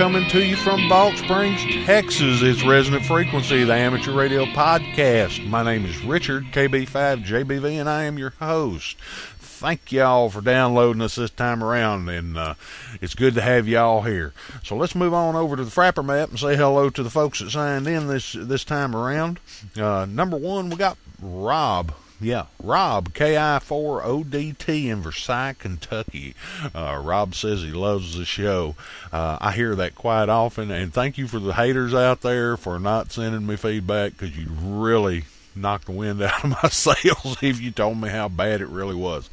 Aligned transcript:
Coming 0.00 0.26
to 0.30 0.42
you 0.42 0.56
from 0.56 0.88
Balch 0.88 1.18
Springs, 1.18 1.62
Texas. 1.84 2.40
It's 2.40 2.64
Resonant 2.64 3.04
Frequency, 3.04 3.64
the 3.64 3.74
amateur 3.74 4.12
radio 4.12 4.46
podcast. 4.46 5.46
My 5.46 5.62
name 5.62 5.84
is 5.84 6.02
Richard, 6.02 6.44
KB5JBV, 6.52 7.78
and 7.78 7.86
I 7.86 8.04
am 8.04 8.16
your 8.16 8.30
host. 8.40 8.98
Thank 8.98 9.92
y'all 9.92 10.30
for 10.30 10.40
downloading 10.40 11.02
us 11.02 11.16
this 11.16 11.28
time 11.28 11.62
around, 11.62 12.08
and 12.08 12.38
uh, 12.38 12.54
it's 13.02 13.14
good 13.14 13.34
to 13.34 13.42
have 13.42 13.68
y'all 13.68 14.00
here. 14.00 14.32
So 14.64 14.74
let's 14.74 14.94
move 14.94 15.12
on 15.12 15.36
over 15.36 15.54
to 15.54 15.64
the 15.64 15.70
Frappr 15.70 16.02
map 16.02 16.30
and 16.30 16.38
say 16.38 16.56
hello 16.56 16.88
to 16.88 17.02
the 17.02 17.10
folks 17.10 17.40
that 17.40 17.50
signed 17.50 17.86
in 17.86 18.06
this 18.06 18.32
this 18.32 18.64
time 18.64 18.96
around. 18.96 19.38
Uh, 19.76 20.06
number 20.08 20.38
one, 20.38 20.70
we 20.70 20.76
got 20.76 20.96
Rob 21.20 21.92
yeah, 22.20 22.46
Rob, 22.62 23.12
KI4ODT 23.14 24.86
in 24.86 25.00
Versailles, 25.00 25.54
Kentucky. 25.58 26.34
Uh, 26.74 27.00
Rob 27.02 27.34
says 27.34 27.62
he 27.62 27.70
loves 27.70 28.16
the 28.16 28.24
show. 28.24 28.76
Uh, 29.12 29.38
I 29.40 29.52
hear 29.52 29.74
that 29.76 29.94
quite 29.94 30.28
often, 30.28 30.70
and 30.70 30.92
thank 30.92 31.16
you 31.16 31.26
for 31.26 31.38
the 31.38 31.54
haters 31.54 31.94
out 31.94 32.20
there 32.20 32.56
for 32.56 32.78
not 32.78 33.12
sending 33.12 33.46
me 33.46 33.56
feedback 33.56 34.12
because 34.12 34.36
you 34.36 34.48
really 34.50 35.24
knocked 35.54 35.86
the 35.86 35.92
wind 35.92 36.22
out 36.22 36.44
of 36.44 36.50
my 36.50 36.68
sails 36.68 37.36
if 37.42 37.60
you 37.60 37.70
told 37.70 37.98
me 38.00 38.08
how 38.10 38.28
bad 38.28 38.60
it 38.60 38.68
really 38.68 38.94
was. 38.94 39.30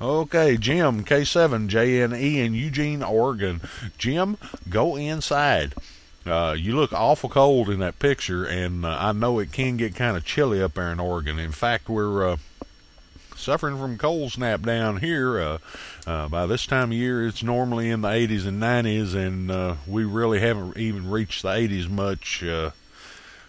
Okay, 0.00 0.56
Jim, 0.56 1.04
K7JNE 1.04 2.36
in 2.36 2.54
Eugene, 2.54 3.02
Oregon. 3.02 3.60
Jim, 3.98 4.36
go 4.68 4.96
inside. 4.96 5.74
Uh, 6.28 6.52
you 6.52 6.76
look 6.76 6.92
awful 6.92 7.28
cold 7.28 7.68
in 7.68 7.80
that 7.80 7.98
picture, 7.98 8.44
and 8.44 8.84
uh, 8.84 8.96
I 8.98 9.12
know 9.12 9.38
it 9.38 9.52
can 9.52 9.76
get 9.76 9.94
kind 9.94 10.16
of 10.16 10.24
chilly 10.24 10.62
up 10.62 10.74
there 10.74 10.92
in 10.92 11.00
Oregon. 11.00 11.38
In 11.38 11.52
fact, 11.52 11.88
we're 11.88 12.30
uh, 12.30 12.36
suffering 13.36 13.78
from 13.78 13.98
cold 13.98 14.32
snap 14.32 14.62
down 14.62 14.98
here. 14.98 15.40
Uh, 15.40 15.58
uh, 16.06 16.28
by 16.28 16.46
this 16.46 16.66
time 16.66 16.90
of 16.90 16.96
year, 16.96 17.26
it's 17.26 17.42
normally 17.42 17.90
in 17.90 18.02
the 18.02 18.08
80s 18.08 18.46
and 18.46 18.62
90s, 18.62 19.14
and 19.14 19.50
uh, 19.50 19.74
we 19.86 20.04
really 20.04 20.40
haven't 20.40 20.76
even 20.76 21.10
reached 21.10 21.42
the 21.42 21.48
80s 21.48 21.88
much 21.88 22.44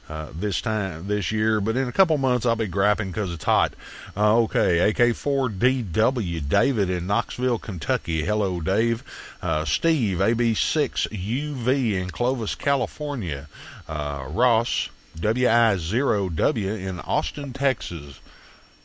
uh, 0.09 0.29
this 0.33 0.59
time 0.59 1.07
this 1.07 1.31
year, 1.31 1.61
but 1.61 1.77
in 1.77 1.88
a 1.88 1.91
couple 1.91 2.17
months 2.17 2.45
I'll 2.45 2.55
be 2.55 2.67
grapping 2.67 3.11
because 3.11 3.31
it's 3.31 3.43
hot. 3.43 3.73
Uh, 4.17 4.38
okay, 4.39 4.91
AK4DW 4.91 6.49
David 6.49 6.89
in 6.89 7.05
Knoxville, 7.05 7.59
Kentucky. 7.59 8.23
Hello, 8.23 8.59
Dave. 8.59 9.03
Uh, 9.41 9.65
Steve 9.65 10.17
AB6UV 10.17 11.93
in 11.93 12.09
Clovis, 12.09 12.55
California. 12.55 13.47
Uh, 13.87 14.25
Ross 14.30 14.89
WI0W 15.17 16.80
in 16.80 16.99
Austin, 17.02 17.53
Texas. 17.53 18.19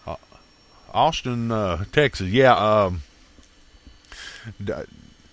Uh, 0.07 0.17
Austin, 0.93 1.49
Texas. 1.91 2.29
Yeah. 2.29 2.55
Um, 2.55 3.03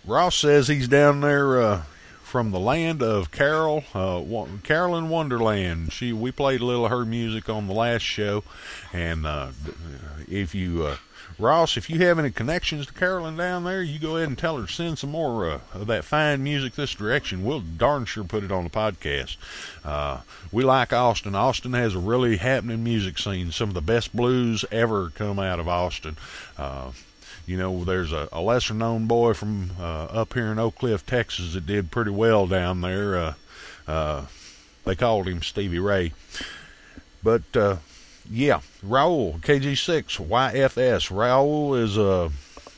Ross 0.06 0.38
says 0.38 0.70
he's 0.70 0.88
down 0.88 1.20
there 1.20 1.84
from 2.32 2.52
the 2.52 2.60
land 2.60 3.04
of 3.04 3.30
Carol, 3.30 3.84
uh, 3.94 4.24
Carolyn 4.64 5.10
Wonderland. 5.10 5.92
She 5.92 6.14
we 6.14 6.32
played 6.32 6.62
a 6.62 6.66
little 6.66 6.86
of 6.86 6.92
her 6.92 7.04
music 7.04 7.50
on 7.50 7.68
the 7.68 7.74
last 7.74 8.04
show, 8.04 8.46
and 8.94 9.26
uh, 9.26 9.50
if 10.30 10.56
you 10.56 10.86
uh, 10.86 10.96
Ross, 11.38 11.76
if 11.76 11.90
you 11.90 12.00
have 12.00 12.18
any 12.18 12.32
connections 12.32 12.86
to 12.88 12.94
Carolyn 12.94 13.36
down 13.36 13.66
there, 13.66 13.84
you 13.84 14.00
go 14.00 14.16
ahead 14.16 14.30
and 14.30 14.38
tell 14.38 14.56
her 14.56 14.66
to 14.66 14.72
send 14.72 14.98
some 14.98 15.12
more 15.12 15.50
uh, 15.50 15.60
of 15.74 15.88
that 15.88 16.06
fine 16.06 16.42
music 16.42 16.76
this 16.76 16.96
direction. 16.96 17.44
We'll 17.44 17.60
darn 17.60 18.06
sure 18.06 18.24
put 18.24 18.46
it 18.46 18.52
on 18.52 18.64
the 18.64 18.70
podcast. 18.70 19.36
Uh, 19.84 20.22
we 20.54 20.64
like 20.64 20.94
Austin. 20.94 21.36
Austin 21.36 21.74
has 21.74 21.96
a 21.96 22.00
really 22.00 22.38
happening 22.38 22.82
music 22.82 23.18
scene. 23.18 23.52
Some 23.52 23.68
of 23.68 23.76
the 23.76 23.82
best 23.82 24.16
blues 24.16 24.64
ever 24.72 25.10
come 25.10 25.38
out 25.38 25.60
of 25.60 25.68
Austin. 25.68 26.16
Uh, 26.58 26.92
you 27.46 27.58
know, 27.58 27.84
there's 27.84 28.12
a, 28.12 28.30
a 28.32 28.42
lesser 28.42 28.74
known 28.74 29.08
boy 29.08 29.34
from 29.34 29.72
uh, 29.80 30.06
up 30.06 30.34
here 30.34 30.48
in 30.48 30.60
Oak 30.60 30.76
Cliff, 30.76 31.06
Texas, 31.06 31.54
that 31.54 31.66
did 31.66 31.92
pretty 31.92 32.12
well 32.12 32.48
down 32.48 32.82
there. 32.82 33.18
Uh, 33.18 33.34
uh, 33.88 34.26
they 34.86 34.96
called 34.96 35.28
him 35.28 35.42
Stevie 35.42 35.80
Ray. 35.80 36.14
But 37.24 37.44
uh, 37.56 37.78
yeah, 38.30 38.62
Raul 38.86 39.40
KG6 39.42 40.28
YFS. 40.28 41.12
Raul 41.12 41.80
is 41.80 41.98
uh 41.98 42.30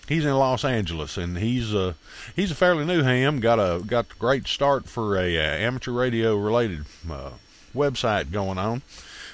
he's 0.07 0.25
in 0.25 0.33
Los 0.33 0.65
Angeles 0.65 1.17
and 1.17 1.37
he's 1.37 1.73
uh 1.73 1.93
he's 2.35 2.51
a 2.51 2.55
fairly 2.55 2.85
new 2.85 3.03
ham. 3.03 3.39
Got 3.39 3.59
a 3.59 3.83
got 3.83 4.11
a 4.11 4.15
great 4.15 4.47
start 4.47 4.87
for 4.87 5.17
a 5.17 5.37
uh, 5.37 5.41
amateur 5.41 5.91
radio 5.91 6.35
related 6.35 6.85
uh, 7.09 7.31
website 7.75 8.31
going 8.31 8.57
on. 8.57 8.81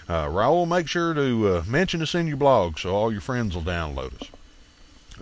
Uh, 0.07 0.25
Raul, 0.25 0.67
make 0.67 0.87
sure 0.87 1.13
to 1.13 1.47
uh, 1.47 1.63
mention 1.67 2.01
us 2.01 2.15
in 2.15 2.27
your 2.27 2.37
blog 2.37 2.79
so 2.79 2.95
all 2.95 3.11
your 3.11 3.21
friends 3.21 3.55
will 3.55 3.61
download 3.61 4.19
us. 4.21 4.29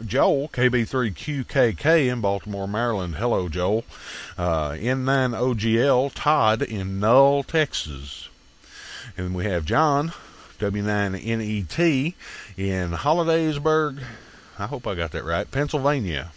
Joel, 0.05 0.49
KB3QKK 0.49 2.11
in 2.11 2.21
Baltimore, 2.21 2.67
Maryland. 2.67 3.15
Hello, 3.15 3.49
Joel. 3.49 3.83
Uh, 4.37 4.71
N9OGL, 4.71 6.11
Todd 6.13 6.61
in 6.61 6.99
Null, 6.99 7.43
Texas. 7.43 8.29
And 9.17 9.33
we 9.33 9.45
have 9.45 9.65
John, 9.65 10.11
W9NET 10.59 12.13
in 12.57 12.91
Hollidaysburg. 12.91 13.99
I 14.59 14.65
hope 14.65 14.87
I 14.87 14.95
got 14.95 15.11
that 15.11 15.23
right. 15.23 15.49
Pennsylvania. 15.49 16.31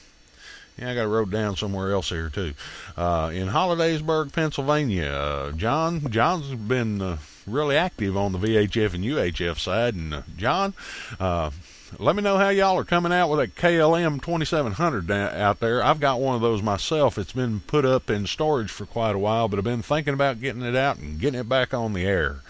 Yeah, 0.78 0.91
I 0.92 0.94
got 0.94 1.04
it 1.04 1.09
wrote 1.09 1.31
down 1.31 1.56
somewhere 1.56 1.92
else 1.92 2.09
here 2.09 2.31
too. 2.31 2.54
Uh, 2.97 3.31
in 3.34 3.48
Hollidaysburg, 3.48 4.32
Pennsylvania. 4.32 5.10
Uh, 5.10 5.53
John, 5.53 6.10
John's 6.10 6.54
been 6.54 7.03
uh, 7.03 7.19
really 7.47 7.77
active 7.77 8.16
on 8.16 8.32
the 8.32 8.38
VHF 8.38 8.94
and 8.94 9.04
UHF 9.04 9.59
side, 9.59 9.94
and 9.94 10.15
uh, 10.15 10.22
John, 10.37 10.72
uh, 11.19 11.50
let 11.99 12.15
me 12.15 12.23
know 12.23 12.39
how 12.39 12.51
y'all 12.51 12.78
are 12.78 12.84
coming 12.84 13.12
out 13.12 13.28
with 13.28 13.41
that 13.41 13.55
KLM 13.56 14.23
2700 14.23 15.11
out 15.11 15.61
there. 15.61 15.83
I've 15.83 16.01
got 16.01 16.21
one 16.21 16.34
of 16.34 16.41
those 16.41 16.62
myself. 16.62 17.19
It's 17.19 17.33
been 17.33 17.61
put 17.61 17.84
up 17.84 18.09
in 18.09 18.27
storage 18.27 18.71
for 18.71 18.87
quite 18.87 19.15
a 19.15 19.19
while, 19.19 19.49
but 19.49 19.59
I've 19.59 19.65
been 19.65 19.83
thinking 19.83 20.15
about 20.15 20.41
getting 20.41 20.62
it 20.62 20.77
out 20.77 20.99
and 20.99 21.19
getting 21.19 21.41
it 21.41 21.49
back 21.49 21.75
on 21.75 21.93
the 21.93 22.05
air. 22.05 22.43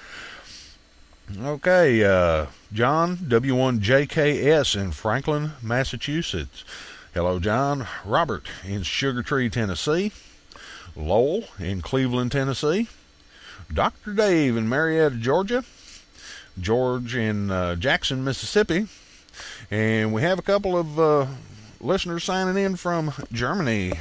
Okay, 1.39 2.05
uh, 2.05 2.47
John, 2.73 3.17
W1JKS 3.17 4.81
in 4.81 4.91
Franklin, 4.91 5.53
Massachusetts. 5.63 6.65
Hello, 7.15 7.39
John. 7.39 7.87
Robert 8.05 8.47
in 8.65 8.83
Sugar 8.83 9.23
Tree, 9.23 9.49
Tennessee. 9.49 10.13
Lowell 10.97 11.45
in 11.59 11.83
Cleveland, 11.83 12.33
Tennessee. 12.33 12.89
Dr. 13.73 14.13
Dave 14.13 14.57
in 14.57 14.69
Marietta, 14.69 15.17
Georgia. 15.17 15.65
George 16.59 17.15
in 17.15 17.51
uh, 17.51 17.77
Jackson, 17.77 18.25
Mississippi. 18.25 18.89
And 19.71 20.13
we 20.13 20.23
have 20.23 20.39
a 20.39 20.43
couple 20.43 20.77
of 20.77 20.99
uh, 20.99 21.27
listeners 21.81 22.25
signing 22.25 22.63
in 22.63 22.75
from 22.75 23.13
Germany. 23.33 23.93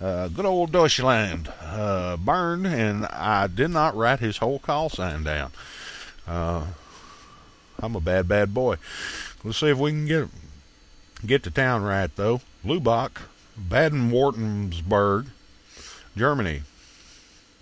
Uh, 0.00 0.28
good 0.28 0.46
old 0.46 0.72
Deutschland. 0.72 1.52
Uh, 1.60 2.16
and 2.26 3.04
I 3.06 3.46
did 3.46 3.68
not 3.70 3.94
write 3.94 4.20
his 4.20 4.38
whole 4.38 4.58
call 4.58 4.88
sign 4.88 5.22
down. 5.22 5.52
Uh, 6.26 6.66
I'm 7.78 7.94
a 7.94 8.00
bad, 8.00 8.26
bad 8.26 8.54
boy. 8.54 8.76
Let's 9.44 9.58
see 9.58 9.68
if 9.68 9.76
we 9.76 9.90
can 9.90 10.06
get 10.06 10.28
get 11.26 11.42
the 11.42 11.50
town 11.50 11.82
right, 11.82 12.10
though. 12.16 12.40
Lubach, 12.64 13.20
Baden-Württemberg, 13.58 15.26
Germany. 16.16 16.62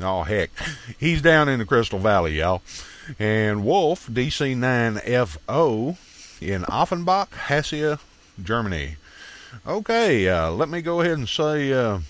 Oh, 0.00 0.23
heck. 0.23 0.50
He's 0.99 1.21
down 1.23 1.49
in 1.49 1.59
the 1.59 1.65
Crystal 1.65 1.99
Valley, 1.99 2.38
y'all. 2.38 2.62
And 3.19 3.65
Wolf, 3.65 4.06
DC9FO, 4.09 5.97
in 6.50 6.65
Offenbach, 6.69 7.35
Hesse, 7.35 7.99
Germany. 8.43 8.97
Okay, 9.67 10.29
uh, 10.29 10.50
let 10.50 10.69
me 10.69 10.81
go 10.81 11.00
ahead 11.00 11.19
and 11.19 11.29
say 11.29 11.73
uh, 11.73 12.00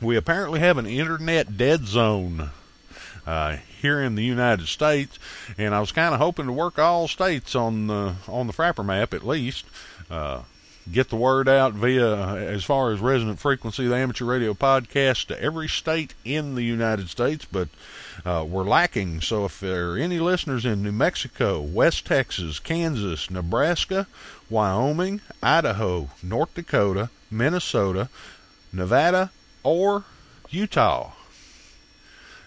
we 0.00 0.16
apparently 0.16 0.60
have 0.60 0.78
an 0.78 0.86
internet 0.86 1.56
dead 1.56 1.86
zone 1.86 2.50
uh, 3.26 3.56
here 3.80 4.02
in 4.02 4.14
the 4.14 4.24
United 4.24 4.66
States, 4.66 5.18
and 5.56 5.74
I 5.74 5.80
was 5.80 5.92
kind 5.92 6.12
of 6.14 6.20
hoping 6.20 6.46
to 6.46 6.52
work 6.52 6.78
all 6.78 7.08
states 7.08 7.54
on 7.54 7.86
the 7.86 8.14
on 8.28 8.46
the 8.46 8.52
Frappr 8.52 8.84
map 8.84 9.14
at 9.14 9.26
least. 9.26 9.64
Uh, 10.10 10.42
get 10.90 11.08
the 11.08 11.16
word 11.16 11.48
out 11.48 11.72
via, 11.72 12.36
as 12.36 12.64
far 12.64 12.92
as 12.92 13.00
resonant 13.00 13.40
frequency, 13.40 13.86
the 13.86 13.96
amateur 13.96 14.24
radio 14.24 14.54
podcast 14.54 15.26
to 15.26 15.40
every 15.42 15.68
state 15.68 16.14
in 16.24 16.54
the 16.54 16.62
United 16.62 17.08
States, 17.08 17.44
but 17.44 17.68
uh, 18.24 18.44
we're 18.48 18.64
lacking. 18.64 19.20
So 19.20 19.44
if 19.44 19.60
there 19.60 19.92
are 19.92 19.96
any 19.96 20.18
listeners 20.18 20.64
in 20.64 20.82
New 20.82 20.90
Mexico, 20.92 21.60
West 21.60 22.06
Texas, 22.06 22.58
Kansas, 22.58 23.30
Nebraska, 23.30 24.06
Wyoming, 24.48 25.20
Idaho, 25.42 26.08
North 26.22 26.54
Dakota, 26.54 27.10
Minnesota, 27.30 28.08
Nevada, 28.72 29.30
or 29.62 30.04
Utah, 30.50 31.12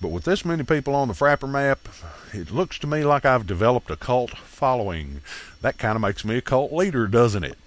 But 0.00 0.08
with 0.08 0.24
this 0.24 0.44
many 0.44 0.64
people 0.64 0.94
on 0.94 1.08
the 1.08 1.14
Frappr 1.14 1.48
map, 1.48 1.88
it 2.34 2.50
looks 2.50 2.78
to 2.80 2.86
me 2.86 3.04
like 3.04 3.24
I've 3.24 3.46
developed 3.46 3.90
a 3.90 3.96
cult 3.96 4.36
following. 4.36 5.20
That 5.60 5.78
kind 5.78 5.96
of 5.96 6.02
makes 6.02 6.24
me 6.24 6.36
a 6.36 6.42
cult 6.42 6.72
leader, 6.72 7.06
doesn't 7.06 7.44
it? 7.44 7.58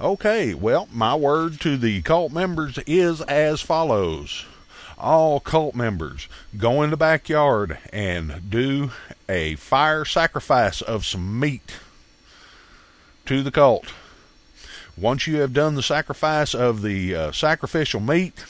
Okay, 0.00 0.54
well, 0.54 0.88
my 0.92 1.14
word 1.14 1.60
to 1.60 1.76
the 1.76 2.02
cult 2.02 2.32
members 2.32 2.78
is 2.86 3.20
as 3.22 3.60
follows 3.60 4.46
all 5.02 5.40
cult 5.40 5.74
members 5.74 6.28
go 6.56 6.80
in 6.80 6.90
the 6.90 6.96
backyard 6.96 7.76
and 7.92 8.48
do 8.48 8.92
a 9.28 9.56
fire 9.56 10.04
sacrifice 10.04 10.80
of 10.80 11.04
some 11.04 11.38
meat 11.40 11.78
to 13.26 13.42
the 13.42 13.50
cult. 13.50 13.92
Once 14.96 15.26
you 15.26 15.40
have 15.40 15.52
done 15.52 15.74
the 15.74 15.82
sacrifice 15.82 16.54
of 16.54 16.82
the 16.82 17.14
uh, 17.14 17.32
sacrificial 17.32 18.00
meat, 18.00 18.44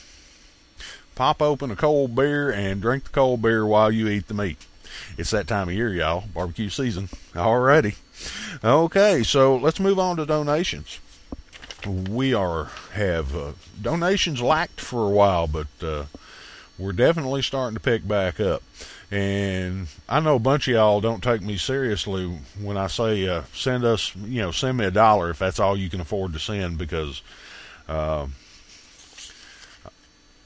pop 1.15 1.41
open 1.41 1.71
a 1.71 1.77
cold 1.77 2.15
beer 2.15 2.51
and 2.51 2.83
drink 2.83 3.05
the 3.05 3.11
cold 3.11 3.41
beer 3.41 3.65
while 3.65 3.91
you 3.91 4.09
eat 4.09 4.29
the 4.29 4.35
meat. 4.35 4.59
It's 5.19 5.31
that 5.31 5.47
time 5.47 5.69
of 5.69 5.75
year, 5.75 5.93
y'all. 5.93 6.25
Barbecue 6.33 6.69
season 6.69 7.09
already. 7.37 7.95
Okay, 8.63 9.23
so 9.23 9.57
let's 9.57 9.81
move 9.81 9.99
on 9.99 10.17
to 10.17 10.27
donations. 10.27 11.01
We 11.87 12.33
are 12.33 12.71
have 12.93 13.35
uh, 13.35 13.53
donations 13.81 14.41
lacked 14.41 14.81
for 14.81 15.07
a 15.07 15.11
while, 15.11 15.49
but 15.49 15.67
uh, 15.83 16.05
we're 16.79 16.93
definitely 16.93 17.43
starting 17.43 17.75
to 17.75 17.81
pick 17.81 18.07
back 18.07 18.39
up. 18.39 18.63
And 19.11 19.89
I 20.09 20.21
know 20.21 20.37
a 20.37 20.41
bunch 20.41 20.69
of 20.69 20.75
y'all 20.75 21.01
don't 21.01 21.23
take 21.23 21.43
me 21.43 21.59
seriously 21.59 22.27
when 22.61 22.77
I 22.77 22.87
say 22.87 23.29
uh, 23.29 23.43
send 23.53 23.85
us, 23.85 24.17
you 24.17 24.41
know, 24.41 24.53
send 24.53 24.79
me 24.79 24.87
a 24.87 24.91
dollar 24.91 25.31
if 25.31 25.39
that's 25.39 25.61
all 25.61 25.77
you 25.77 25.91
can 25.91 26.01
afford 26.01 26.33
to 26.33 26.39
send 26.39 26.79
because 26.79 27.21
uh, 27.89 28.27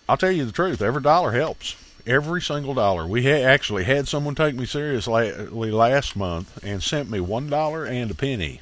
I'll 0.08 0.16
tell 0.16 0.32
you 0.32 0.44
the 0.44 0.52
truth, 0.52 0.82
every 0.82 1.02
dollar 1.02 1.32
helps. 1.32 1.76
Every 2.06 2.40
single 2.40 2.74
dollar. 2.74 3.06
We 3.06 3.24
ha- 3.24 3.42
actually 3.42 3.84
had 3.84 4.06
someone 4.06 4.34
take 4.34 4.54
me 4.54 4.64
seriously 4.64 5.32
last 5.32 6.14
month 6.14 6.62
and 6.64 6.82
sent 6.82 7.10
me 7.10 7.20
one 7.20 7.50
dollar 7.50 7.84
and 7.84 8.10
a 8.10 8.14
penny. 8.14 8.60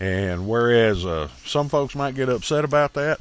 And 0.00 0.48
whereas 0.48 1.04
uh, 1.04 1.28
some 1.44 1.68
folks 1.68 1.94
might 1.94 2.14
get 2.14 2.28
upset 2.28 2.64
about 2.64 2.94
that, 2.94 3.20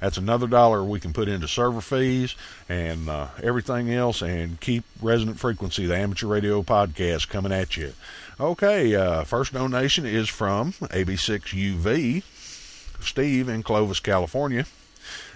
that's 0.00 0.16
another 0.16 0.46
dollar 0.46 0.82
we 0.82 1.00
can 1.00 1.12
put 1.12 1.28
into 1.28 1.46
server 1.46 1.82
fees 1.82 2.34
and 2.68 3.08
uh, 3.10 3.28
everything 3.42 3.92
else 3.92 4.22
and 4.22 4.58
keep 4.60 4.84
Resonant 5.02 5.38
Frequency, 5.38 5.84
the 5.84 5.96
amateur 5.96 6.26
radio 6.26 6.62
podcast, 6.62 7.28
coming 7.28 7.52
at 7.52 7.76
you. 7.76 7.92
Okay, 8.38 8.94
uh, 8.94 9.24
first 9.24 9.52
donation 9.52 10.06
is 10.06 10.28
from 10.28 10.72
AB6UV, 10.72 12.22
Steve 13.02 13.48
in 13.50 13.62
Clovis, 13.62 14.00
California. 14.00 14.64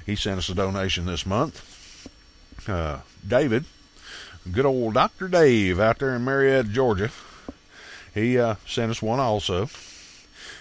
He 0.07 0.17
sent 0.17 0.39
us 0.39 0.49
a 0.49 0.55
donation 0.55 1.05
this 1.05 1.27
month. 1.27 1.74
Uh, 2.67 3.01
David, 3.27 3.65
good 4.51 4.65
old 4.65 4.95
Dr. 4.95 5.29
Dave 5.29 5.79
out 5.79 5.99
there 5.99 6.15
in 6.15 6.25
Marietta, 6.25 6.69
Georgia, 6.69 7.11
he 8.15 8.39
uh, 8.39 8.55
sent 8.67 8.91
us 8.91 9.03
one 9.03 9.21
also. 9.21 9.69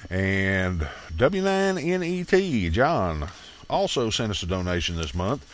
And 0.10 0.82
W9NET, 1.16 2.72
John, 2.72 3.30
also 3.70 4.10
sent 4.10 4.32
us 4.32 4.44
a 4.44 4.46
donation 4.46 4.98
this 4.98 5.16
month, 5.16 5.46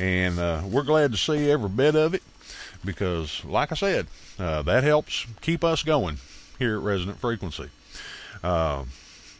and 0.00 0.38
uh, 0.38 0.62
we're 0.64 0.82
glad 0.82 1.12
to 1.12 1.18
see 1.18 1.50
every 1.50 1.68
bit 1.68 1.94
of 1.94 2.14
it 2.14 2.22
because, 2.84 3.44
like 3.44 3.70
I 3.70 3.76
said, 3.76 4.08
uh, 4.38 4.62
that 4.62 4.82
helps 4.82 5.26
keep 5.40 5.62
us 5.62 5.84
going 5.84 6.18
here 6.58 6.76
at 6.78 6.82
Resonant 6.82 7.18
Frequency. 7.20 7.70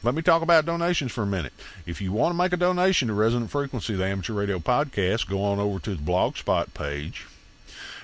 Uh, 0.03 0.07
let 0.07 0.15
me 0.15 0.23
talk 0.23 0.43
about 0.43 0.67
donations 0.67 1.13
for 1.13 1.23
a 1.23 1.27
minute. 1.27 1.53
If 1.87 2.01
you 2.01 2.13
want 2.13 2.33
to 2.33 2.39
make 2.39 2.53
a 2.53 2.57
donation 2.57 3.09
to 3.09 3.15
Resonant 3.15 3.51
Frequency, 3.51 3.95
the 3.95 4.05
amateur 4.05 4.35
radio 4.35 4.59
podcast, 4.59 5.29
go 5.29 5.43
on 5.43 5.59
over 5.59 5.79
to 5.81 5.95
the 5.95 6.03
Blogspot 6.03 6.75
page. 6.75 7.27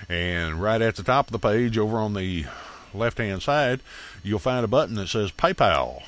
And 0.07 0.61
right 0.61 0.81
at 0.81 0.95
the 0.95 1.03
top 1.03 1.27
of 1.27 1.31
the 1.31 1.39
page, 1.39 1.77
over 1.77 1.97
on 1.97 2.13
the 2.13 2.45
left 2.93 3.17
hand 3.17 3.41
side, 3.41 3.81
you'll 4.23 4.39
find 4.39 4.63
a 4.63 4.67
button 4.67 4.95
that 4.95 5.09
says 5.09 5.31
PayPal. 5.31 6.03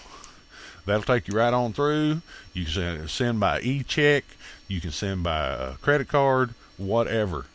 That'll 0.86 1.04
take 1.04 1.28
you 1.28 1.36
right 1.36 1.54
on 1.54 1.74
through. 1.74 2.22
You 2.54 2.66
can 2.66 3.08
send 3.08 3.40
by 3.40 3.60
e-check. 3.62 4.24
You 4.68 4.82
can 4.82 4.92
send 4.92 5.24
by 5.24 5.48
a 5.48 5.74
credit 5.74 6.08
card, 6.08 6.56
whatever. 6.78 7.46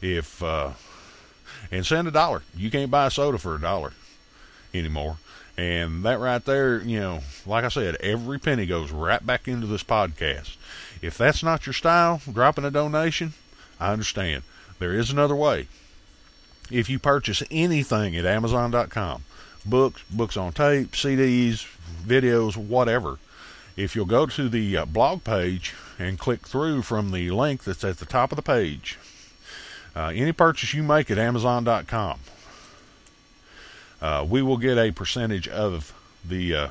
If 0.00 0.42
uh, 0.42 0.72
and 1.72 1.84
send 1.84 2.06
a 2.06 2.12
dollar. 2.12 2.42
You 2.54 2.70
can't 2.70 2.90
buy 2.90 3.06
a 3.06 3.10
soda 3.10 3.38
for 3.38 3.56
a 3.56 3.60
dollar 3.60 3.92
anymore. 4.72 5.16
And 5.60 6.04
that 6.04 6.18
right 6.18 6.42
there, 6.42 6.80
you 6.80 7.00
know, 7.00 7.20
like 7.44 7.64
I 7.64 7.68
said, 7.68 7.96
every 7.96 8.38
penny 8.38 8.64
goes 8.64 8.90
right 8.90 9.24
back 9.24 9.46
into 9.46 9.66
this 9.66 9.84
podcast. 9.84 10.56
If 11.02 11.18
that's 11.18 11.42
not 11.42 11.66
your 11.66 11.74
style, 11.74 12.22
dropping 12.32 12.64
a 12.64 12.70
donation, 12.70 13.34
I 13.78 13.92
understand. 13.92 14.42
There 14.78 14.94
is 14.94 15.10
another 15.10 15.36
way. 15.36 15.68
If 16.70 16.88
you 16.88 16.98
purchase 16.98 17.42
anything 17.50 18.16
at 18.16 18.24
Amazon.com, 18.24 19.24
books, 19.66 20.02
books 20.10 20.38
on 20.38 20.54
tape, 20.54 20.92
CDs, 20.92 21.66
videos, 22.06 22.56
whatever. 22.56 23.18
If 23.76 23.94
you'll 23.94 24.06
go 24.06 24.24
to 24.24 24.48
the 24.48 24.78
uh, 24.78 24.86
blog 24.86 25.24
page 25.24 25.74
and 25.98 26.18
click 26.18 26.48
through 26.48 26.80
from 26.82 27.10
the 27.10 27.30
link 27.32 27.64
that's 27.64 27.84
at 27.84 27.98
the 27.98 28.06
top 28.06 28.32
of 28.32 28.36
the 28.36 28.42
page, 28.42 28.98
uh, 29.94 30.10
any 30.14 30.32
purchase 30.32 30.72
you 30.72 30.82
make 30.82 31.10
at 31.10 31.18
Amazon.com, 31.18 32.20
uh, 34.00 34.26
we 34.28 34.42
will 34.42 34.56
get 34.56 34.78
a 34.78 34.92
percentage 34.92 35.48
of 35.48 35.92
the 36.24 36.54
uh, 36.54 36.68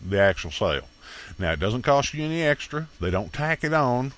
the 0.00 0.18
actual 0.18 0.50
sale. 0.50 0.88
Now 1.38 1.52
it 1.52 1.60
doesn't 1.60 1.82
cost 1.82 2.14
you 2.14 2.24
any 2.24 2.42
extra; 2.42 2.88
they 3.00 3.10
don't 3.10 3.32
tack 3.32 3.64
it 3.64 3.72
on. 3.72 4.12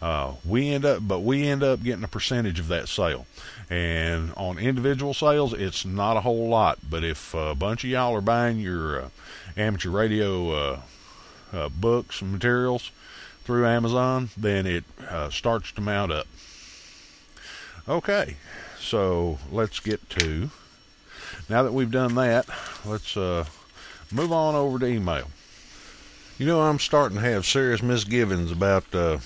Uh, 0.00 0.34
we 0.44 0.70
end 0.70 0.84
up, 0.84 1.06
but 1.06 1.20
we 1.20 1.46
end 1.46 1.62
up 1.62 1.82
getting 1.82 2.02
a 2.02 2.08
percentage 2.08 2.58
of 2.58 2.66
that 2.68 2.88
sale. 2.88 3.24
And 3.70 4.32
on 4.36 4.58
individual 4.58 5.14
sales, 5.14 5.52
it's 5.52 5.84
not 5.84 6.16
a 6.16 6.22
whole 6.22 6.48
lot. 6.48 6.78
But 6.90 7.04
if 7.04 7.34
a 7.34 7.54
bunch 7.54 7.84
of 7.84 7.90
y'all 7.90 8.16
are 8.16 8.20
buying 8.20 8.58
your 8.58 9.00
uh, 9.00 9.08
amateur 9.56 9.90
radio 9.90 10.80
uh, 11.52 11.68
books 11.68 12.20
and 12.20 12.32
materials 12.32 12.90
through 13.44 13.64
Amazon, 13.66 14.30
then 14.36 14.66
it 14.66 14.84
starts 15.30 15.70
to 15.72 15.80
mount 15.80 16.10
up. 16.10 16.26
Okay, 17.88 18.36
so 18.78 19.38
let's 19.50 19.78
get 19.78 20.08
to. 20.10 20.50
Now 21.48 21.62
that 21.62 21.72
we've 21.72 21.90
done 21.90 22.14
that, 22.14 22.46
let's 22.84 23.16
uh, 23.16 23.44
move 24.10 24.32
on 24.32 24.54
over 24.54 24.78
to 24.78 24.86
email. 24.86 25.28
You 26.38 26.46
know, 26.46 26.62
I'm 26.62 26.78
starting 26.78 27.18
to 27.18 27.24
have 27.24 27.46
serious 27.46 27.82
misgivings 27.82 28.50
about 28.50 28.84
uh, 28.94 29.18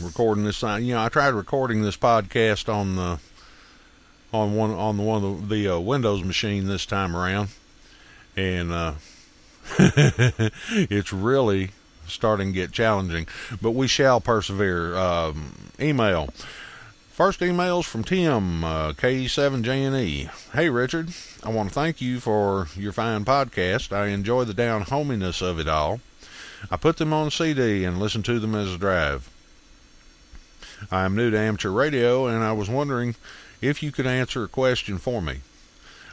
recording 0.00 0.44
this. 0.44 0.62
You 0.62 0.94
know, 0.94 1.02
I 1.02 1.08
tried 1.08 1.34
recording 1.34 1.82
this 1.82 1.96
podcast 1.96 2.72
on 2.72 2.96
the 2.96 3.18
on 4.32 4.54
one 4.54 4.70
on 4.70 4.96
the 4.96 5.02
one 5.02 5.24
of 5.24 5.48
the, 5.48 5.54
the 5.54 5.76
uh, 5.76 5.78
Windows 5.78 6.24
machine 6.24 6.66
this 6.66 6.86
time 6.86 7.14
around, 7.14 7.50
and 8.36 8.72
uh, 8.72 8.94
it's 9.78 11.12
really 11.12 11.70
starting 12.06 12.48
to 12.48 12.52
get 12.52 12.72
challenging. 12.72 13.26
But 13.60 13.72
we 13.72 13.86
shall 13.86 14.20
persevere. 14.20 14.96
Um, 14.96 15.54
email. 15.82 16.28
First 17.12 17.40
emails 17.40 17.84
from 17.84 18.04
Tim, 18.04 18.64
uh, 18.64 18.92
K7JNE. 18.94 20.30
Hey, 20.54 20.70
Richard. 20.70 21.10
I 21.42 21.50
want 21.50 21.68
to 21.68 21.74
thank 21.74 22.00
you 22.00 22.20
for 22.20 22.68
your 22.74 22.92
fine 22.92 23.26
podcast. 23.26 23.94
I 23.94 24.06
enjoy 24.06 24.44
the 24.44 24.54
down 24.54 24.80
hominess 24.80 25.42
of 25.42 25.60
it 25.60 25.68
all. 25.68 26.00
I 26.70 26.78
put 26.78 26.96
them 26.96 27.12
on 27.12 27.30
CD 27.30 27.84
and 27.84 28.00
listen 28.00 28.22
to 28.22 28.40
them 28.40 28.54
as 28.54 28.72
a 28.72 28.78
drive. 28.78 29.28
I 30.90 31.04
am 31.04 31.14
new 31.14 31.30
to 31.30 31.38
amateur 31.38 31.68
radio, 31.68 32.28
and 32.28 32.42
I 32.42 32.52
was 32.52 32.70
wondering 32.70 33.14
if 33.60 33.82
you 33.82 33.92
could 33.92 34.06
answer 34.06 34.44
a 34.44 34.48
question 34.48 34.96
for 34.96 35.20
me. 35.20 35.40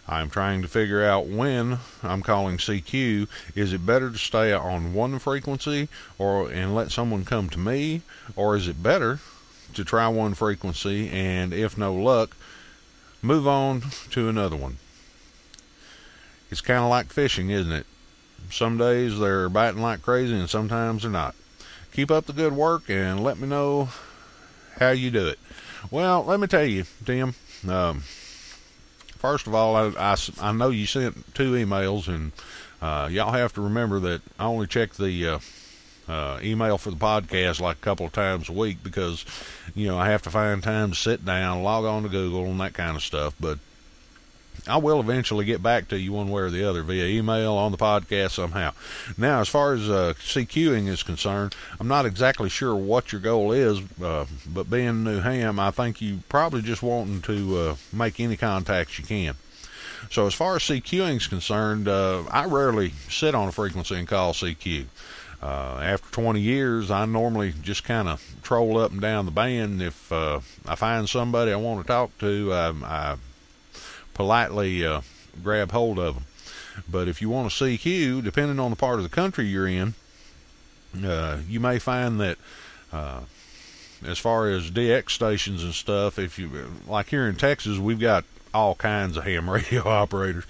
I'm 0.05 0.29
trying 0.29 0.61
to 0.63 0.67
figure 0.67 1.05
out 1.05 1.27
when 1.27 1.79
I'm 2.03 2.21
calling 2.21 2.57
CQ. 2.57 3.29
Is 3.55 3.71
it 3.71 3.85
better 3.85 4.09
to 4.09 4.17
stay 4.17 4.51
on 4.51 4.93
one 4.93 5.17
frequency 5.19 5.87
or 6.17 6.51
and 6.51 6.75
let 6.75 6.91
someone 6.91 7.23
come 7.23 7.47
to 7.51 7.57
me, 7.57 8.01
or 8.35 8.57
is 8.57 8.67
it 8.67 8.83
better 8.83 9.19
to 9.73 9.83
try 9.83 10.07
one 10.07 10.33
frequency 10.33 11.09
and 11.09 11.53
if 11.53 11.77
no 11.77 11.93
luck, 11.93 12.35
move 13.21 13.47
on 13.47 13.81
to 14.11 14.29
another 14.29 14.55
one? 14.55 14.77
It's 16.51 16.61
kind 16.61 16.83
of 16.83 16.89
like 16.89 17.13
fishing, 17.13 17.49
isn't 17.49 17.71
it? 17.71 17.85
Some 18.49 18.77
days 18.77 19.19
they're 19.19 19.49
biting 19.49 19.81
like 19.81 20.01
crazy 20.01 20.37
and 20.37 20.49
sometimes 20.49 21.03
they're 21.03 21.11
not. 21.11 21.35
Keep 21.91 22.11
up 22.11 22.25
the 22.25 22.33
good 22.33 22.53
work 22.53 22.89
and 22.89 23.23
let 23.23 23.37
me 23.37 23.47
know 23.47 23.89
how 24.79 24.89
you 24.89 25.11
do 25.11 25.27
it. 25.27 25.39
Well, 25.91 26.23
let 26.25 26.39
me 26.39 26.47
tell 26.47 26.65
you, 26.65 26.85
Tim. 27.05 27.35
Um, 27.67 28.01
first 29.17 29.47
of 29.47 29.55
all, 29.55 29.75
I, 29.75 29.89
I, 29.97 30.15
I, 30.41 30.51
know 30.51 30.69
you 30.69 30.85
sent 30.85 31.33
two 31.35 31.53
emails, 31.53 32.07
and 32.07 32.31
uh, 32.81 33.07
y'all 33.11 33.31
have 33.31 33.53
to 33.53 33.61
remember 33.61 33.99
that 34.01 34.21
I 34.37 34.45
only 34.45 34.67
check 34.67 34.93
the 34.93 35.27
uh, 35.27 35.39
uh, 36.09 36.39
email 36.41 36.77
for 36.77 36.89
the 36.89 36.97
podcast 36.97 37.61
like 37.61 37.77
a 37.77 37.81
couple 37.81 38.05
of 38.05 38.11
times 38.11 38.49
a 38.49 38.53
week 38.53 38.83
because, 38.83 39.25
you 39.75 39.87
know, 39.87 39.97
I 39.97 40.09
have 40.09 40.23
to 40.23 40.31
find 40.31 40.61
time 40.61 40.89
to 40.89 40.95
sit 40.95 41.23
down, 41.23 41.63
log 41.63 41.85
on 41.85 42.03
to 42.03 42.09
Google, 42.09 42.45
and 42.45 42.59
that 42.59 42.73
kind 42.73 42.97
of 42.97 43.03
stuff. 43.03 43.35
But 43.39 43.59
I 44.67 44.77
will 44.77 44.99
eventually 44.99 45.45
get 45.45 45.63
back 45.63 45.87
to 45.89 45.99
you 45.99 46.13
one 46.13 46.29
way 46.29 46.41
or 46.41 46.49
the 46.49 46.67
other 46.67 46.83
via 46.83 47.05
email 47.05 47.53
on 47.53 47.71
the 47.71 47.77
podcast 47.77 48.31
somehow. 48.31 48.73
Now, 49.17 49.41
as 49.41 49.49
far 49.49 49.73
as 49.73 49.89
uh, 49.89 50.13
CQing 50.19 50.87
is 50.87 51.03
concerned, 51.03 51.55
I'm 51.79 51.87
not 51.87 52.05
exactly 52.05 52.49
sure 52.49 52.75
what 52.75 53.11
your 53.11 53.21
goal 53.21 53.51
is, 53.51 53.79
uh, 54.01 54.25
but 54.47 54.69
being 54.69 55.03
New 55.03 55.19
Ham, 55.21 55.59
I 55.59 55.71
think 55.71 56.01
you 56.01 56.19
probably 56.27 56.61
just 56.61 56.83
wanting 56.83 57.21
to 57.23 57.57
uh, 57.57 57.75
make 57.93 58.19
any 58.19 58.35
contacts 58.35 58.99
you 58.99 59.05
can. 59.05 59.35
So 60.11 60.25
as 60.27 60.33
far 60.33 60.55
as 60.55 60.63
CQing 60.63 61.17
is 61.17 61.27
concerned, 61.27 61.87
uh, 61.87 62.23
I 62.31 62.45
rarely 62.45 62.93
sit 63.09 63.35
on 63.35 63.47
a 63.47 63.51
frequency 63.51 63.95
and 63.95 64.07
call 64.07 64.33
CQ. 64.33 64.85
Uh, 65.41 65.79
after 65.81 66.11
20 66.11 66.41
years, 66.41 66.91
I 66.91 67.05
normally 67.05 67.53
just 67.61 67.85
kind 67.85 68.09
of 68.09 68.35
troll 68.43 68.77
up 68.77 68.91
and 68.91 68.99
down 68.99 69.25
the 69.25 69.31
band. 69.31 69.81
If 69.81 70.11
uh, 70.11 70.41
I 70.67 70.75
find 70.75 71.07
somebody 71.07 71.53
I 71.53 71.55
want 71.55 71.81
to 71.81 71.87
talk 71.87 72.17
to, 72.19 72.53
I, 72.53 72.73
I 72.83 73.15
politely 74.13 74.85
uh, 74.85 75.01
grab 75.41 75.71
hold 75.71 75.97
of 75.97 76.15
them. 76.15 76.25
But 76.89 77.07
if 77.07 77.21
you 77.21 77.29
want 77.29 77.49
to 77.49 77.55
see 77.55 77.77
CQ, 77.77 78.23
depending 78.23 78.59
on 78.59 78.69
the 78.69 78.75
part 78.75 78.99
of 78.99 79.03
the 79.03 79.09
country 79.09 79.45
you're 79.45 79.67
in, 79.67 79.93
uh, 81.03 81.39
you 81.47 81.59
may 81.59 81.79
find 81.79 82.19
that 82.19 82.37
uh, 82.91 83.21
as 84.05 84.17
far 84.17 84.49
as 84.49 84.71
DX 84.71 85.11
stations 85.11 85.63
and 85.63 85.73
stuff, 85.73 86.19
if 86.19 86.37
you 86.37 86.49
like 86.87 87.09
here 87.09 87.27
in 87.27 87.35
Texas, 87.35 87.77
we've 87.77 87.99
got 87.99 88.25
all 88.53 88.75
kinds 88.75 89.17
of 89.17 89.23
ham 89.23 89.49
radio 89.49 89.87
operators. 89.87 90.45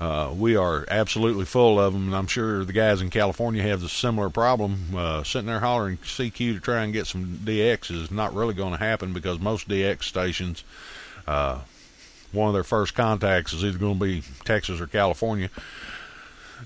Uh, 0.00 0.32
we 0.36 0.56
are 0.56 0.84
absolutely 0.88 1.44
full 1.44 1.80
of 1.80 1.92
them, 1.92 2.06
and 2.06 2.16
I'm 2.16 2.26
sure 2.26 2.64
the 2.64 2.72
guys 2.72 3.00
in 3.00 3.10
California 3.10 3.62
have 3.62 3.82
a 3.82 3.88
similar 3.88 4.30
problem. 4.30 4.94
Uh, 4.94 5.22
sitting 5.22 5.46
there 5.46 5.60
hollering 5.60 5.98
CQ 5.98 6.54
to 6.54 6.60
try 6.60 6.82
and 6.82 6.92
get 6.92 7.06
some 7.06 7.40
DX 7.44 7.90
is 7.90 8.10
not 8.10 8.34
really 8.34 8.54
going 8.54 8.72
to 8.72 8.78
happen 8.78 9.12
because 9.12 9.38
most 9.40 9.68
DX 9.68 10.04
stations 10.04 10.64
uh, 11.26 11.60
one 12.32 12.48
of 12.48 12.54
their 12.54 12.64
first 12.64 12.94
contacts 12.94 13.52
is 13.52 13.64
either 13.64 13.78
going 13.78 13.98
to 13.98 14.04
be 14.04 14.22
Texas 14.44 14.80
or 14.80 14.86
California. 14.86 15.50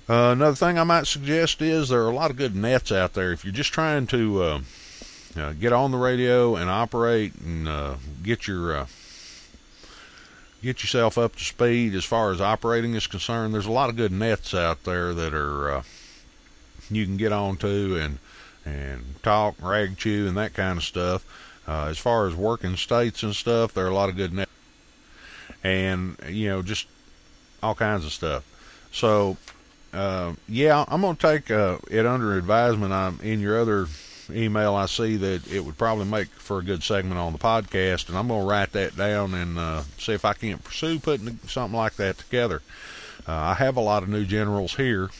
Uh, 0.09 0.33
another 0.33 0.57
thing 0.57 0.79
I 0.79 0.85
might 0.85 1.07
suggest 1.07 1.63
is 1.63 1.89
there 1.89 2.03
are 2.03 2.11
a 2.11 2.15
lot 2.15 2.31
of 2.31 2.37
good 2.37 2.55
nets 2.55 2.93
out 2.93 3.15
there. 3.15 3.33
If 3.33 3.45
you're 3.45 3.53
just 3.53 3.73
trying 3.73 4.07
to 4.09 4.43
uh, 4.43 4.61
uh, 5.37 5.53
get 5.53 5.73
on 5.73 5.93
the 5.93 5.97
radio 5.97 6.57
and 6.57 6.69
operate 6.69 7.33
and 7.37 7.97
get 8.23 8.47
your 8.47 8.87
get 10.65 10.83
yourself 10.83 11.19
up 11.19 11.37
to 11.37 11.45
speed 11.45 11.95
as 11.95 12.05
far 12.05 12.33
as 12.33 12.41
operating 12.41 12.95
is 12.95 13.07
concerned, 13.07 13.55
there's 13.55 13.67
a 13.67 13.73
lot 13.73 13.91
of 13.91 13.97
good 13.97 14.13
nets 14.13 14.55
out 14.55 14.85
there 14.85 15.15
that 15.15 15.35
are 15.35 15.71
uh, 15.71 15.83
you 16.91 17.05
can 17.05 17.17
get 17.17 17.33
onto 17.33 17.97
and 17.97 18.19
and 18.67 19.23
talk, 19.23 19.55
rag 19.61 19.99
chew, 19.99 20.27
and 20.27 20.37
that 20.37 20.55
kind 20.55 20.79
of 20.79 20.85
stuff. 20.85 21.25
Uh, 21.69 21.87
as 21.87 21.99
far 21.99 22.27
as 22.27 22.35
working 22.35 22.77
states 22.77 23.23
and 23.23 23.35
stuff, 23.35 23.75
there 23.75 23.85
are 23.85 23.91
a 23.91 23.95
lot 23.95 24.09
of 24.09 24.17
good 24.17 24.33
nets 24.33 24.51
and 25.63 26.17
you 26.29 26.49
know 26.49 26.63
just 26.63 26.87
all 27.63 27.75
kinds 27.75 28.05
of 28.05 28.13
stuff. 28.13 28.45
So 28.93 29.37
uh, 29.93 30.35
yeah, 30.49 30.85
I'm 30.89 31.01
to 31.01 31.15
take 31.15 31.51
uh, 31.51 31.79
it 31.91 32.07
under 32.07 32.37
advisement. 32.37 32.93
I'm 32.93 33.19
in 33.23 33.41
your 33.41 33.59
other 33.61 33.87
email. 34.31 34.75
I 34.75 34.87
see 34.87 35.17
that 35.17 35.51
it 35.53 35.65
would 35.65 35.79
probably 35.79 36.05
make 36.07 36.29
for 36.29 36.59
a 36.59 36.65
good 36.65 36.83
segment 36.83 37.19
on 37.19 37.33
the 37.33 37.39
podcast, 37.39 38.09
and 38.09 38.17
I'm 38.17 38.29
going 38.29 38.41
to 38.41 38.47
write 38.47 38.73
that 38.73 38.97
down 38.97 39.35
and 39.35 39.59
uh, 39.59 39.83
see 39.99 40.13
if 40.13 40.25
I 40.25 40.35
can't 40.35 40.63
pursue 40.63 40.99
putting 40.99 41.39
something 41.47 41.77
like 41.77 41.95
that 41.97 42.19
together. 42.19 42.63
Uh, 43.27 43.33
I 43.33 43.55
have 43.55 43.77
a 43.77 43.81
lot 43.81 44.03
of 44.03 44.09
new 44.09 44.25
generals 44.25 44.77
here 44.77 45.11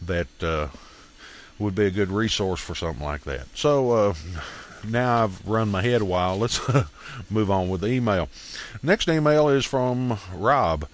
that 0.00 0.42
uh, 0.42 0.68
would 1.58 1.74
be 1.74 1.86
a 1.86 1.90
good 1.90 2.10
resource 2.10 2.60
for 2.60 2.74
something 2.74 3.04
like 3.04 3.22
that. 3.22 3.46
So 3.56 3.90
uh, 3.92 4.14
now 4.86 5.24
I've 5.24 5.46
run 5.48 5.70
my 5.70 5.82
head 5.82 6.00
a 6.00 6.04
while. 6.04 6.36
Let's 6.36 6.60
move 7.30 7.50
on 7.50 7.68
with 7.68 7.82
the 7.82 7.88
email. 7.88 8.28
Next 8.82 9.08
email 9.08 9.48
is 9.48 9.64
from 9.64 10.18
Rob. 10.34 10.88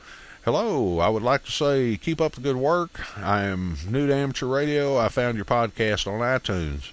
Hello, 0.45 0.99
I 0.99 1.09
would 1.09 1.23
like 1.23 1.45
to 1.45 1.51
say 1.51 1.97
keep 1.97 2.21
up 2.21 2.33
the 2.33 2.41
good 2.41 2.57
work. 2.57 3.01
I 3.19 3.43
am 3.43 3.77
new 3.87 4.07
to 4.07 4.15
amateur 4.15 4.47
radio. 4.47 4.97
I 4.97 5.09
found 5.09 5.37
your 5.37 5.45
podcast 5.45 6.07
on 6.07 6.21
iTunes. 6.21 6.91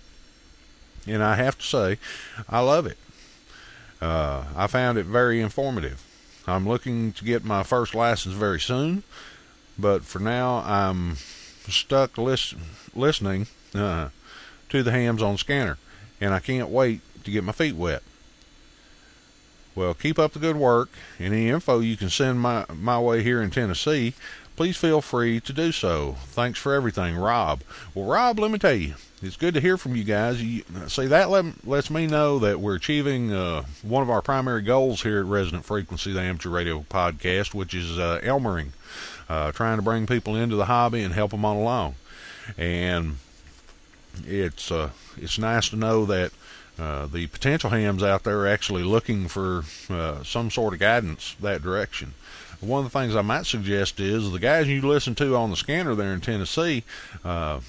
And 1.08 1.24
I 1.24 1.36
have 1.36 1.58
to 1.58 1.66
say, 1.66 2.00
I 2.50 2.60
love 2.62 2.86
it. 2.86 2.98
Uh, 4.02 4.46
I 4.56 4.68
found 4.68 4.98
it 4.98 5.06
very 5.06 5.40
informative. 5.40 6.04
I'm 6.48 6.68
looking 6.68 7.12
to 7.14 7.26
get 7.26 7.44
my 7.44 7.64
first 7.64 7.96
license 7.96 8.36
very 8.36 8.60
soon, 8.60 9.04
but 9.78 10.04
for 10.04 10.20
now 10.20 10.64
I'm 10.66 11.16
stuck 11.68 12.18
list- 12.18 12.56
listening 12.94 13.48
uh, 13.74 14.10
to 14.70 14.84
the 14.84 14.92
hams 14.92 15.22
on 15.22 15.38
scanner 15.38 15.78
and 16.22 16.34
I 16.34 16.40
can't 16.40 16.70
wait 16.70 17.02
to 17.24 17.32
get 17.32 17.44
my 17.44 17.52
feet 17.52 17.76
wet. 17.76 18.04
Well, 19.74 19.94
keep 19.94 20.18
up 20.18 20.32
the 20.32 20.40
good 20.40 20.56
work. 20.56 20.90
Any 21.20 21.50
info 21.50 21.80
you 21.80 21.98
can 21.98 22.10
send 22.10 22.40
my, 22.40 22.66
my 22.74 23.00
way 23.00 23.24
here 23.24 23.42
in 23.42 23.52
Tennessee, 23.52 24.14
please 24.56 24.78
feel 24.78 25.02
free 25.02 25.40
to 25.42 25.54
do 25.54 25.72
so. 25.72 26.16
Thanks 26.28 26.60
for 26.60 26.74
everything, 26.74 27.16
Rob. 27.16 27.62
Well, 27.94 28.06
Rob, 28.06 28.40
let 28.40 28.52
me 28.52 28.58
tell 28.58 28.74
you, 28.74 28.96
it's 29.22 29.38
good 29.38 29.54
to 29.54 29.62
hear 29.62 29.78
from 29.78 29.96
you 29.96 30.04
guys. 30.04 30.42
You, 30.42 30.64
see, 30.88 31.08
that 31.08 31.30
let, 31.30 31.68
lets 31.68 31.90
me 31.90 32.08
know 32.08 32.40
that 32.40 32.60
we're 32.60 32.76
achieving 32.76 33.34
uh, 33.34 33.64
one 33.82 34.04
of 34.04 34.10
our 34.10 34.22
primary 34.22 34.62
goals 34.62 35.04
here 35.04 35.20
at 35.20 35.26
Resonant 35.26 35.66
Frequency, 35.66 36.14
the 36.14 36.22
Amateur 36.22 36.50
Radio 36.50 36.86
Podcast, 36.90 37.54
which 37.54 37.74
is 37.74 37.98
uh, 37.98 38.20
Elmering, 38.24 38.70
uh, 39.30 39.52
trying 39.52 39.78
to 39.78 39.84
bring 39.84 40.06
people 40.06 40.36
into 40.36 40.56
the 40.56 40.66
hobby 40.66 41.02
and 41.04 41.14
help 41.14 41.32
them 41.32 41.46
on 41.46 41.58
along. 41.58 41.96
And 42.58 43.18
it's 44.26 44.72
uh, 44.72 44.92
it's 45.18 45.38
nice 45.38 45.70
to 45.70 45.76
know 45.76 46.06
that 46.06 46.32
uh, 46.78 47.06
the 47.08 47.28
potential 47.28 47.70
hams 47.70 48.04
out 48.04 48.24
there 48.24 48.40
are 48.42 48.48
actually 48.48 48.84
looking 48.84 49.28
for 49.28 49.64
uh, 49.90 50.24
some 50.24 50.52
sort 50.52 50.74
of 50.74 50.80
guidance 50.80 51.36
that 51.40 51.62
direction. 51.62 52.14
One 52.62 52.86
of 52.86 52.92
the 52.92 53.00
things 53.00 53.16
I 53.16 53.22
might 53.22 53.46
suggest 53.46 54.00
is 54.00 54.32
the 54.32 54.40
guys 54.40 54.68
you 54.68 54.82
listen 54.82 55.16
to 55.16 55.36
on 55.36 55.50
the 55.50 55.56
scanner 55.56 55.96
there 55.96 56.14
in 56.14 56.22
Tennessee, 56.22 56.84
uh, 57.24 57.60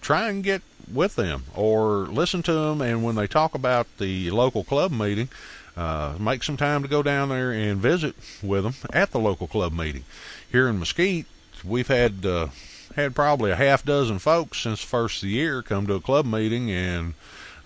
try 0.00 0.28
and 0.28 0.42
get 0.42 0.62
with 0.92 1.16
them 1.16 1.44
or 1.54 2.06
listen 2.06 2.42
to 2.42 2.52
them, 2.52 2.82
and 2.82 3.04
when 3.04 3.14
they 3.14 3.26
talk 3.26 3.54
about 3.54 3.86
the 3.98 4.30
local 4.30 4.64
club 4.64 4.92
meeting, 4.92 5.28
uh, 5.76 6.14
make 6.18 6.42
some 6.42 6.56
time 6.56 6.82
to 6.82 6.88
go 6.88 7.02
down 7.02 7.30
there 7.30 7.50
and 7.50 7.80
visit 7.80 8.14
with 8.42 8.64
them 8.64 8.74
at 8.92 9.10
the 9.10 9.18
local 9.18 9.46
club 9.46 9.72
meeting. 9.72 10.04
Here 10.50 10.68
in 10.68 10.78
Mesquite, 10.78 11.26
we've 11.64 11.88
had 11.88 12.26
uh, 12.26 12.48
had 12.96 13.14
probably 13.14 13.50
a 13.50 13.56
half 13.56 13.84
dozen 13.84 14.18
folks 14.18 14.58
since 14.58 14.82
the 14.82 14.86
first 14.86 15.22
of 15.22 15.28
the 15.28 15.34
year 15.34 15.62
come 15.62 15.86
to 15.86 15.94
a 15.94 16.00
club 16.00 16.26
meeting 16.26 16.70
and 16.70 17.14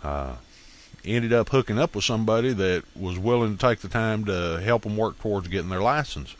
uh, 0.04 0.36
ended 1.04 1.32
up 1.32 1.48
hooking 1.48 1.78
up 1.78 1.94
with 1.94 2.04
somebody 2.04 2.52
that 2.52 2.84
was 2.94 3.18
willing 3.18 3.56
to 3.56 3.66
take 3.66 3.80
the 3.80 3.88
time 3.88 4.24
to 4.24 4.60
help 4.62 4.82
them 4.82 4.96
work 4.96 5.18
towards 5.20 5.48
getting 5.48 5.70
their 5.70 5.80
license. 5.80 6.36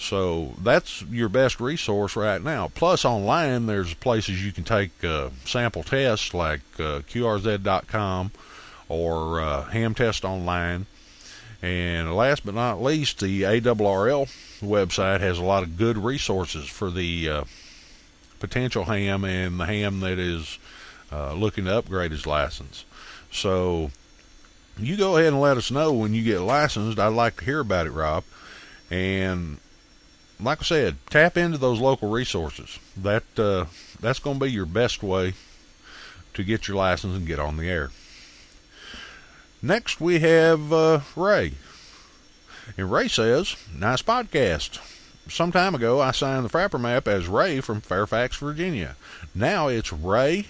So 0.00 0.54
that's 0.62 1.02
your 1.02 1.28
best 1.28 1.60
resource 1.60 2.16
right 2.16 2.42
now. 2.42 2.68
Plus, 2.74 3.04
online, 3.04 3.66
there's 3.66 3.92
places 3.92 4.44
you 4.44 4.50
can 4.50 4.64
take 4.64 5.04
uh, 5.04 5.28
sample 5.44 5.82
tests 5.82 6.32
like 6.32 6.62
uh, 6.78 7.00
QRZ.com 7.00 8.30
or 8.88 9.40
uh, 9.42 9.64
Ham 9.66 9.94
Test 9.94 10.24
Online. 10.24 10.86
And 11.60 12.16
last 12.16 12.46
but 12.46 12.54
not 12.54 12.82
least, 12.82 13.20
the 13.20 13.42
ARRL 13.42 14.30
website 14.62 15.20
has 15.20 15.38
a 15.38 15.44
lot 15.44 15.62
of 15.62 15.76
good 15.76 15.98
resources 15.98 16.66
for 16.66 16.90
the 16.90 17.28
uh, 17.28 17.44
potential 18.38 18.84
ham 18.84 19.22
and 19.26 19.60
the 19.60 19.66
ham 19.66 20.00
that 20.00 20.18
is 20.18 20.58
uh, 21.12 21.34
looking 21.34 21.66
to 21.66 21.76
upgrade 21.76 22.10
his 22.10 22.26
license. 22.26 22.86
So 23.30 23.90
you 24.78 24.96
go 24.96 25.18
ahead 25.18 25.34
and 25.34 25.42
let 25.42 25.58
us 25.58 25.70
know 25.70 25.92
when 25.92 26.14
you 26.14 26.22
get 26.24 26.40
licensed. 26.40 26.98
I'd 26.98 27.08
like 27.08 27.36
to 27.36 27.44
hear 27.44 27.60
about 27.60 27.86
it, 27.86 27.90
Rob. 27.90 28.24
And 28.90 29.58
like 30.42 30.60
I 30.60 30.64
said, 30.64 30.96
tap 31.08 31.36
into 31.36 31.58
those 31.58 31.80
local 31.80 32.10
resources. 32.10 32.78
That 32.96 33.24
uh, 33.38 33.66
that's 34.00 34.18
going 34.18 34.38
to 34.38 34.46
be 34.46 34.52
your 34.52 34.66
best 34.66 35.02
way 35.02 35.34
to 36.34 36.44
get 36.44 36.68
your 36.68 36.76
license 36.76 37.16
and 37.16 37.26
get 37.26 37.38
on 37.38 37.56
the 37.56 37.68
air. 37.68 37.90
Next, 39.62 40.00
we 40.00 40.20
have 40.20 40.72
uh, 40.72 41.00
Ray. 41.16 41.52
And 42.76 42.90
Ray 42.90 43.08
says, 43.08 43.56
Nice 43.76 44.02
podcast. 44.02 44.78
Some 45.28 45.52
time 45.52 45.74
ago, 45.74 46.00
I 46.00 46.12
signed 46.12 46.44
the 46.44 46.48
Frappr 46.48 46.80
map 46.80 47.06
as 47.06 47.28
Ray 47.28 47.60
from 47.60 47.80
Fairfax, 47.80 48.36
Virginia. 48.36 48.96
Now 49.34 49.68
it's 49.68 49.92
Ray 49.92 50.46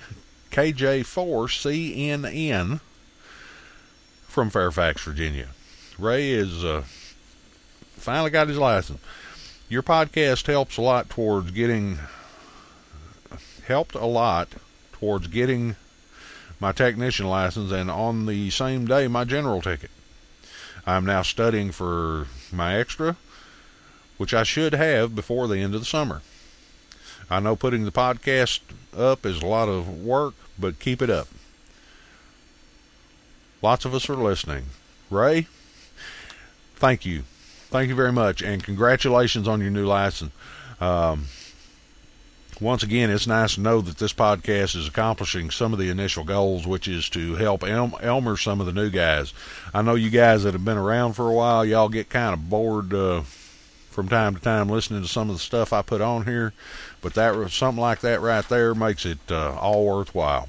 KJ4CNN 0.51 2.81
from 4.27 4.51
Fairfax, 4.51 5.03
Virginia. 5.03 5.49
Ray 5.99 6.31
is 6.31 6.65
uh, 6.65 6.85
finally 7.97 8.31
got 8.31 8.49
his 8.49 8.59
license. 8.59 9.01
Your 9.71 9.85
podcast 9.85 10.49
helps 10.49 10.77
a 10.79 10.83
lot 10.83 11.09
towards 11.09 11.53
getting 11.53 12.01
helped 13.69 13.95
a 13.95 14.05
lot 14.05 14.49
towards 14.91 15.29
getting 15.29 15.77
my 16.59 16.73
technician 16.73 17.29
license 17.29 17.71
and 17.71 17.89
on 17.89 18.27
the 18.27 18.51
same 18.51 18.85
day 18.85 19.07
my 19.07 19.23
general 19.23 19.63
ticket. 19.63 19.91
I'm 20.85 21.07
now 21.07 21.23
studying 21.23 21.71
for 21.71 22.27
my 22.51 22.75
extra 22.75 23.17
which 24.19 24.35
I 24.35 24.43
should 24.43 24.73
have 24.73 25.15
before 25.15 25.47
the 25.47 25.61
end 25.61 25.77
of 25.77 25.81
the 25.81 25.87
summer. 25.87 26.21
I 27.31 27.39
know 27.39 27.55
putting 27.55 27.85
the 27.85 27.93
podcast 27.93 28.61
up 28.95 29.25
is 29.25 29.41
a 29.41 29.47
lot 29.47 29.69
of 29.69 30.03
work, 30.03 30.35
but 30.59 30.81
keep 30.81 31.01
it 31.01 31.11
up. 31.11 31.29
Lots 33.63 33.85
of 33.85 33.95
us 33.95 34.11
are 34.11 34.17
listening. 34.17 34.65
Ray, 35.11 35.47
thank 36.75 37.07
you. 37.07 37.23
Thank 37.71 37.89
you 37.89 37.95
very 37.95 38.13
much, 38.13 38.43
and 38.43 38.65
congratulations 38.65 39.47
on 39.47 39.61
your 39.61 39.71
new 39.71 39.87
license. 39.87 40.33
Um, 40.81 41.27
once 42.61 42.83
again, 42.83 43.11
it's 43.11 43.29
nice 43.29 43.55
to 43.55 43.61
know 43.61 43.81
that 43.81 43.99
this 43.99 44.13
podcast 44.13 44.75
is 44.75 44.89
accomplishing 44.89 45.53
some 45.53 45.73
of 45.73 45.79
the 45.79 45.89
initial 45.89 46.25
goals, 46.25 46.67
which 46.67 46.89
is 46.89 47.09
to 47.11 47.37
help 47.37 47.63
El- 47.63 47.97
Elmer 48.03 48.37
some 48.37 48.61
of 48.61 48.67
the 48.67 48.73
new 48.73 48.91
guys. 48.91 49.33
I 49.73 49.83
know 49.83 49.95
you 49.95 50.11
guys 50.11 50.43
that 50.43 50.53
have 50.53 50.65
been 50.65 50.77
around 50.77 51.13
for 51.13 51.31
a 51.31 51.33
while, 51.33 51.65
y'all 51.65 51.89
get 51.89 52.11
kind 52.11 52.35
of 52.35 52.51
bored 52.51 52.93
uh, 52.93 53.21
from 53.21 54.09
time 54.09 54.35
to 54.35 54.41
time 54.41 54.69
listening 54.69 55.03
to 55.03 55.09
some 55.09 55.31
of 55.31 55.37
the 55.37 55.41
stuff 55.41 55.73
I 55.73 55.83
put 55.83 56.01
on 56.01 56.25
here, 56.25 56.53
but 57.01 57.15
that 57.15 57.51
something 57.53 57.81
like 57.81 58.01
that 58.01 58.21
right 58.21 58.47
there 58.49 58.75
makes 58.75 59.07
it 59.07 59.21
uh, 59.31 59.55
all 59.55 59.87
worthwhile. 59.87 60.49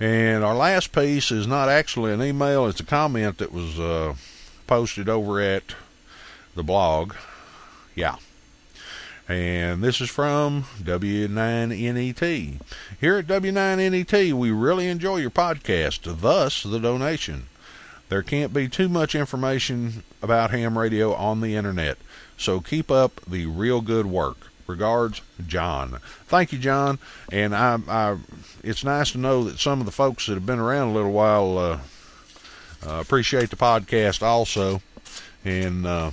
And 0.00 0.42
our 0.42 0.56
last 0.56 0.92
piece 0.92 1.30
is 1.30 1.46
not 1.46 1.68
actually 1.68 2.14
an 2.14 2.22
email; 2.22 2.66
it's 2.66 2.80
a 2.80 2.84
comment 2.84 3.36
that 3.36 3.52
was 3.52 3.78
uh, 3.78 4.14
posted 4.66 5.10
over 5.10 5.42
at 5.42 5.74
the 6.58 6.62
blog. 6.64 7.14
Yeah. 7.94 8.16
And 9.28 9.82
this 9.82 10.00
is 10.00 10.10
from 10.10 10.64
W9NET. 10.82 12.60
Here 13.00 13.16
at 13.16 13.26
W9NET, 13.26 14.32
we 14.32 14.50
really 14.50 14.88
enjoy 14.88 15.18
your 15.18 15.30
podcast, 15.30 16.20
thus 16.20 16.62
the 16.64 16.80
donation. 16.80 17.46
There 18.08 18.22
can't 18.22 18.52
be 18.52 18.68
too 18.68 18.88
much 18.88 19.14
information 19.14 20.02
about 20.20 20.50
ham 20.50 20.76
radio 20.76 21.14
on 21.14 21.40
the 21.40 21.54
internet, 21.54 21.98
so 22.36 22.60
keep 22.60 22.90
up 22.90 23.20
the 23.26 23.46
real 23.46 23.80
good 23.80 24.06
work. 24.06 24.48
Regards, 24.66 25.20
John. 25.46 25.98
Thank 26.26 26.52
you, 26.52 26.58
John. 26.58 26.98
And 27.30 27.54
I, 27.54 27.78
I, 27.88 28.16
it's 28.64 28.82
nice 28.82 29.12
to 29.12 29.18
know 29.18 29.44
that 29.44 29.58
some 29.58 29.80
of 29.80 29.86
the 29.86 29.92
folks 29.92 30.26
that 30.26 30.34
have 30.34 30.46
been 30.46 30.58
around 30.58 30.88
a 30.88 30.92
little 30.92 31.12
while 31.12 31.58
uh, 31.58 31.78
uh, 32.86 33.00
appreciate 33.00 33.50
the 33.50 33.56
podcast 33.56 34.22
also. 34.22 34.82
And 35.44 35.86
uh, 35.86 36.10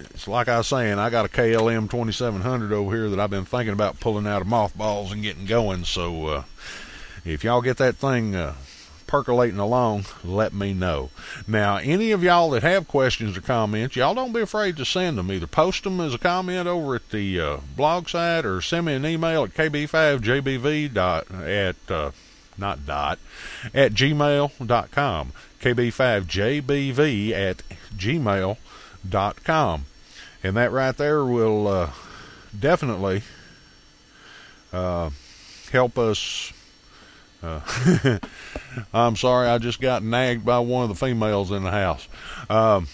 it's 0.00 0.28
like 0.28 0.48
I 0.48 0.58
was 0.58 0.66
saying, 0.66 0.98
I 0.98 1.10
got 1.10 1.24
a 1.24 1.28
KLM 1.28 1.90
2700 1.90 2.72
over 2.72 2.94
here 2.94 3.08
that 3.10 3.20
I've 3.20 3.30
been 3.30 3.44
thinking 3.44 3.72
about 3.72 4.00
pulling 4.00 4.26
out 4.26 4.42
of 4.42 4.48
mothballs 4.48 5.12
and 5.12 5.22
getting 5.22 5.46
going. 5.46 5.84
So 5.84 6.26
uh, 6.26 6.42
if 7.24 7.44
y'all 7.44 7.62
get 7.62 7.76
that 7.78 7.96
thing 7.96 8.34
uh, 8.34 8.54
percolating 9.06 9.58
along, 9.58 10.06
let 10.24 10.52
me 10.52 10.72
know. 10.74 11.10
Now, 11.46 11.76
any 11.76 12.10
of 12.10 12.22
y'all 12.22 12.50
that 12.50 12.62
have 12.62 12.88
questions 12.88 13.36
or 13.36 13.40
comments, 13.40 13.96
y'all 13.96 14.14
don't 14.14 14.32
be 14.32 14.40
afraid 14.40 14.76
to 14.78 14.84
send 14.84 15.18
them. 15.18 15.30
Either 15.30 15.46
post 15.46 15.84
them 15.84 16.00
as 16.00 16.14
a 16.14 16.18
comment 16.18 16.66
over 16.66 16.96
at 16.96 17.10
the 17.10 17.40
uh, 17.40 17.56
blog 17.76 18.08
site 18.08 18.44
or 18.44 18.60
send 18.60 18.86
me 18.86 18.94
an 18.94 19.06
email 19.06 19.44
at 19.44 19.54
kb5jbv 19.54 20.92
dot 20.92 21.30
at 21.30 21.76
uh, 21.88 22.10
not 22.58 22.86
dot 22.86 23.18
at 23.72 23.92
gmail.com 23.92 25.32
kb5jbv 25.60 27.30
at 27.30 27.62
gmail.com 29.08 29.86
and 30.42 30.56
that 30.56 30.72
right 30.72 30.96
there 30.96 31.24
will 31.24 31.66
uh, 31.66 31.90
definitely 32.58 33.22
uh, 34.72 35.10
help 35.70 35.98
us 35.98 36.52
uh, 37.42 37.60
I'm 38.94 39.16
sorry, 39.16 39.48
I 39.48 39.58
just 39.58 39.78
got 39.78 40.02
nagged 40.02 40.46
by 40.46 40.58
one 40.60 40.84
of 40.84 40.88
the 40.88 40.94
females 40.94 41.50
in 41.50 41.62
the 41.62 41.70
house. 41.70 42.08
Um, 42.48 42.88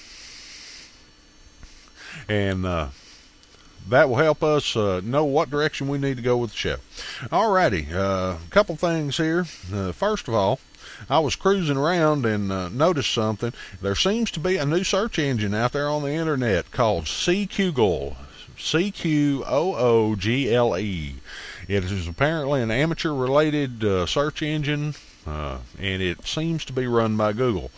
and 2.29 2.67
uh, 2.67 2.89
that 3.89 4.09
will 4.09 4.17
help 4.17 4.43
us 4.43 4.75
uh, 4.75 5.03
know 5.05 5.25
what 5.25 5.51
direction 5.51 5.87
we 5.87 5.99
need 5.99 6.17
to 6.17 6.23
go 6.23 6.37
with 6.37 6.51
the 6.51 6.57
show. 6.57 6.77
Alrighty, 7.27 7.93
a 7.93 8.03
uh, 8.03 8.39
couple 8.51 8.75
things 8.75 9.17
here. 9.17 9.45
First 9.45 10.27
of 10.27 10.35
all, 10.35 10.59
I 11.09 11.19
was 11.21 11.37
cruising 11.37 11.77
around 11.77 12.27
and 12.27 12.53
uh, 12.53 12.69
noticed 12.69 13.13
something. 13.13 13.53
There 13.81 13.95
seems 13.95 14.31
to 14.33 14.41
be 14.41 14.57
a 14.57 14.67
new 14.67 14.85
search 14.85 15.19
engine 15.19 15.55
out 15.55 15.73
there 15.73 15.89
on 15.89 16.03
the 16.03 16.13
internet 16.13 16.71
called 16.71 17.05
CQoogle. 17.05 18.17
C 18.59 18.91
Q 18.91 19.43
O 19.47 19.75
O 19.75 20.17
G 20.17 20.55
L 20.55 20.77
E. 20.77 21.15
It 21.67 21.85
is 21.85 22.07
apparently 22.07 22.63
an 22.63 22.71
amateur 22.71 23.13
related 23.13 23.83
uh, 23.83 24.07
search 24.07 24.43
engine, 24.43 24.95
uh, 25.27 25.59
and 25.79 26.03
it 26.03 26.27
seems 26.27 26.65
to 26.67 26.73
be 26.73 26.87
run 26.87 27.17
by 27.17 27.33
Google. 27.33 27.71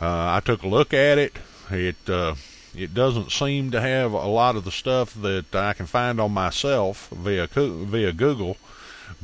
Uh, 0.00 0.34
I 0.36 0.40
took 0.44 0.62
a 0.62 0.68
look 0.68 0.94
at 0.94 1.18
it. 1.18 1.36
It 1.70 1.96
uh, 2.08 2.36
it 2.74 2.94
doesn't 2.94 3.32
seem 3.32 3.70
to 3.70 3.80
have 3.80 4.12
a 4.12 4.26
lot 4.26 4.56
of 4.56 4.64
the 4.64 4.72
stuff 4.72 5.14
that 5.14 5.54
I 5.54 5.72
can 5.74 5.86
find 5.86 6.20
on 6.20 6.32
myself 6.32 7.08
via 7.10 7.46
via 7.46 8.12
Google, 8.12 8.56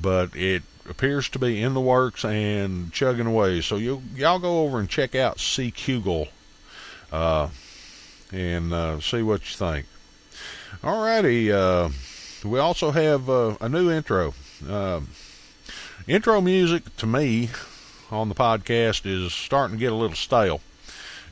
but 0.01 0.37
it 0.37 0.63
appears 0.89 1.29
to 1.31 1.39
be 1.39 1.63
in 1.63 1.75
the 1.75 1.81
works 1.81 2.25
and 2.25 2.93
chugging 2.93 3.27
away. 3.27 3.61
So 3.61 3.77
you 3.77 4.03
y'all 4.15 4.39
go 4.39 4.63
over 4.63 4.79
and 4.79 4.89
check 4.89 5.15
out 5.15 5.39
CQoogle, 5.39 6.29
uh, 7.13 7.49
and 8.33 8.73
uh, 8.73 9.01
see 9.01 9.23
what 9.23 9.41
you 9.51 9.57
think. 9.57 9.87
Alrighty, 10.83 11.51
uh, 11.51 11.91
we 12.49 12.59
also 12.59 12.91
have 12.91 13.29
uh, 13.29 13.57
a 13.61 13.69
new 13.69 13.91
intro. 13.91 14.35
Uh, 14.67 15.01
intro 16.07 16.41
music 16.41 16.97
to 16.97 17.07
me 17.07 17.51
on 18.11 18.29
the 18.29 18.35
podcast 18.35 19.07
is 19.07 19.33
starting 19.33 19.77
to 19.77 19.81
get 19.81 19.93
a 19.93 19.97
little 19.97 20.17
stale. 20.17 20.61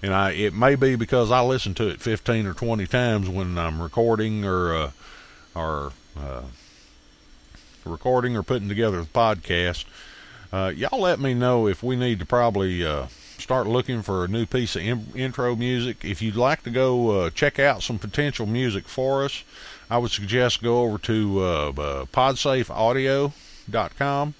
And 0.02 0.14
I, 0.14 0.30
it 0.30 0.54
may 0.54 0.76
be 0.76 0.94
because 0.94 1.30
I 1.30 1.40
listen 1.40 1.74
to 1.74 1.88
it 1.88 2.00
15 2.00 2.46
or 2.46 2.54
20 2.54 2.86
times 2.86 3.28
when 3.28 3.58
I'm 3.58 3.82
recording 3.82 4.44
or, 4.44 4.74
uh, 4.74 4.90
or, 5.54 5.92
uh, 6.16 6.42
recording 7.88 8.36
or 8.36 8.42
putting 8.42 8.68
together 8.68 9.00
the 9.00 9.06
podcast. 9.08 9.84
Uh, 10.52 10.72
y'all 10.74 11.00
let 11.00 11.20
me 11.20 11.32
know 11.34 11.66
if 11.66 11.82
we 11.82 11.96
need 11.96 12.18
to 12.20 12.26
probably 12.26 12.84
uh, 12.84 13.06
start 13.38 13.66
looking 13.66 14.02
for 14.02 14.24
a 14.24 14.28
new 14.28 14.46
piece 14.46 14.76
of 14.76 14.82
in- 14.82 15.08
intro 15.14 15.54
music. 15.56 16.04
If 16.04 16.22
you'd 16.22 16.36
like 16.36 16.62
to 16.62 16.70
go 16.70 17.22
uh, 17.22 17.30
check 17.30 17.58
out 17.58 17.82
some 17.82 17.98
potential 17.98 18.46
music 18.46 18.86
for 18.88 19.24
us, 19.24 19.42
I 19.90 19.98
would 19.98 20.10
suggest 20.10 20.62
go 20.62 20.82
over 20.82 20.98
to 20.98 21.40
uh, 21.40 21.68
uh, 21.70 22.04
podsafeaudio.com, 22.06 24.34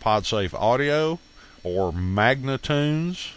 Podsafe 0.00 0.54
Audio, 0.54 1.18
or 1.62 1.92
Magnatunes. 1.92 3.32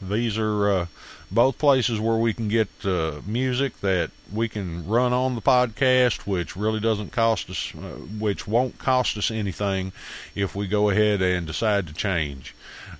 These 0.00 0.38
are 0.38 0.70
uh, 0.70 0.86
both 1.30 1.58
places 1.58 2.00
where 2.00 2.16
we 2.16 2.32
can 2.32 2.48
get 2.48 2.68
uh, 2.84 3.20
music 3.26 3.80
that 3.80 4.10
we 4.32 4.48
can 4.48 4.86
run 4.86 5.12
on 5.12 5.34
the 5.34 5.42
podcast, 5.42 6.26
which 6.26 6.56
really 6.56 6.80
doesn't 6.80 7.12
cost 7.12 7.50
us, 7.50 7.72
uh, 7.74 7.98
which 8.18 8.46
won't 8.46 8.78
cost 8.78 9.16
us 9.16 9.30
anything 9.30 9.92
if 10.34 10.54
we 10.54 10.66
go 10.66 10.90
ahead 10.90 11.20
and 11.22 11.46
decide 11.46 11.86
to 11.86 11.92
change. 11.92 12.54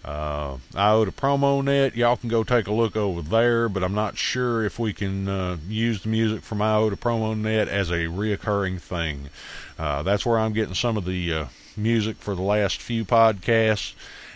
Uh, 0.04 0.58
IODA 0.72 1.12
Promo 1.14 1.64
Net, 1.64 1.96
y'all 1.96 2.16
can 2.16 2.28
go 2.28 2.44
take 2.44 2.66
a 2.66 2.72
look 2.72 2.94
over 2.94 3.22
there, 3.22 3.68
but 3.68 3.82
I'm 3.82 3.94
not 3.94 4.18
sure 4.18 4.64
if 4.64 4.78
we 4.78 4.92
can 4.92 5.28
uh, 5.28 5.56
use 5.66 6.02
the 6.02 6.10
music 6.10 6.42
from 6.42 6.58
IODA 6.58 6.96
Promo 6.96 7.36
Net 7.36 7.68
as 7.68 7.90
a 7.90 8.04
reoccurring 8.04 8.80
thing. 8.80 9.30
Uh, 9.78 10.02
that's 10.02 10.26
where 10.26 10.38
I'm 10.38 10.52
getting 10.52 10.74
some 10.74 10.96
of 10.96 11.04
the 11.06 11.32
uh, 11.32 11.44
music 11.76 12.16
for 12.16 12.34
the 12.34 12.42
last 12.42 12.80
few 12.80 13.04
podcasts, 13.04 13.94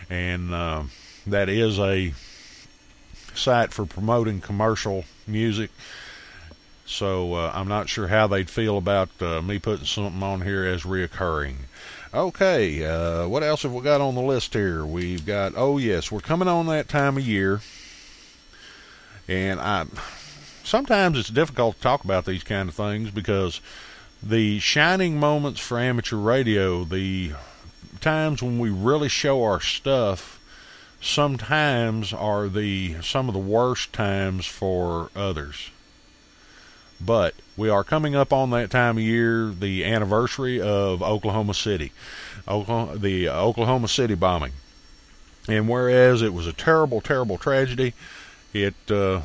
and 0.08 0.54
uh, 0.54 0.84
that 1.26 1.48
is 1.48 1.78
a 1.78 2.14
site 3.38 3.72
for 3.72 3.86
promoting 3.86 4.40
commercial 4.40 5.04
music. 5.26 5.70
So 6.86 7.34
uh, 7.34 7.52
I'm 7.54 7.68
not 7.68 7.88
sure 7.88 8.08
how 8.08 8.26
they'd 8.26 8.48
feel 8.48 8.78
about 8.78 9.10
uh, 9.20 9.42
me 9.42 9.58
putting 9.58 9.86
something 9.86 10.22
on 10.22 10.40
here 10.40 10.64
as 10.64 10.82
reoccurring. 10.84 11.56
Okay, 12.14 12.84
uh, 12.84 13.28
what 13.28 13.42
else 13.42 13.62
have 13.62 13.72
we 13.72 13.82
got 13.82 14.00
on 14.00 14.14
the 14.14 14.22
list 14.22 14.54
here? 14.54 14.84
We've 14.86 15.24
got, 15.24 15.52
oh 15.54 15.76
yes, 15.76 16.10
we're 16.10 16.20
coming 16.20 16.48
on 16.48 16.66
that 16.66 16.88
time 16.88 17.18
of 17.18 17.26
year, 17.26 17.60
and 19.28 19.60
I 19.60 19.84
sometimes 20.64 21.18
it's 21.18 21.28
difficult 21.28 21.76
to 21.76 21.82
talk 21.82 22.04
about 22.04 22.24
these 22.24 22.42
kind 22.42 22.68
of 22.68 22.74
things 22.74 23.10
because 23.10 23.60
the 24.22 24.58
shining 24.58 25.20
moments 25.20 25.60
for 25.60 25.78
amateur 25.78 26.16
radio, 26.16 26.84
the 26.84 27.32
times 28.00 28.42
when 28.42 28.58
we 28.58 28.70
really 28.70 29.08
show 29.08 29.44
our 29.44 29.60
stuff, 29.60 30.37
sometimes 31.00 32.12
are 32.12 32.48
the 32.48 32.96
some 33.02 33.28
of 33.28 33.34
the 33.34 33.40
worst 33.40 33.92
times 33.92 34.46
for 34.46 35.10
others. 35.14 35.70
But 37.00 37.34
we 37.56 37.68
are 37.68 37.84
coming 37.84 38.16
up 38.16 38.32
on 38.32 38.50
that 38.50 38.70
time 38.70 38.96
of 38.96 39.04
year, 39.04 39.50
the 39.50 39.84
anniversary 39.84 40.60
of 40.60 41.00
Oklahoma 41.02 41.54
City, 41.54 41.92
Oklahoma, 42.48 42.98
the 42.98 43.28
Oklahoma 43.28 43.88
City 43.88 44.14
bombing. 44.14 44.52
And 45.48 45.68
whereas 45.68 46.22
it 46.22 46.34
was 46.34 46.46
a 46.46 46.52
terrible, 46.52 47.00
terrible 47.00 47.38
tragedy, 47.38 47.94
it 48.52 48.74
uh, 48.90 49.22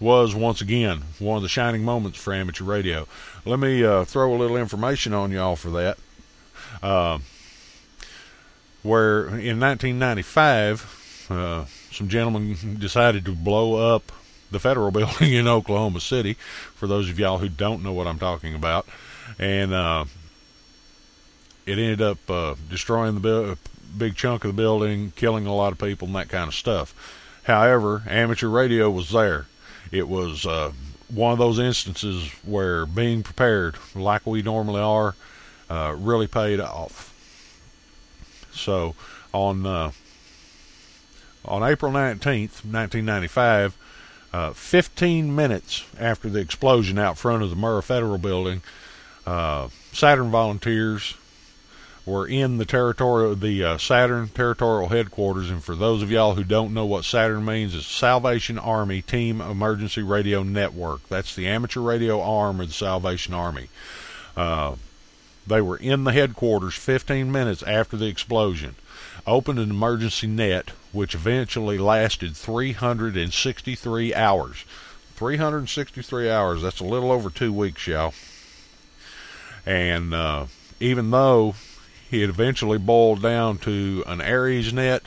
was 0.00 0.34
once 0.34 0.60
again 0.60 1.02
one 1.18 1.36
of 1.36 1.42
the 1.42 1.48
shining 1.48 1.84
moments 1.84 2.18
for 2.18 2.34
amateur 2.34 2.64
radio. 2.64 3.06
Let 3.44 3.60
me 3.60 3.84
uh, 3.84 4.04
throw 4.04 4.34
a 4.34 4.36
little 4.36 4.56
information 4.56 5.14
on 5.14 5.30
y'all 5.30 5.56
for 5.56 5.70
that. 5.70 5.98
Uh, 6.82 7.18
where 8.82 9.20
in 9.28 9.58
1995, 9.58 10.93
uh, 11.30 11.64
some 11.90 12.08
gentlemen 12.08 12.56
decided 12.78 13.24
to 13.24 13.32
blow 13.32 13.94
up 13.94 14.12
the 14.50 14.58
federal 14.58 14.90
building 14.92 15.32
in 15.32 15.48
Oklahoma 15.48 16.00
City. 16.00 16.34
For 16.74 16.86
those 16.86 17.08
of 17.08 17.18
y'all 17.18 17.38
who 17.38 17.48
don't 17.48 17.82
know 17.82 17.92
what 17.92 18.06
I'm 18.06 18.18
talking 18.18 18.54
about, 18.54 18.86
and 19.38 19.72
uh, 19.72 20.04
it 21.66 21.78
ended 21.78 22.02
up 22.02 22.18
uh, 22.30 22.54
destroying 22.68 23.20
the 23.20 23.58
big 23.96 24.16
chunk 24.16 24.44
of 24.44 24.48
the 24.48 24.62
building, 24.62 25.12
killing 25.16 25.46
a 25.46 25.54
lot 25.54 25.72
of 25.72 25.78
people 25.78 26.06
and 26.06 26.16
that 26.16 26.28
kind 26.28 26.48
of 26.48 26.54
stuff. 26.54 26.94
However, 27.44 28.02
amateur 28.08 28.48
radio 28.48 28.90
was 28.90 29.10
there. 29.10 29.46
It 29.92 30.08
was 30.08 30.46
uh, 30.46 30.72
one 31.08 31.32
of 31.32 31.38
those 31.38 31.58
instances 31.58 32.30
where 32.44 32.86
being 32.86 33.22
prepared, 33.22 33.76
like 33.94 34.26
we 34.26 34.42
normally 34.42 34.80
are, 34.80 35.14
uh, 35.70 35.94
really 35.96 36.26
paid 36.26 36.60
off. 36.60 37.12
So 38.52 38.94
on 39.32 39.66
uh, 39.66 39.90
on 41.44 41.62
April 41.62 41.92
19th, 41.92 42.64
1995, 42.64 43.76
uh, 44.32 44.52
15 44.52 45.34
minutes 45.34 45.84
after 45.98 46.28
the 46.28 46.40
explosion 46.40 46.98
out 46.98 47.18
front 47.18 47.42
of 47.42 47.50
the 47.50 47.56
Murrah 47.56 47.82
Federal 47.82 48.18
Building, 48.18 48.62
uh, 49.26 49.68
SATERN 49.92 50.30
volunteers 50.30 51.14
were 52.06 52.26
in 52.26 52.58
the 52.58 52.64
territory 52.64 53.34
the 53.34 53.64
uh, 53.64 53.76
SATERN 53.76 54.32
territorial 54.34 54.88
headquarters. 54.88 55.50
And 55.50 55.62
for 55.62 55.74
those 55.74 56.02
of 56.02 56.10
y'all 56.10 56.34
who 56.34 56.44
don't 56.44 56.74
know 56.74 56.84
what 56.84 57.04
SATERN 57.04 57.44
means, 57.44 57.74
it's 57.74 57.86
Salvation 57.86 58.58
Army 58.58 59.00
Team 59.00 59.40
Emergency 59.40 60.02
Radio 60.02 60.42
Network. 60.42 61.08
That's 61.08 61.34
the 61.34 61.46
amateur 61.46 61.80
radio 61.80 62.20
arm 62.20 62.60
of 62.60 62.68
the 62.68 62.74
Salvation 62.74 63.32
Army. 63.32 63.68
Uh, 64.36 64.76
they 65.46 65.60
were 65.60 65.76
in 65.76 66.04
the 66.04 66.12
headquarters 66.12 66.74
15 66.74 67.30
minutes 67.30 67.62
after 67.62 67.96
the 67.96 68.06
explosion, 68.06 68.74
opened 69.26 69.58
an 69.58 69.70
emergency 69.70 70.26
net, 70.26 70.72
which 70.94 71.14
eventually 71.14 71.78
lasted 71.78 72.36
363 72.36 74.14
hours. 74.14 74.64
363 75.16 76.30
hours. 76.30 76.62
That's 76.62 76.80
a 76.80 76.84
little 76.84 77.12
over 77.12 77.30
two 77.30 77.52
weeks, 77.52 77.86
y'all. 77.86 78.14
And 79.66 80.14
uh, 80.14 80.46
even 80.80 81.10
though 81.10 81.54
it 82.22 82.28
eventually 82.28 82.78
boiled 82.78 83.22
down 83.22 83.58
to 83.58 84.04
an 84.06 84.20
ARES 84.20 84.72
net. 84.72 85.02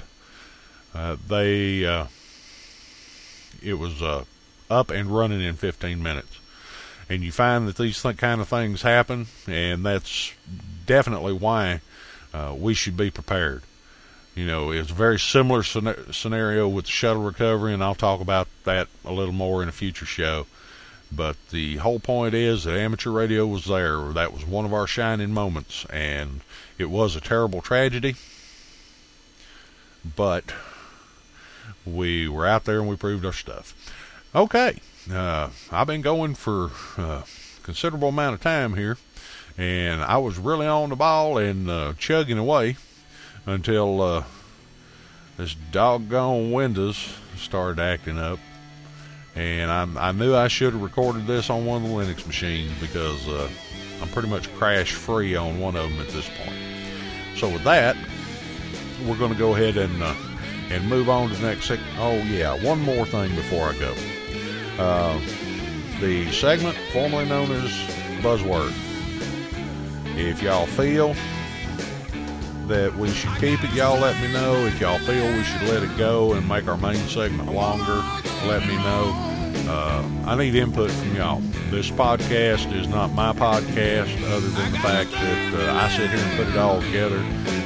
Uh, 0.94 1.16
they 1.28 1.86
uh, 1.86 2.08
it 3.62 3.76
was 3.76 4.02
uh, 4.02 4.24
up 4.70 4.90
and 4.90 5.10
running 5.10 5.42
in 5.42 5.56
15 5.56 6.02
minutes, 6.02 6.40
and 7.10 7.24
you 7.24 7.32
find 7.32 7.68
that 7.68 7.78
these 7.78 8.02
th- 8.02 8.18
kind 8.18 8.42
of 8.42 8.48
things 8.48 8.82
happen, 8.82 9.28
and 9.46 9.86
that's 9.86 10.34
definitely 10.86 11.34
why 11.34 11.82
uh, 12.34 12.56
we 12.58 12.74
should 12.74 12.98
be 12.98 13.12
prepared. 13.12 13.62
You 14.38 14.46
know, 14.46 14.70
it's 14.70 14.92
a 14.92 14.94
very 14.94 15.18
similar 15.18 15.64
scenario 15.64 16.68
with 16.68 16.86
the 16.86 16.92
shuttle 16.92 17.24
recovery, 17.24 17.74
and 17.74 17.84
I'll 17.84 17.96
talk 17.96 18.22
about 18.22 18.48
that 18.66 18.88
a 19.04 19.12
little 19.12 19.34
more 19.34 19.64
in 19.64 19.70
a 19.70 19.72
future 19.72 20.06
show. 20.06 20.46
But 21.12 21.38
the 21.50 21.78
whole 21.78 21.98
point 21.98 22.36
is 22.36 22.66
that 22.66 22.78
amateur 22.78 23.10
radio 23.10 23.48
was 23.48 23.66
there. 23.66 23.98
That 24.14 24.32
was 24.32 24.46
one 24.46 24.64
of 24.64 24.76
our 24.76 24.86
shining 24.86 25.34
moments, 25.34 25.86
and 25.86 26.42
it 26.78 26.92
was 26.92 27.16
a 27.16 27.20
terrible 27.20 27.64
tragedy, 27.64 28.14
but 30.16 30.54
we 31.84 32.28
were 32.28 32.46
out 32.46 32.66
there 32.66 32.80
and 32.80 32.88
we 32.88 32.96
proved 32.96 33.26
our 33.26 33.34
stuff. 33.34 33.74
Okay, 34.36 34.80
uh, 35.12 35.50
I've 35.72 35.88
been 35.88 36.04
going 36.04 36.36
for 36.36 36.70
a 37.00 37.24
considerable 37.64 38.10
amount 38.10 38.36
of 38.36 38.42
time 38.42 38.76
here, 38.76 39.00
and 39.58 40.04
I 40.04 40.20
was 40.20 40.38
really 40.38 40.68
on 40.68 40.90
the 40.90 40.96
ball 40.96 41.40
and 41.40 41.68
uh, 41.68 41.94
chugging 41.98 42.38
away 42.38 42.78
until 43.48 44.02
uh, 44.02 44.24
this 45.38 45.56
doggone 45.72 46.52
Windows 46.52 47.16
started 47.38 47.80
acting 47.82 48.20
up. 48.20 48.38
And 49.36 49.72
I, 49.72 50.10
I 50.10 50.12
knew 50.12 50.36
I 50.36 50.48
should 50.48 50.74
have 50.74 50.82
recorded 50.82 51.26
this 51.26 51.50
on 51.50 51.66
one 51.66 51.84
of 51.84 51.90
the 51.90 51.96
Linux 51.96 52.28
machines 52.28 52.72
because 52.80 53.28
uh, 53.28 53.50
I'm 54.02 54.10
pretty 54.10 54.30
much 54.30 54.54
crash 54.56 54.94
free 54.94 55.36
on 55.36 55.60
one 55.60 55.76
of 55.76 55.90
them 55.90 56.00
at 56.00 56.10
this 56.10 56.30
point. 56.44 56.60
So 57.36 57.50
with 57.50 57.64
that, 57.64 57.96
we're 59.06 59.18
going 59.18 59.32
to 59.32 59.38
go 59.38 59.56
ahead 59.56 59.78
and 59.78 60.04
uh, 60.04 60.14
and 60.70 60.88
move 60.90 61.10
on 61.10 61.30
to 61.30 61.36
the 61.36 61.48
next 61.48 61.66
segment. 61.66 61.90
Oh 61.98 62.16
yeah, 62.24 62.62
one 62.64 62.82
more 62.82 63.06
thing 63.06 63.34
before 63.36 63.70
I 63.70 63.78
go. 63.78 63.96
Uh, 64.78 65.20
the 66.02 66.30
segment 66.32 66.76
formerly 66.92 67.30
known 67.30 67.52
as 67.52 67.72
Buzzword. 68.22 68.74
If 70.18 70.42
y'all 70.42 70.66
feel 70.66 71.16
that 72.68 72.96
we 72.98 73.10
should 73.10 73.34
keep 73.40 73.64
it, 73.64 73.72
y'all 73.74 74.00
let 74.00 74.22
me 74.22 74.32
know. 74.32 74.66
If 74.66 74.82
y'all 74.82 75.00
feel 75.00 75.26
we 75.34 75.44
should 75.44 75.64
let 75.64 75.84
it 75.84 75.98
go 75.98 76.34
and 76.34 76.48
make 76.48 76.68
our 76.68 76.78
main 76.78 76.98
segment 77.08 77.52
longer, 77.54 78.04
let 78.46 78.68
me 78.68 78.76
know. 78.76 79.14
Uh, 79.70 80.04
I 80.26 80.36
need 80.36 80.56
input 80.56 80.92
from 80.92 81.16
y'all. 81.16 81.40
This 81.72 81.90
podcast 81.90 82.74
is 82.74 82.88
not 82.88 83.12
my 83.14 83.34
podcast, 83.34 84.22
other 84.32 84.48
than 84.48 84.72
the 84.72 84.80
fact 84.80 85.12
that 85.12 85.54
uh, 85.54 85.74
I 85.74 85.90
sit 85.90 86.10
here 86.10 86.20
and 86.20 86.38
put 86.38 86.48
it 86.48 86.58
all 86.58 86.82
together. 86.82 87.24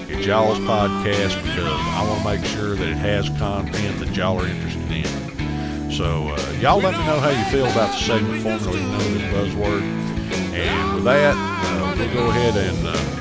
It's 0.08 0.26
y'all's 0.26 0.60
podcast 0.60 1.42
because 1.44 1.66
I 1.66 2.06
want 2.08 2.22
to 2.22 2.30
make 2.30 2.46
sure 2.46 2.76
that 2.76 2.88
it 2.88 2.98
has 2.98 3.30
content 3.30 4.00
that 4.00 4.16
y'all 4.16 4.40
are 4.40 4.48
interested 4.48 4.92
in. 4.92 5.92
So, 5.92 6.30
uh, 6.30 6.58
y'all 6.60 6.80
let 6.80 6.94
me 6.94 7.06
know 7.06 7.20
how 7.20 7.30
you 7.30 7.44
feel 7.46 7.66
about 7.66 7.92
the 7.92 7.98
segment 7.98 8.44
formerly 8.44 8.82
known 8.82 9.18
as 9.18 9.34
Buzzword. 9.34 9.82
And 10.54 10.96
with 10.96 11.04
that, 11.06 11.36
uh, 11.36 11.96
we'll 11.98 12.14
go 12.14 12.30
ahead 12.30 12.56
and 12.56 12.88
uh, 12.88 13.21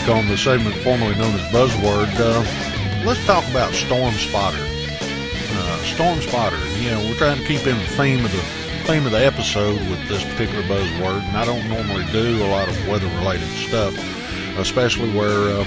week 0.00 0.08
on 0.08 0.28
the 0.28 0.36
segment 0.36 0.74
formerly 0.76 1.14
known 1.16 1.34
as 1.34 1.40
Buzzword, 1.52 2.14
uh, 2.18 3.04
let's 3.04 3.24
talk 3.26 3.46
about 3.50 3.72
Storm 3.72 4.14
Spotter. 4.14 4.58
Uh, 4.62 5.76
Storm 5.82 6.20
Spotter. 6.20 6.58
You 6.78 6.90
know, 6.90 7.00
we're 7.00 7.16
trying 7.16 7.38
to 7.38 7.46
keep 7.46 7.66
in 7.66 7.76
the 7.78 7.86
theme 7.96 8.24
of 8.24 8.30
the 8.32 8.42
theme 8.86 9.04
of 9.04 9.12
the 9.12 9.24
episode 9.24 9.78
with 9.90 10.08
this 10.08 10.22
particular 10.24 10.62
buzzword, 10.64 11.22
and 11.22 11.36
I 11.36 11.44
don't 11.44 11.66
normally 11.68 12.04
do 12.12 12.42
a 12.42 12.48
lot 12.48 12.68
of 12.68 12.88
weather-related 12.88 13.48
stuff, 13.68 13.94
especially 14.58 15.12
where 15.12 15.60
uh, 15.60 15.64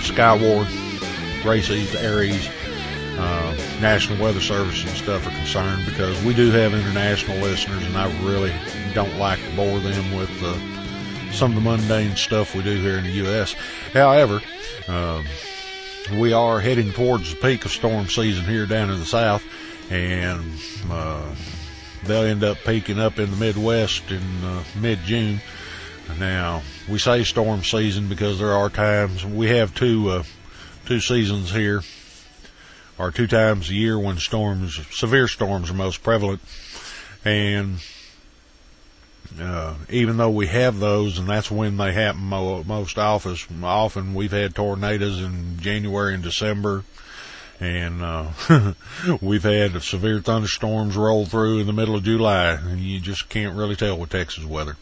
Skywarn, 0.00 0.66
RACES, 1.44 1.94
ARES, 1.96 2.48
uh, 3.18 3.56
National 3.80 4.22
Weather 4.22 4.40
Service 4.40 4.82
and 4.82 4.92
stuff 4.92 5.26
are 5.26 5.30
concerned 5.30 5.84
because 5.84 6.22
we 6.24 6.34
do 6.34 6.50
have 6.50 6.74
international 6.74 7.38
listeners, 7.38 7.84
and 7.84 7.96
I 7.96 8.10
really 8.24 8.52
don't 8.94 9.16
like 9.18 9.42
to 9.42 9.56
bore 9.56 9.78
them 9.80 10.16
with 10.16 10.30
uh, 10.42 10.79
some 11.32 11.56
of 11.56 11.62
the 11.62 11.68
mundane 11.68 12.16
stuff 12.16 12.54
we 12.54 12.62
do 12.62 12.80
here 12.80 12.98
in 12.98 13.04
the 13.04 13.10
U.S. 13.10 13.54
However, 13.92 14.40
um, 14.88 15.24
we 16.18 16.32
are 16.32 16.60
heading 16.60 16.92
towards 16.92 17.30
the 17.30 17.40
peak 17.40 17.64
of 17.64 17.70
storm 17.70 18.08
season 18.08 18.44
here 18.44 18.66
down 18.66 18.90
in 18.90 18.98
the 18.98 19.06
south, 19.06 19.42
and 19.90 20.60
uh, 20.90 21.34
they'll 22.04 22.24
end 22.24 22.42
up 22.42 22.58
peaking 22.64 22.98
up 22.98 23.18
in 23.18 23.30
the 23.30 23.36
Midwest 23.36 24.10
in 24.10 24.22
uh, 24.44 24.64
mid-June. 24.80 25.40
Now 26.18 26.62
we 26.88 26.98
say 26.98 27.22
storm 27.22 27.62
season 27.62 28.08
because 28.08 28.38
there 28.38 28.52
are 28.52 28.68
times 28.68 29.24
we 29.24 29.48
have 29.48 29.74
two 29.74 30.10
uh, 30.10 30.22
two 30.86 30.98
seasons 30.98 31.52
here, 31.52 31.82
or 32.98 33.12
two 33.12 33.28
times 33.28 33.70
a 33.70 33.74
year 33.74 33.96
when 33.98 34.16
storms, 34.18 34.80
severe 34.90 35.28
storms, 35.28 35.70
are 35.70 35.74
most 35.74 36.02
prevalent, 36.02 36.40
and 37.24 37.78
uh, 39.38 39.74
even 39.88 40.16
though 40.16 40.30
we 40.30 40.46
have 40.48 40.78
those, 40.78 41.18
and 41.18 41.28
that's 41.28 41.50
when 41.50 41.76
they 41.76 41.92
happen 41.92 42.22
mo- 42.22 42.64
most 42.64 42.98
often. 42.98 43.36
Often 43.62 44.14
we've 44.14 44.32
had 44.32 44.54
tornadoes 44.54 45.20
in 45.20 45.58
January 45.60 46.14
and 46.14 46.22
December, 46.22 46.84
and 47.60 48.02
uh, 48.02 48.72
we've 49.20 49.42
had 49.42 49.80
severe 49.82 50.20
thunderstorms 50.20 50.96
roll 50.96 51.26
through 51.26 51.58
in 51.60 51.66
the 51.66 51.72
middle 51.72 51.96
of 51.96 52.04
July, 52.04 52.52
and 52.52 52.80
you 52.80 52.98
just 53.00 53.28
can't 53.28 53.56
really 53.56 53.76
tell 53.76 53.98
with 53.98 54.10
Texas 54.10 54.44
weather. 54.44 54.76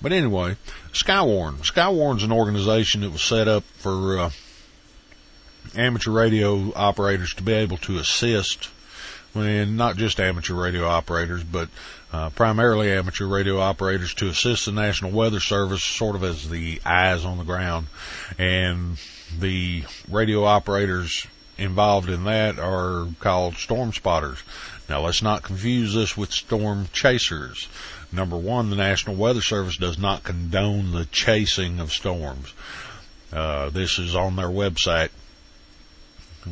But 0.00 0.12
anyway, 0.12 0.56
Skywarn. 0.92 1.58
Skywarn's 1.58 2.22
an 2.22 2.32
organization 2.32 3.02
that 3.02 3.10
was 3.10 3.22
set 3.22 3.48
up 3.48 3.64
for 3.76 4.18
uh, 4.18 4.30
amateur 5.76 6.10
radio 6.10 6.72
operators 6.74 7.34
to 7.34 7.42
be 7.42 7.52
able 7.52 7.76
to 7.78 7.98
assist, 7.98 8.68
and 9.34 9.76
not 9.76 9.96
just 9.96 10.20
amateur 10.20 10.54
radio 10.54 10.86
operators, 10.86 11.44
but 11.44 11.68
uh, 12.12 12.30
primarily 12.30 12.92
amateur 12.92 13.26
radio 13.26 13.58
operators 13.58 14.14
to 14.14 14.28
assist 14.28 14.66
the 14.66 14.72
National 14.72 15.10
Weather 15.10 15.40
Service 15.40 15.82
sort 15.82 16.14
of 16.14 16.22
as 16.22 16.48
the 16.48 16.80
eyes 16.84 17.24
on 17.24 17.38
the 17.38 17.44
ground. 17.44 17.86
And 18.38 18.98
the 19.38 19.84
radio 20.10 20.44
operators 20.44 21.26
involved 21.56 22.08
in 22.08 22.24
that 22.24 22.58
are 22.58 23.08
called 23.20 23.56
storm 23.56 23.92
spotters. 23.92 24.42
Now 24.88 25.00
let's 25.00 25.22
not 25.22 25.42
confuse 25.42 25.94
this 25.94 26.16
with 26.16 26.32
storm 26.32 26.88
chasers. 26.92 27.68
Number 28.12 28.36
one, 28.36 28.68
the 28.68 28.76
National 28.76 29.16
Weather 29.16 29.40
Service 29.40 29.78
does 29.78 29.98
not 29.98 30.22
condone 30.22 30.92
the 30.92 31.06
chasing 31.06 31.80
of 31.80 31.92
storms. 31.92 32.52
Uh, 33.32 33.70
this 33.70 33.98
is 33.98 34.14
on 34.14 34.36
their 34.36 34.48
website. 34.48 35.08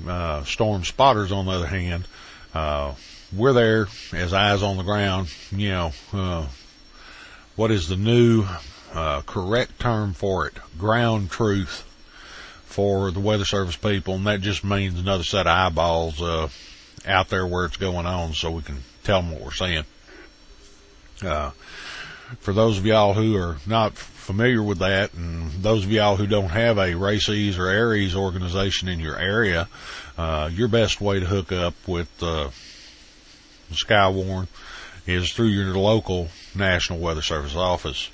Uh, 0.09 0.43
storm 0.45 0.85
spotters, 0.85 1.33
on 1.33 1.45
the 1.45 1.53
other 1.53 1.67
hand, 1.67 2.07
uh, 2.55 2.95
we're 3.35 3.53
there 3.53 3.89
as 4.13 4.33
eyes 4.33 4.63
on 4.63 4.77
the 4.77 4.83
ground. 4.83 5.33
You 5.51 5.69
know, 5.71 5.93
uh, 6.13 6.47
what 7.57 7.71
is 7.71 7.89
the 7.89 7.97
new 7.97 8.45
uh, 8.93 9.23
correct 9.23 9.79
term 9.79 10.13
for 10.13 10.47
it? 10.47 10.55
Ground 10.79 11.31
truth 11.31 11.87
for 12.65 13.11
the 13.11 13.21
Weather 13.21 13.45
Service 13.45 13.77
people, 13.77 14.15
and 14.15 14.27
that 14.27 14.41
just 14.41 14.65
means 14.65 14.99
another 14.99 15.25
set 15.25 15.47
of 15.47 15.57
eyeballs 15.57 16.23
uh, 16.23 16.49
out 17.07 17.29
there 17.29 17.47
where 17.47 17.65
it's 17.65 17.77
going 17.77 18.07
on, 18.07 18.33
so 18.33 18.51
we 18.51 18.63
can 18.63 18.79
tell 19.05 19.23
them 19.23 19.33
what 19.33 19.43
we're 19.43 19.53
saying. 19.53 19.85
Uh, 21.23 21.51
for 22.39 22.53
those 22.53 22.79
of 22.79 22.87
y'all 22.87 23.15
who 23.15 23.37
are 23.37 23.57
not 23.67 23.99
familiar 23.99 24.63
with 24.63 24.79
that, 24.79 25.13
and 25.15 25.51
those 25.63 25.85
of 25.85 25.91
y'all 25.91 26.17
who 26.17 26.27
don't 26.27 26.51
have 26.51 26.79
a 26.79 26.95
RACES 26.95 27.59
or 27.59 27.67
ARES 27.67 28.15
organization 28.15 28.89
in 28.89 29.01
your 29.01 29.19
area, 29.19 29.69
uh, 30.17 30.49
your 30.53 30.69
best 30.69 31.01
way 31.01 31.19
to 31.19 31.27
hook 31.27 31.51
up 31.51 31.75
with 31.89 32.09
uh, 32.23 32.51
Skywarn 33.73 34.49
is 35.07 35.33
through 35.33 35.49
your 35.49 35.75
local 35.75 36.29
National 36.55 36.99
Weather 36.99 37.23
Service 37.23 37.57
office. 37.57 38.11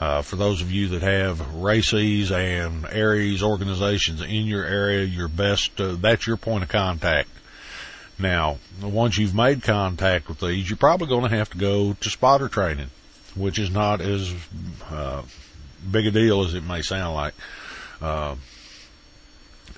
Uh, 0.00 0.22
for 0.22 0.36
those 0.36 0.62
of 0.62 0.72
you 0.72 0.88
that 0.88 1.02
have 1.02 1.54
RACES 1.54 2.32
and 2.32 2.86
ARES 2.86 3.42
organizations 3.42 4.22
in 4.22 4.46
your 4.46 4.64
area, 4.64 5.04
your 5.04 5.28
best, 5.28 5.78
uh, 5.78 5.94
that's 6.00 6.26
your 6.26 6.38
point 6.38 6.62
of 6.62 6.70
contact. 6.70 7.28
Now, 8.18 8.58
once 8.82 9.18
you've 9.18 9.34
made 9.34 9.62
contact 9.62 10.28
with 10.28 10.40
these, 10.40 10.68
you're 10.68 10.76
probably 10.76 11.06
going 11.06 11.28
to 11.28 11.36
have 11.36 11.50
to 11.50 11.58
go 11.58 11.94
to 11.94 12.10
spotter 12.10 12.48
training, 12.48 12.90
which 13.34 13.58
is 13.58 13.70
not 13.70 14.00
as 14.00 14.34
uh, 14.90 15.22
big 15.90 16.06
a 16.06 16.10
deal 16.10 16.44
as 16.44 16.54
it 16.54 16.64
may 16.64 16.82
sound 16.82 17.14
like. 17.14 17.34
Uh, 18.00 18.36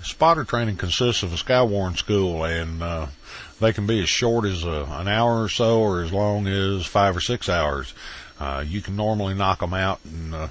spotter 0.02 0.44
training 0.44 0.76
consists 0.76 1.22
of 1.22 1.32
a 1.32 1.36
Skywarn 1.36 1.96
school, 1.96 2.44
and 2.44 2.82
uh, 2.82 3.06
they 3.62 3.72
can 3.72 3.86
be 3.86 4.02
as 4.02 4.08
short 4.08 4.44
as 4.44 4.64
a, 4.64 4.86
an 4.90 5.08
hour 5.08 5.42
or 5.42 5.48
so, 5.48 5.80
or 5.80 6.02
as 6.02 6.12
long 6.12 6.46
as 6.46 6.84
five 6.84 7.16
or 7.16 7.20
six 7.20 7.48
hours. 7.48 7.94
Uh, 8.38 8.64
you 8.66 8.82
can 8.82 8.96
normally 8.96 9.34
knock 9.34 9.60
them 9.60 9.72
out 9.72 10.00
in 10.04 10.34
uh, 10.34 10.48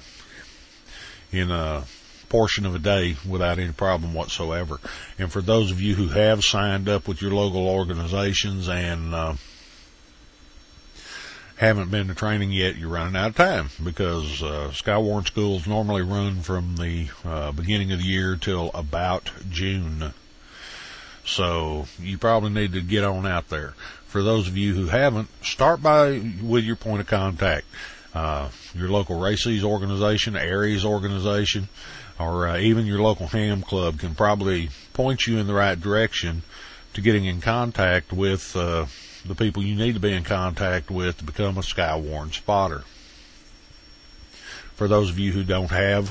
in 1.30 1.50
a 1.50 1.84
portion 2.28 2.64
of 2.64 2.74
a 2.74 2.78
day 2.78 3.16
without 3.28 3.58
any 3.58 3.72
problem 3.72 4.14
whatsoever. 4.14 4.80
And 5.18 5.30
for 5.30 5.42
those 5.42 5.70
of 5.70 5.80
you 5.82 5.94
who 5.94 6.08
have 6.08 6.42
signed 6.42 6.88
up 6.88 7.06
with 7.06 7.20
your 7.20 7.32
local 7.32 7.68
organizations 7.68 8.68
and 8.68 9.14
uh, 9.14 9.34
haven't 11.56 11.90
been 11.90 12.08
to 12.08 12.14
training 12.14 12.50
yet, 12.50 12.76
you're 12.76 12.88
running 12.88 13.16
out 13.16 13.30
of 13.30 13.36
time 13.36 13.68
because 13.84 14.42
uh, 14.42 14.70
Skywarn 14.72 15.26
schools 15.26 15.66
normally 15.66 16.00
run 16.00 16.40
from 16.40 16.76
the 16.76 17.08
uh, 17.24 17.52
beginning 17.52 17.92
of 17.92 17.98
the 17.98 18.06
year 18.06 18.36
till 18.36 18.70
about 18.72 19.30
June. 19.50 20.14
So 21.24 21.86
you 22.00 22.18
probably 22.18 22.50
need 22.50 22.72
to 22.72 22.80
get 22.80 23.04
on 23.04 23.26
out 23.26 23.48
there. 23.48 23.74
For 24.06 24.22
those 24.22 24.48
of 24.48 24.56
you 24.56 24.74
who 24.74 24.86
haven't, 24.86 25.28
start 25.44 25.82
by 25.82 26.20
with 26.42 26.64
your 26.64 26.76
point 26.76 27.00
of 27.00 27.06
contact. 27.06 27.64
Uh, 28.14 28.50
your 28.74 28.90
local 28.90 29.18
RACES 29.18 29.64
organization, 29.64 30.36
ARES 30.36 30.84
organization, 30.84 31.68
or 32.20 32.46
uh, 32.46 32.58
even 32.58 32.84
your 32.84 33.00
local 33.00 33.26
ham 33.28 33.62
club 33.62 33.98
can 33.98 34.14
probably 34.14 34.68
point 34.92 35.26
you 35.26 35.38
in 35.38 35.46
the 35.46 35.54
right 35.54 35.80
direction 35.80 36.42
to 36.92 37.00
getting 37.00 37.24
in 37.24 37.40
contact 37.40 38.12
with 38.12 38.54
uh, 38.54 38.84
the 39.24 39.34
people 39.34 39.62
you 39.62 39.74
need 39.74 39.94
to 39.94 40.00
be 40.00 40.12
in 40.12 40.24
contact 40.24 40.90
with 40.90 41.18
to 41.18 41.24
become 41.24 41.56
a 41.56 41.62
Skywarn 41.62 42.34
spotter. 42.34 42.84
For 44.74 44.88
those 44.88 45.08
of 45.08 45.18
you 45.18 45.32
who 45.32 45.44
don't 45.44 45.70
have 45.70 46.10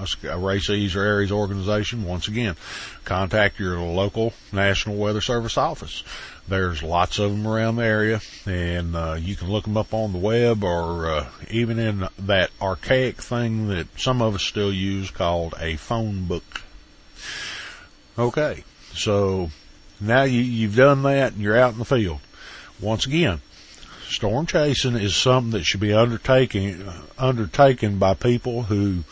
a, 0.00 0.38
RACES 0.38 0.96
or 0.96 1.02
ARES 1.02 1.32
organization, 1.32 2.04
once 2.04 2.28
again, 2.28 2.56
contact 3.04 3.58
your 3.58 3.78
local 3.78 4.32
National 4.52 4.96
Weather 4.96 5.20
Service 5.20 5.56
office. 5.56 6.02
There's 6.48 6.82
lots 6.82 7.18
of 7.18 7.30
them 7.30 7.46
around 7.46 7.76
the 7.76 7.84
area, 7.84 8.20
and 8.46 8.96
uh, 8.96 9.16
you 9.20 9.36
can 9.36 9.50
look 9.50 9.64
them 9.64 9.76
up 9.76 9.94
on 9.94 10.12
the 10.12 10.18
web 10.18 10.64
or 10.64 11.08
uh, 11.08 11.28
even 11.50 11.78
in 11.78 12.08
that 12.18 12.50
archaic 12.60 13.22
thing 13.22 13.68
that 13.68 13.86
some 13.98 14.20
of 14.20 14.34
us 14.34 14.42
still 14.42 14.72
use 14.72 15.10
called 15.10 15.54
a 15.60 15.76
phone 15.76 16.24
book. 16.24 16.62
Okay, 18.18 18.64
so 18.92 19.50
now 20.00 20.24
you, 20.24 20.40
you've 20.40 20.76
done 20.76 21.02
that 21.02 21.32
and 21.32 21.42
you're 21.42 21.56
out 21.56 21.72
in 21.72 21.78
the 21.78 21.84
field. 21.84 22.20
Once 22.80 23.06
again, 23.06 23.40
storm 24.08 24.46
chasing 24.46 24.96
is 24.96 25.14
something 25.14 25.52
that 25.52 25.64
should 25.64 25.80
be 25.80 25.92
undertaken 25.92 26.84
undertaken 27.18 27.98
by 27.98 28.14
people 28.14 28.64
who 28.64 29.04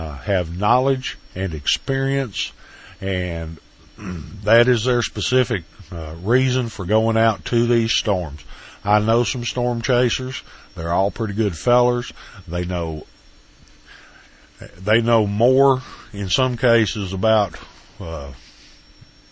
uh, 0.00 0.16
have 0.16 0.58
knowledge 0.58 1.18
and 1.34 1.52
experience, 1.52 2.52
and 3.02 3.58
that 4.44 4.66
is 4.66 4.84
their 4.84 5.02
specific 5.02 5.64
uh, 5.92 6.14
reason 6.22 6.70
for 6.70 6.86
going 6.86 7.18
out 7.18 7.44
to 7.44 7.66
these 7.66 7.92
storms. 7.92 8.42
I 8.82 8.98
know 9.00 9.24
some 9.24 9.44
storm 9.44 9.82
chasers. 9.82 10.42
They're 10.74 10.92
all 10.92 11.10
pretty 11.10 11.34
good 11.34 11.54
fellers. 11.56 12.14
They 12.48 12.64
know 12.64 13.04
they 14.78 15.02
know 15.02 15.26
more 15.26 15.82
in 16.14 16.30
some 16.30 16.56
cases 16.56 17.12
about 17.12 17.58
uh, 17.98 18.32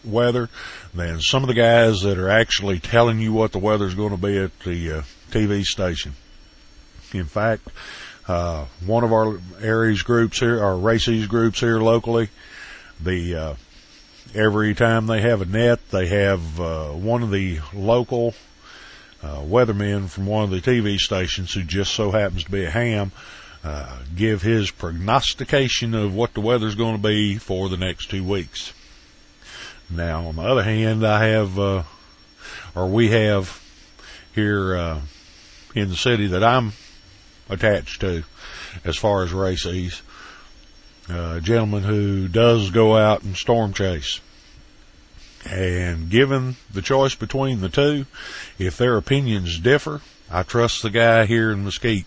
weather 0.04 0.50
than 0.92 1.20
some 1.20 1.42
of 1.42 1.48
the 1.48 1.54
guys 1.54 2.02
that 2.02 2.18
are 2.18 2.28
actually 2.28 2.78
telling 2.78 3.20
you 3.20 3.32
what 3.32 3.52
the 3.52 3.58
weather's 3.58 3.94
going 3.94 4.10
to 4.10 4.18
be 4.18 4.36
at 4.36 4.58
the 4.60 4.92
uh, 4.92 5.02
TV 5.30 5.62
station. 5.62 6.14
In 7.14 7.24
fact, 7.24 7.68
uh, 8.28 8.66
one 8.84 9.04
of 9.04 9.12
our 9.12 9.40
ARES 9.62 10.02
groups 10.02 10.38
here, 10.38 10.62
our 10.62 10.76
RACES 10.76 11.26
groups 11.26 11.60
here 11.60 11.80
locally, 11.80 12.28
the, 13.00 13.34
uh, 13.34 13.54
every 14.34 14.74
time 14.74 15.06
they 15.06 15.22
have 15.22 15.40
a 15.40 15.46
net, 15.46 15.80
they 15.90 16.06
have, 16.08 16.60
uh, 16.60 16.88
one 16.90 17.22
of 17.22 17.30
the 17.30 17.60
local, 17.72 18.34
uh, 19.22 19.38
weathermen 19.38 20.08
from 20.08 20.26
one 20.26 20.44
of 20.44 20.50
the 20.50 20.60
TV 20.60 20.98
stations 20.98 21.54
who 21.54 21.62
just 21.62 21.92
so 21.92 22.10
happens 22.10 22.44
to 22.44 22.50
be 22.50 22.64
a 22.64 22.70
ham, 22.70 23.12
uh, 23.64 23.98
give 24.14 24.42
his 24.42 24.70
prognostication 24.70 25.94
of 25.94 26.14
what 26.14 26.34
the 26.34 26.40
weather's 26.40 26.74
going 26.74 26.96
to 26.96 27.02
be 27.02 27.36
for 27.36 27.68
the 27.68 27.76
next 27.76 28.10
two 28.10 28.22
weeks. 28.22 28.72
Now, 29.90 30.26
on 30.26 30.36
the 30.36 30.42
other 30.42 30.62
hand, 30.62 31.04
I 31.04 31.28
have, 31.28 31.58
uh, 31.58 31.82
or 32.74 32.86
we 32.88 33.08
have 33.08 33.62
here 34.34 34.76
uh, 34.76 35.00
in 35.74 35.88
the 35.88 35.96
city 35.96 36.26
that 36.28 36.44
I'm 36.44 36.72
attached 37.48 38.00
to, 38.00 38.24
as 38.84 38.96
far 38.96 39.22
as 39.22 39.32
RACES, 39.32 40.02
a 41.08 41.40
gentleman 41.40 41.84
who 41.84 42.28
does 42.28 42.70
go 42.70 42.96
out 42.96 43.22
and 43.22 43.36
storm 43.36 43.72
chase. 43.72 44.20
And 45.48 46.10
given 46.10 46.56
the 46.72 46.82
choice 46.82 47.14
between 47.14 47.60
the 47.60 47.68
two, 47.68 48.06
if 48.58 48.76
their 48.76 48.96
opinions 48.96 49.58
differ, 49.58 50.02
I 50.30 50.42
trust 50.42 50.82
the 50.82 50.90
guy 50.90 51.26
here 51.26 51.50
in 51.50 51.64
Mesquite 51.64 52.06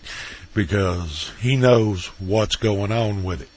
because 0.53 1.31
he 1.39 1.55
knows 1.55 2.07
what's 2.19 2.55
going 2.55 2.91
on 2.91 3.23
with 3.23 3.41
it. 3.41 3.49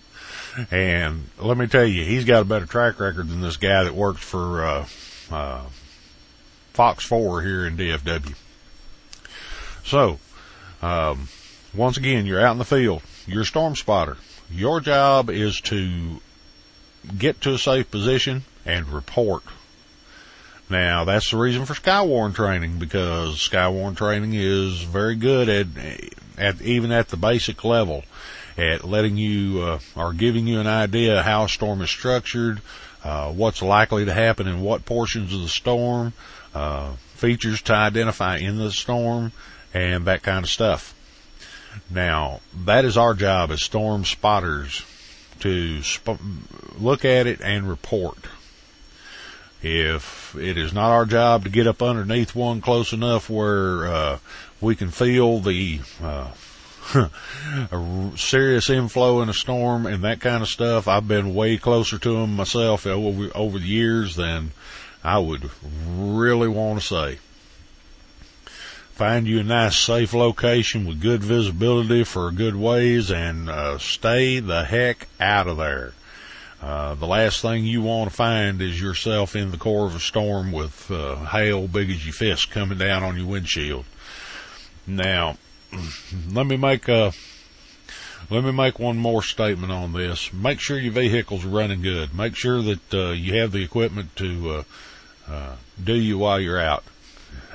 And 0.70 1.28
let 1.38 1.58
me 1.58 1.66
tell 1.66 1.84
you, 1.84 2.04
he's 2.04 2.24
got 2.24 2.42
a 2.42 2.44
better 2.44 2.66
track 2.66 3.00
record 3.00 3.28
than 3.28 3.40
this 3.40 3.56
guy 3.56 3.84
that 3.84 3.94
works 3.94 4.22
for 4.22 4.64
uh, 4.64 4.86
uh, 5.30 5.64
Fox 6.72 7.04
4 7.04 7.42
here 7.42 7.66
in 7.66 7.76
DFW. 7.76 8.34
So, 9.84 10.18
um, 10.80 11.28
once 11.74 11.96
again, 11.96 12.26
you're 12.26 12.44
out 12.44 12.52
in 12.52 12.58
the 12.58 12.64
field. 12.64 13.02
You're 13.26 13.42
a 13.42 13.46
storm 13.46 13.76
spotter. 13.76 14.16
Your 14.50 14.80
job 14.80 15.30
is 15.30 15.60
to 15.62 16.20
get 17.16 17.40
to 17.42 17.54
a 17.54 17.58
safe 17.58 17.90
position 17.90 18.44
and 18.64 18.88
report. 18.88 19.42
Now, 20.70 21.04
that's 21.04 21.30
the 21.30 21.36
reason 21.36 21.66
for 21.66 21.74
Skywarn 21.74 22.34
training 22.34 22.78
because 22.78 23.36
Skywarn 23.36 23.96
training 23.96 24.32
is 24.34 24.82
very 24.82 25.14
good 25.14 25.48
at, 25.48 25.66
at 26.38 26.62
even 26.62 26.90
at 26.90 27.08
the 27.08 27.16
basic 27.16 27.64
level 27.64 28.04
at 28.56 28.84
letting 28.84 29.16
you 29.16 29.60
uh, 29.62 29.78
or 29.96 30.12
giving 30.12 30.46
you 30.46 30.60
an 30.60 30.66
idea 30.66 31.22
how 31.22 31.44
a 31.44 31.48
storm 31.48 31.82
is 31.82 31.90
structured, 31.90 32.60
uh, 33.02 33.32
what's 33.32 33.62
likely 33.62 34.04
to 34.04 34.12
happen 34.12 34.46
in 34.46 34.60
what 34.60 34.84
portions 34.84 35.34
of 35.34 35.40
the 35.40 35.48
storm, 35.48 36.12
uh, 36.54 36.92
features 37.14 37.62
to 37.62 37.74
identify 37.74 38.36
in 38.38 38.56
the 38.58 38.70
storm, 38.70 39.32
and 39.72 40.04
that 40.06 40.22
kind 40.22 40.44
of 40.44 40.50
stuff. 40.50 40.94
Now, 41.90 42.40
that 42.64 42.84
is 42.84 42.96
our 42.96 43.14
job 43.14 43.50
as 43.50 43.62
storm 43.62 44.04
spotters 44.04 44.84
to 45.40 45.82
sp- 45.82 46.20
look 46.78 47.04
at 47.04 47.26
it 47.26 47.40
and 47.40 47.68
report. 47.68 48.18
If 49.62 50.36
it 50.36 50.58
is 50.58 50.72
not 50.72 50.90
our 50.90 51.06
job 51.06 51.44
to 51.44 51.50
get 51.50 51.66
up 51.66 51.82
underneath 51.82 52.34
one 52.34 52.60
close 52.60 52.92
enough 52.92 53.30
where 53.30 53.86
uh, 53.86 54.18
we 54.60 54.76
can 54.76 54.90
feel 54.90 55.40
the 55.40 55.80
uh, 56.02 56.28
serious 58.16 58.68
inflow 58.68 59.22
in 59.22 59.28
a 59.30 59.34
storm 59.34 59.86
and 59.86 60.04
that 60.04 60.20
kind 60.20 60.42
of 60.42 60.48
stuff, 60.48 60.86
I've 60.86 61.08
been 61.08 61.34
way 61.34 61.56
closer 61.56 61.98
to 61.98 62.12
them 62.12 62.36
myself 62.36 62.86
over, 62.86 63.30
over 63.34 63.58
the 63.58 63.66
years 63.66 64.16
than 64.16 64.52
I 65.02 65.18
would 65.18 65.50
really 65.96 66.48
want 66.48 66.80
to 66.80 66.86
say. 66.86 67.18
Find 68.94 69.26
you 69.26 69.40
a 69.40 69.42
nice 69.42 69.76
safe 69.76 70.14
location 70.14 70.86
with 70.86 71.00
good 71.00 71.24
visibility 71.24 72.04
for 72.04 72.28
a 72.28 72.32
good 72.32 72.54
ways 72.54 73.10
and 73.10 73.50
uh, 73.50 73.76
stay 73.78 74.38
the 74.38 74.64
heck 74.64 75.08
out 75.18 75.48
of 75.48 75.56
there. 75.56 75.94
Uh, 76.62 76.94
the 76.94 77.06
last 77.08 77.42
thing 77.42 77.64
you 77.64 77.82
want 77.82 78.08
to 78.08 78.14
find 78.14 78.62
is 78.62 78.80
yourself 78.80 79.34
in 79.34 79.50
the 79.50 79.56
core 79.56 79.86
of 79.86 79.96
a 79.96 79.98
storm 79.98 80.52
with 80.52 80.88
uh, 80.92 81.16
hail 81.16 81.66
big 81.66 81.90
as 81.90 82.06
your 82.06 82.12
fist 82.12 82.52
coming 82.52 82.78
down 82.78 83.02
on 83.02 83.16
your 83.16 83.26
windshield. 83.26 83.84
Now, 84.86 85.38
let 86.30 86.46
me 86.46 86.56
make 86.56 86.86
a 86.86 87.12
let 88.30 88.44
me 88.44 88.52
make 88.52 88.78
one 88.78 88.96
more 88.96 89.24
statement 89.24 89.72
on 89.72 89.92
this. 89.92 90.32
Make 90.32 90.60
sure 90.60 90.78
your 90.78 90.92
vehicle's 90.92 91.44
running 91.44 91.82
good. 91.82 92.14
Make 92.14 92.36
sure 92.36 92.62
that 92.62 92.94
uh, 92.94 93.10
you 93.10 93.40
have 93.40 93.50
the 93.50 93.64
equipment 93.64 94.14
to 94.16 94.50
uh, 94.50 94.62
uh, 95.28 95.56
do 95.82 95.94
you 95.94 96.16
while 96.18 96.38
you're 96.38 96.60
out. 96.60 96.84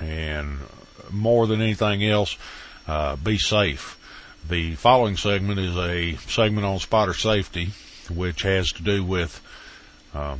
And 0.02 0.60
more 1.12 1.48
than 1.48 1.62
anything 1.62 2.04
else, 2.04 2.38
uh, 2.88 3.16
be 3.16 3.38
safe. 3.38 3.98
The 4.48 4.76
following 4.76 5.18
segment 5.18 5.60
is 5.60 5.76
a 5.78 6.16
segment 6.28 6.66
on 6.66 6.80
spotter 6.80 7.14
safety, 7.14 7.70
which 8.10 8.42
has 8.44 8.72
to 8.74 8.84
do 8.84 9.04
with 9.04 9.42
um, 10.14 10.40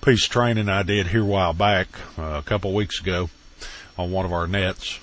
piece 0.00 0.24
of 0.24 0.30
training 0.30 0.68
I 0.68 0.82
did 0.82 1.08
here 1.08 1.22
a 1.22 1.26
while 1.26 1.52
back, 1.52 1.88
uh, 2.18 2.40
a 2.40 2.42
couple 2.42 2.74
weeks 2.74 3.00
ago, 3.00 3.30
on 3.96 4.10
one 4.10 4.24
of 4.24 4.32
our 4.32 4.46
nets, 4.46 4.98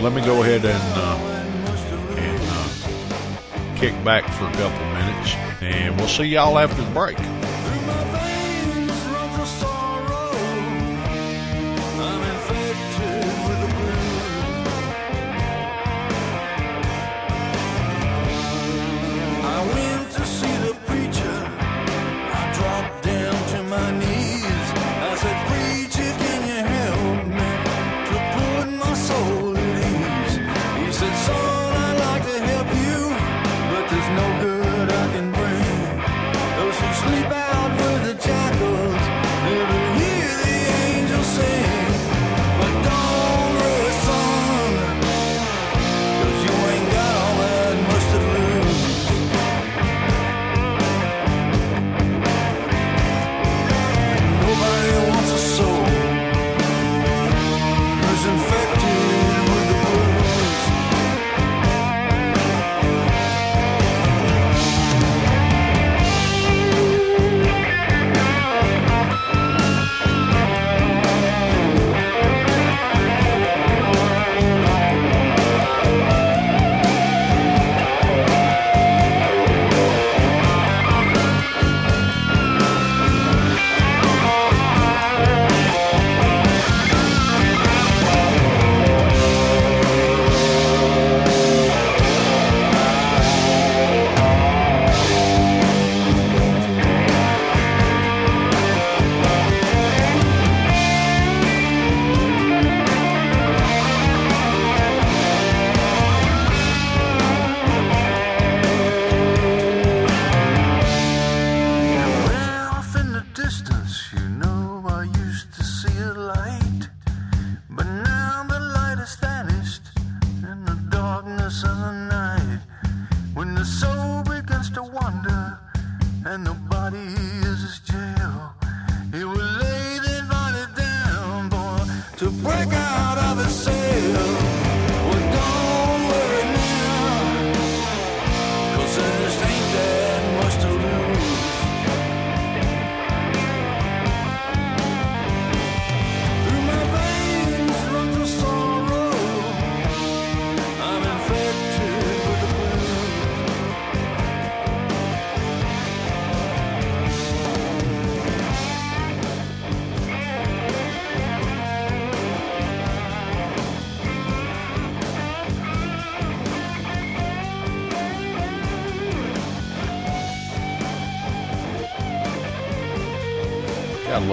let 0.00 0.12
me 0.14 0.22
go 0.22 0.42
ahead 0.42 0.64
and, 0.64 0.82
uh, 0.96 1.16
and 2.16 2.40
uh, 2.42 3.78
kick 3.78 3.92
back 4.02 4.24
for 4.32 4.46
a 4.46 4.52
couple 4.52 4.86
minutes, 4.86 5.34
and 5.60 5.96
we'll 5.98 6.08
see 6.08 6.24
y'all 6.24 6.58
after 6.58 6.82
the 6.82 6.90
break. 6.92 7.18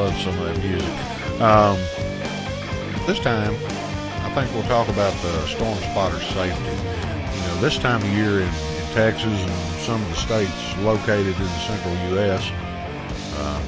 Love 0.08 0.22
some 0.22 0.39
of 0.39 0.45
that 0.45 0.64
music. 0.64 1.41
Um, 1.41 1.78
this 3.05 3.20
time, 3.20 3.53
I 4.24 4.32
think 4.34 4.53
we'll 4.53 4.64
talk 4.64 4.88
about 4.88 5.14
the 5.22 5.45
storm 5.47 5.78
spotter 5.80 6.20
safety. 6.22 6.64
You 6.64 7.47
know, 7.47 7.60
this 7.60 7.78
time 7.78 8.01
of 8.01 8.10
year 8.10 8.39
in, 8.39 8.47
in 8.47 8.88
Texas 8.93 9.26
and 9.26 9.82
some 9.82 10.01
of 10.01 10.10
the 10.10 10.16
states 10.16 10.78
located 10.78 11.36
in 11.36 11.43
the 11.43 11.60
central 11.60 11.93
U.S. 12.12 12.49
Uh, 13.36 13.60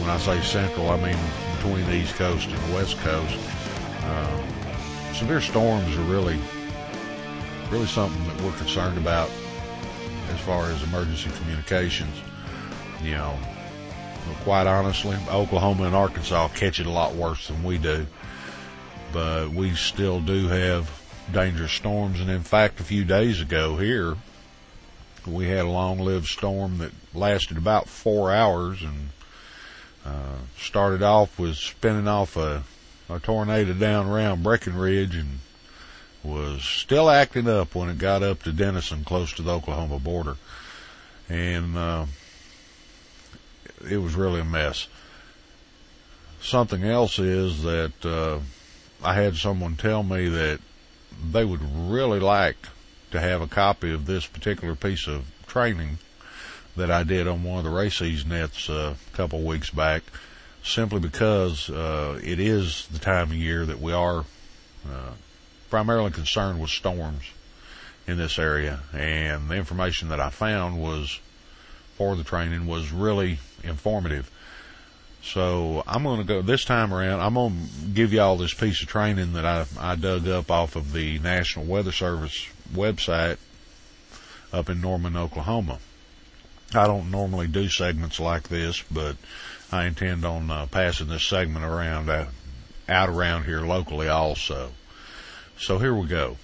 when 0.00 0.10
I 0.10 0.18
say 0.18 0.40
central, 0.42 0.90
I 0.90 0.96
mean 0.96 1.18
between 1.56 1.86
the 1.86 1.94
East 1.94 2.16
Coast 2.16 2.48
and 2.48 2.58
the 2.70 2.74
West 2.74 2.98
Coast. 2.98 3.38
Uh, 4.02 5.12
severe 5.12 5.40
storms 5.40 5.96
are 5.96 6.02
really, 6.02 6.38
really 7.70 7.86
something 7.86 8.26
that 8.26 8.40
we're 8.42 8.56
concerned 8.56 8.98
about 8.98 9.30
as 10.30 10.40
far 10.40 10.70
as 10.70 10.82
emergency 10.82 11.30
communications. 11.38 12.16
You 13.00 13.12
know, 13.12 13.38
quite 14.44 14.66
honestly, 14.66 15.16
Oklahoma 15.30 15.84
and 15.84 15.96
Arkansas 15.96 16.48
catch 16.48 16.78
it 16.78 16.86
a 16.86 16.90
lot 16.90 17.14
worse 17.14 17.48
than 17.48 17.64
we 17.64 17.78
do. 17.78 18.06
But 19.10 19.50
we 19.50 19.74
still 19.74 20.20
do 20.20 20.48
have 20.48 20.90
dangerous 21.32 21.72
storms. 21.72 22.20
And 22.20 22.30
in 22.30 22.42
fact, 22.42 22.78
a 22.78 22.84
few 22.84 23.04
days 23.04 23.40
ago 23.40 23.78
here, 23.78 24.16
we 25.26 25.48
had 25.48 25.64
a 25.64 25.68
long 25.68 25.98
lived 25.98 26.26
storm 26.26 26.76
that 26.78 26.92
lasted 27.14 27.56
about 27.56 27.88
four 27.88 28.30
hours 28.30 28.82
and 28.82 29.08
uh, 30.04 30.36
started 30.58 31.02
off 31.02 31.38
with 31.38 31.56
spinning 31.56 32.06
off 32.06 32.36
a, 32.36 32.64
a 33.08 33.18
tornado 33.20 33.72
down 33.72 34.06
around 34.06 34.42
Breckenridge 34.42 35.16
and 35.16 35.38
was 36.22 36.62
still 36.62 37.08
acting 37.08 37.48
up 37.48 37.74
when 37.74 37.88
it 37.88 37.96
got 37.96 38.22
up 38.22 38.42
to 38.42 38.52
Denison, 38.52 39.04
close 39.04 39.32
to 39.32 39.42
the 39.42 39.52
Oklahoma 39.52 39.98
border. 39.98 40.36
And, 41.30 41.78
uh, 41.78 42.04
it 43.90 43.98
was 43.98 44.14
really 44.14 44.40
a 44.40 44.44
mess. 44.44 44.88
Something 46.40 46.84
else 46.84 47.18
is 47.18 47.62
that 47.62 48.04
uh, 48.04 48.40
I 49.02 49.14
had 49.14 49.36
someone 49.36 49.76
tell 49.76 50.02
me 50.02 50.28
that 50.28 50.60
they 51.32 51.44
would 51.44 51.62
really 51.62 52.20
like 52.20 52.56
to 53.12 53.20
have 53.20 53.40
a 53.40 53.46
copy 53.46 53.92
of 53.92 54.06
this 54.06 54.26
particular 54.26 54.74
piece 54.74 55.06
of 55.06 55.24
training 55.46 55.98
that 56.76 56.90
I 56.90 57.04
did 57.04 57.28
on 57.28 57.44
one 57.44 57.58
of 57.58 57.64
the 57.64 57.70
RACES 57.70 58.26
nets 58.26 58.68
uh, 58.68 58.94
a 59.12 59.16
couple 59.16 59.38
of 59.38 59.44
weeks 59.44 59.70
back, 59.70 60.02
simply 60.62 60.98
because 60.98 61.70
uh, 61.70 62.20
it 62.22 62.40
is 62.40 62.88
the 62.88 62.98
time 62.98 63.30
of 63.30 63.36
year 63.36 63.64
that 63.64 63.80
we 63.80 63.92
are 63.92 64.24
uh, 64.90 65.12
primarily 65.70 66.10
concerned 66.10 66.60
with 66.60 66.70
storms 66.70 67.24
in 68.06 68.18
this 68.18 68.38
area, 68.38 68.80
and 68.92 69.48
the 69.48 69.54
information 69.54 70.08
that 70.08 70.20
I 70.20 70.30
found 70.30 70.82
was 70.82 71.20
for 71.96 72.16
the 72.16 72.24
training 72.24 72.66
was 72.66 72.90
really 72.90 73.38
informative. 73.64 74.30
So 75.22 75.82
I'm 75.86 76.02
going 76.02 76.18
to 76.18 76.24
go 76.24 76.42
this 76.42 76.64
time 76.64 76.92
around. 76.92 77.20
I'm 77.20 77.34
going 77.34 77.56
to 77.56 77.86
give 77.88 78.12
you 78.12 78.20
all 78.20 78.36
this 78.36 78.52
piece 78.52 78.82
of 78.82 78.88
training 78.88 79.32
that 79.32 79.46
I, 79.46 79.64
I 79.78 79.96
dug 79.96 80.28
up 80.28 80.50
off 80.50 80.76
of 80.76 80.92
the 80.92 81.18
National 81.18 81.64
Weather 81.64 81.92
Service 81.92 82.46
website 82.72 83.38
up 84.52 84.68
in 84.68 84.80
Norman, 84.80 85.16
Oklahoma. 85.16 85.78
I 86.74 86.86
don't 86.86 87.10
normally 87.10 87.46
do 87.46 87.68
segments 87.68 88.20
like 88.20 88.48
this, 88.48 88.82
but 88.90 89.16
I 89.72 89.86
intend 89.86 90.24
on 90.24 90.50
uh, 90.50 90.66
passing 90.66 91.08
this 91.08 91.26
segment 91.26 91.64
around 91.64 92.10
uh, 92.10 92.26
out 92.88 93.08
around 93.08 93.44
here 93.44 93.60
locally 93.60 94.08
also. 94.08 94.72
So 95.58 95.78
here 95.78 95.94
we 95.94 96.06
go. 96.06 96.36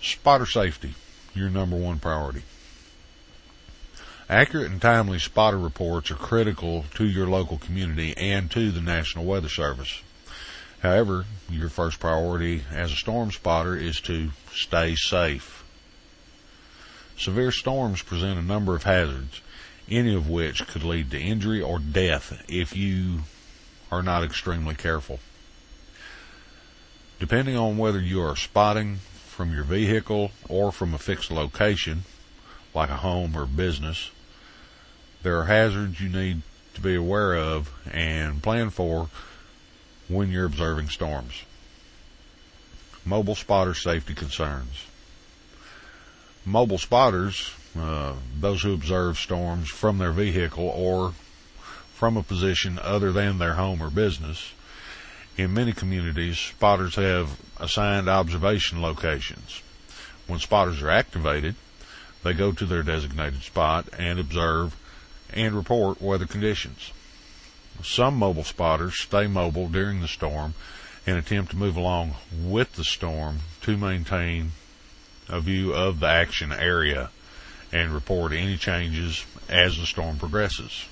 Spotter 0.00 0.46
safety, 0.46 0.94
your 1.34 1.50
number 1.50 1.76
one 1.76 1.98
priority. 1.98 2.42
Accurate 4.30 4.70
and 4.70 4.80
timely 4.80 5.18
spotter 5.18 5.58
reports 5.58 6.08
are 6.12 6.14
critical 6.14 6.84
to 6.94 7.04
your 7.04 7.26
local 7.26 7.58
community 7.58 8.16
and 8.16 8.48
to 8.52 8.70
the 8.70 8.80
National 8.80 9.24
Weather 9.24 9.48
Service. 9.48 10.02
However, 10.84 11.24
your 11.50 11.68
first 11.68 11.98
priority 11.98 12.62
as 12.70 12.92
a 12.92 12.94
storm 12.94 13.32
spotter 13.32 13.74
is 13.74 14.00
to 14.02 14.30
stay 14.54 14.94
safe. 14.94 15.64
Severe 17.18 17.50
storms 17.50 18.02
present 18.02 18.38
a 18.38 18.42
number 18.42 18.76
of 18.76 18.84
hazards, 18.84 19.40
any 19.90 20.14
of 20.14 20.30
which 20.30 20.64
could 20.68 20.84
lead 20.84 21.10
to 21.10 21.20
injury 21.20 21.60
or 21.60 21.80
death 21.80 22.44
if 22.48 22.76
you 22.76 23.22
are 23.90 24.04
not 24.04 24.22
extremely 24.22 24.76
careful. 24.76 25.18
Depending 27.18 27.56
on 27.56 27.78
whether 27.78 28.00
you 28.00 28.22
are 28.22 28.36
spotting 28.36 28.98
from 29.26 29.52
your 29.52 29.64
vehicle 29.64 30.30
or 30.48 30.70
from 30.70 30.94
a 30.94 30.98
fixed 30.98 31.32
location, 31.32 32.04
like 32.72 32.90
a 32.90 32.98
home 32.98 33.36
or 33.36 33.44
business, 33.44 34.12
there 35.22 35.38
are 35.38 35.44
hazards 35.44 36.00
you 36.00 36.08
need 36.08 36.42
to 36.74 36.80
be 36.80 36.94
aware 36.94 37.34
of 37.34 37.70
and 37.92 38.42
plan 38.42 38.70
for 38.70 39.08
when 40.08 40.30
you're 40.30 40.46
observing 40.46 40.88
storms. 40.88 41.44
Mobile 43.04 43.34
spotter 43.34 43.74
safety 43.74 44.14
concerns. 44.14 44.86
Mobile 46.44 46.78
spotters, 46.78 47.52
uh, 47.78 48.14
those 48.38 48.62
who 48.62 48.72
observe 48.72 49.18
storms 49.18 49.68
from 49.68 49.98
their 49.98 50.12
vehicle 50.12 50.68
or 50.68 51.12
from 51.94 52.16
a 52.16 52.22
position 52.22 52.78
other 52.82 53.12
than 53.12 53.38
their 53.38 53.54
home 53.54 53.82
or 53.82 53.90
business. 53.90 54.52
In 55.36 55.54
many 55.54 55.72
communities, 55.72 56.38
spotters 56.38 56.96
have 56.96 57.38
assigned 57.58 58.08
observation 58.08 58.80
locations. 58.82 59.62
When 60.26 60.40
spotters 60.40 60.82
are 60.82 60.90
activated, 60.90 61.54
they 62.22 62.32
go 62.32 62.52
to 62.52 62.64
their 62.64 62.82
designated 62.82 63.42
spot 63.42 63.88
and 63.98 64.18
observe 64.18 64.76
and 65.32 65.54
report 65.54 66.00
weather 66.00 66.26
conditions. 66.26 66.92
Some 67.82 68.16
mobile 68.16 68.44
spotters 68.44 68.98
stay 68.98 69.26
mobile 69.26 69.68
during 69.68 70.00
the 70.00 70.08
storm 70.08 70.54
and 71.06 71.16
attempt 71.16 71.52
to 71.52 71.56
move 71.56 71.76
along 71.76 72.14
with 72.32 72.74
the 72.74 72.84
storm 72.84 73.40
to 73.62 73.76
maintain 73.76 74.52
a 75.28 75.40
view 75.40 75.72
of 75.72 76.00
the 76.00 76.08
action 76.08 76.52
area 76.52 77.10
and 77.72 77.94
report 77.94 78.32
any 78.32 78.56
changes 78.56 79.24
as 79.48 79.78
the 79.78 79.86
storm 79.86 80.18
progresses. 80.18 80.86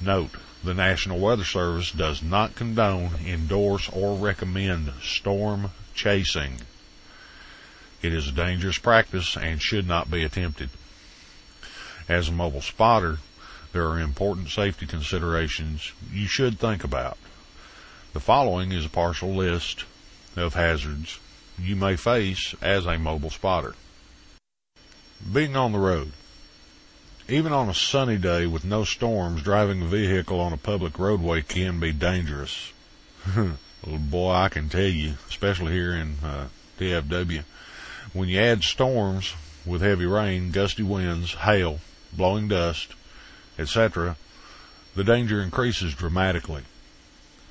Note, 0.00 0.32
the 0.62 0.74
National 0.74 1.18
Weather 1.18 1.44
Service 1.44 1.90
does 1.90 2.22
not 2.22 2.54
condone, 2.54 3.12
endorse, 3.26 3.88
or 3.88 4.16
recommend 4.16 4.92
storm 5.02 5.70
chasing. 5.94 6.60
It 8.02 8.14
is 8.14 8.28
a 8.28 8.32
dangerous 8.32 8.78
practice 8.78 9.36
and 9.36 9.60
should 9.60 9.86
not 9.86 10.10
be 10.10 10.22
attempted. 10.22 10.70
As 12.10 12.28
a 12.28 12.32
mobile 12.32 12.60
spotter, 12.60 13.18
there 13.72 13.86
are 13.86 14.00
important 14.00 14.48
safety 14.48 14.84
considerations 14.84 15.92
you 16.12 16.26
should 16.26 16.58
think 16.58 16.82
about. 16.82 17.16
The 18.14 18.18
following 18.18 18.72
is 18.72 18.84
a 18.84 18.88
partial 18.88 19.32
list 19.32 19.84
of 20.34 20.54
hazards 20.54 21.20
you 21.56 21.76
may 21.76 21.94
face 21.94 22.52
as 22.60 22.84
a 22.84 22.98
mobile 22.98 23.30
spotter. 23.30 23.76
Being 25.32 25.54
on 25.54 25.70
the 25.70 25.78
road. 25.78 26.10
Even 27.28 27.52
on 27.52 27.68
a 27.68 27.74
sunny 27.74 28.16
day 28.16 28.44
with 28.44 28.64
no 28.64 28.82
storms, 28.82 29.42
driving 29.42 29.80
a 29.82 29.86
vehicle 29.86 30.40
on 30.40 30.52
a 30.52 30.56
public 30.56 30.98
roadway 30.98 31.42
can 31.42 31.78
be 31.78 31.92
dangerous. 31.92 32.72
boy, 33.86 34.32
I 34.32 34.48
can 34.48 34.68
tell 34.68 34.82
you, 34.82 35.14
especially 35.28 35.74
here 35.74 35.92
in 35.92 36.16
uh, 36.24 36.48
DFW, 36.76 37.44
when 38.12 38.28
you 38.28 38.40
add 38.40 38.64
storms 38.64 39.32
with 39.64 39.80
heavy 39.80 40.06
rain, 40.06 40.50
gusty 40.50 40.82
winds, 40.82 41.34
hail, 41.34 41.78
blowing 42.12 42.48
dust, 42.48 42.94
etc., 43.58 44.16
the 44.94 45.04
danger 45.04 45.40
increases 45.40 45.94
dramatically. 45.94 46.62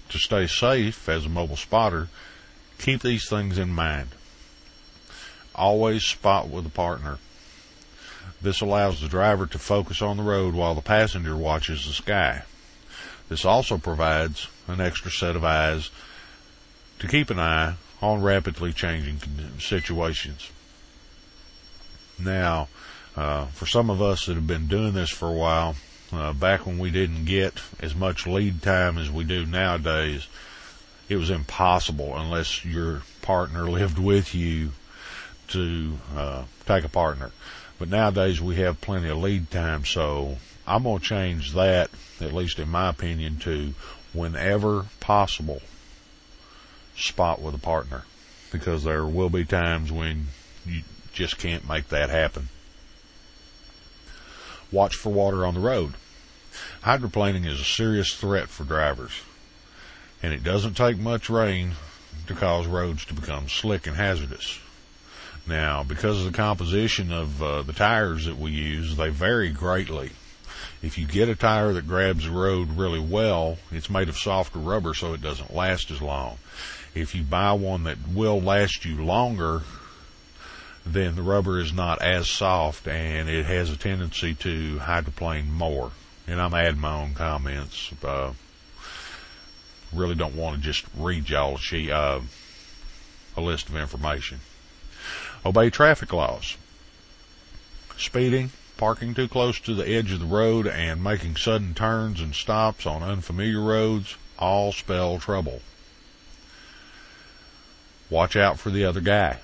To 0.09 0.17
stay 0.17 0.47
safe 0.47 1.07
as 1.07 1.25
a 1.25 1.29
mobile 1.29 1.55
spotter, 1.55 2.09
keep 2.77 3.01
these 3.01 3.29
things 3.29 3.57
in 3.57 3.69
mind. 3.69 4.09
Always 5.55 6.03
spot 6.03 6.49
with 6.49 6.65
a 6.65 6.69
partner. 6.69 7.19
This 8.41 8.61
allows 8.61 9.01
the 9.01 9.07
driver 9.07 9.45
to 9.47 9.59
focus 9.59 10.01
on 10.01 10.17
the 10.17 10.23
road 10.23 10.53
while 10.53 10.75
the 10.75 10.81
passenger 10.81 11.35
watches 11.35 11.85
the 11.85 11.93
sky. 11.93 12.43
This 13.27 13.45
also 13.45 13.77
provides 13.77 14.47
an 14.67 14.81
extra 14.81 15.11
set 15.11 15.35
of 15.35 15.43
eyes 15.43 15.91
to 16.99 17.07
keep 17.07 17.29
an 17.29 17.39
eye 17.39 17.75
on 18.01 18.21
rapidly 18.21 18.73
changing 18.73 19.19
situations. 19.59 20.49
Now, 22.17 22.67
uh, 23.19 23.45
for 23.47 23.65
some 23.65 23.89
of 23.89 24.01
us 24.01 24.25
that 24.25 24.35
have 24.35 24.47
been 24.47 24.67
doing 24.67 24.93
this 24.93 25.09
for 25.09 25.27
a 25.27 25.33
while, 25.33 25.75
uh, 26.13 26.31
back 26.31 26.65
when 26.65 26.79
we 26.79 26.89
didn't 26.89 27.25
get 27.25 27.53
as 27.81 27.93
much 27.93 28.25
lead 28.25 28.61
time 28.61 28.97
as 28.97 29.11
we 29.11 29.25
do 29.25 29.45
nowadays, 29.45 30.25
it 31.09 31.17
was 31.17 31.29
impossible 31.29 32.15
unless 32.15 32.63
your 32.63 33.01
partner 33.21 33.63
lived 33.69 33.99
with 33.99 34.33
you 34.33 34.71
to 35.49 35.99
uh, 36.15 36.43
take 36.65 36.85
a 36.85 36.89
partner. 36.89 37.31
But 37.77 37.89
nowadays 37.89 38.39
we 38.39 38.55
have 38.55 38.79
plenty 38.79 39.09
of 39.09 39.17
lead 39.17 39.51
time, 39.51 39.83
so 39.83 40.37
I'm 40.65 40.83
going 40.83 40.99
to 40.99 41.05
change 41.05 41.51
that, 41.55 41.89
at 42.21 42.31
least 42.31 42.57
in 42.57 42.69
my 42.69 42.87
opinion, 42.87 43.37
to 43.39 43.73
whenever 44.13 44.85
possible, 45.01 45.61
spot 46.95 47.41
with 47.41 47.53
a 47.53 47.59
partner. 47.59 48.05
Because 48.49 48.85
there 48.85 49.05
will 49.05 49.29
be 49.29 49.43
times 49.43 49.91
when 49.91 50.27
you 50.65 50.83
just 51.11 51.37
can't 51.37 51.67
make 51.67 51.89
that 51.89 52.09
happen. 52.09 52.47
Watch 54.71 54.95
for 54.95 55.09
water 55.11 55.45
on 55.45 55.55
the 55.55 55.59
road. 55.59 55.93
Hydroplaning 56.83 57.45
is 57.45 57.59
a 57.59 57.65
serious 57.65 58.13
threat 58.13 58.49
for 58.49 58.63
drivers, 58.63 59.21
and 60.21 60.33
it 60.33 60.43
doesn't 60.43 60.75
take 60.75 60.97
much 60.97 61.29
rain 61.29 61.73
to 62.27 62.33
cause 62.35 62.67
roads 62.67 63.05
to 63.05 63.13
become 63.13 63.49
slick 63.49 63.87
and 63.87 63.95
hazardous. 63.95 64.59
Now, 65.47 65.83
because 65.83 66.19
of 66.19 66.31
the 66.31 66.37
composition 66.37 67.11
of 67.11 67.41
uh, 67.41 67.61
the 67.63 67.73
tires 67.73 68.25
that 68.25 68.37
we 68.37 68.51
use, 68.51 68.95
they 68.95 69.09
vary 69.09 69.49
greatly. 69.49 70.11
If 70.81 70.97
you 70.97 71.07
get 71.07 71.29
a 71.29 71.35
tire 71.35 71.73
that 71.73 71.87
grabs 71.87 72.25
the 72.25 72.31
road 72.31 72.77
really 72.77 72.99
well, 72.99 73.57
it's 73.71 73.89
made 73.89 74.09
of 74.09 74.17
softer 74.17 74.59
rubber 74.59 74.93
so 74.93 75.13
it 75.13 75.21
doesn't 75.21 75.55
last 75.55 75.89
as 75.91 76.01
long. 76.01 76.37
If 76.93 77.15
you 77.15 77.23
buy 77.23 77.53
one 77.53 77.83
that 77.83 77.97
will 78.13 78.39
last 78.39 78.85
you 78.85 79.03
longer, 79.03 79.63
then 80.85 81.15
the 81.15 81.21
rubber 81.21 81.59
is 81.59 81.73
not 81.73 82.01
as 82.01 82.29
soft 82.29 82.87
and 82.87 83.29
it 83.29 83.45
has 83.45 83.69
a 83.69 83.77
tendency 83.77 84.33
to 84.35 84.79
hydroplane 84.79 85.51
more. 85.51 85.91
And 86.27 86.39
I'm 86.39 86.53
adding 86.53 86.79
my 86.79 87.01
own 87.01 87.13
comments. 87.13 87.91
Uh, 88.03 88.33
really 89.93 90.15
don't 90.15 90.35
want 90.35 90.55
to 90.55 90.61
just 90.61 90.85
read 90.95 91.29
y'all 91.29 91.59
uh, 91.91 92.21
a 93.35 93.41
list 93.41 93.69
of 93.69 93.75
information. 93.75 94.39
Obey 95.45 95.69
traffic 95.69 96.13
laws. 96.13 96.57
Speeding, 97.97 98.51
parking 98.77 99.13
too 99.13 99.27
close 99.27 99.59
to 99.59 99.73
the 99.73 99.87
edge 99.87 100.11
of 100.11 100.19
the 100.19 100.25
road, 100.25 100.67
and 100.67 101.03
making 101.03 101.35
sudden 101.35 101.73
turns 101.73 102.21
and 102.21 102.33
stops 102.33 102.85
on 102.85 103.03
unfamiliar 103.03 103.61
roads 103.61 104.15
all 104.37 104.71
spell 104.71 105.19
trouble. 105.19 105.61
Watch 108.09 108.35
out 108.35 108.59
for 108.59 108.69
the 108.69 108.85
other 108.85 109.01
guy. 109.01 109.39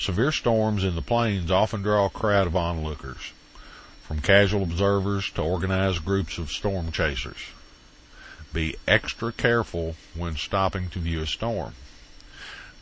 Severe 0.00 0.32
storms 0.32 0.82
in 0.82 0.94
the 0.94 1.02
plains 1.02 1.50
often 1.50 1.82
draw 1.82 2.06
a 2.06 2.10
crowd 2.10 2.46
of 2.46 2.56
onlookers, 2.56 3.32
from 4.02 4.22
casual 4.22 4.62
observers 4.62 5.30
to 5.32 5.42
organized 5.42 6.06
groups 6.06 6.38
of 6.38 6.50
storm 6.50 6.90
chasers. 6.90 7.36
Be 8.50 8.76
extra 8.88 9.30
careful 9.30 9.96
when 10.14 10.36
stopping 10.36 10.88
to 10.88 11.00
view 11.00 11.20
a 11.20 11.26
storm, 11.26 11.74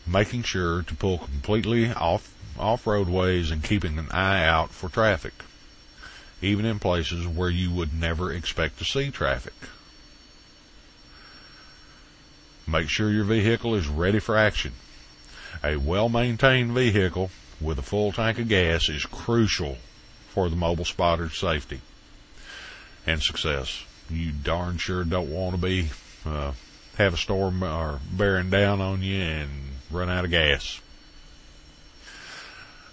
making 0.07 0.45
sure 0.45 0.85
to 0.85 0.95
pull 0.95 1.19
completely 1.19 1.93
off 1.93 2.33
off 2.57 2.87
roadways 2.87 3.51
and 3.51 3.65
keeping 3.65 3.99
an 3.99 4.11
eye 4.13 4.45
out 4.45 4.71
for 4.71 4.89
traffic, 4.89 5.35
even 6.41 6.65
in 6.65 6.79
places 6.79 7.27
where 7.27 7.51
you 7.51 7.73
would 7.73 7.93
never 7.93 8.33
expect 8.33 8.79
to 8.79 8.85
see 8.85 9.11
traffic. 9.11 9.55
Make 12.65 12.89
sure 12.89 13.11
your 13.11 13.25
vehicle 13.25 13.75
is 13.75 13.89
ready 13.89 14.21
for 14.21 14.37
action. 14.37 14.75
A 15.65 15.77
well-maintained 15.77 16.73
vehicle 16.73 17.31
with 17.61 17.79
a 17.79 17.83
full 17.83 18.13
tank 18.13 18.39
of 18.39 18.49
gas 18.49 18.89
is 18.89 19.05
crucial 19.05 19.79
for 20.29 20.49
the 20.49 20.57
mobile 20.57 20.85
spotter's 20.85 21.37
safety 21.37 21.81
and 23.07 23.23
success. 23.23 23.85
You 24.09 24.31
darn 24.31 24.79
sure 24.79 25.05
don't 25.05 25.31
want 25.31 25.57
to 25.57 25.61
be 25.61 25.91
uh, 26.25 26.53
have 26.97 27.15
a 27.15 27.17
storm 27.17 27.63
or 27.63 28.01
bearing 28.13 28.51
down 28.51 28.81
on 28.81 29.03
you 29.03 29.21
and 29.21 29.51
run 29.91 30.09
out 30.09 30.25
of 30.25 30.31
gas. 30.31 30.81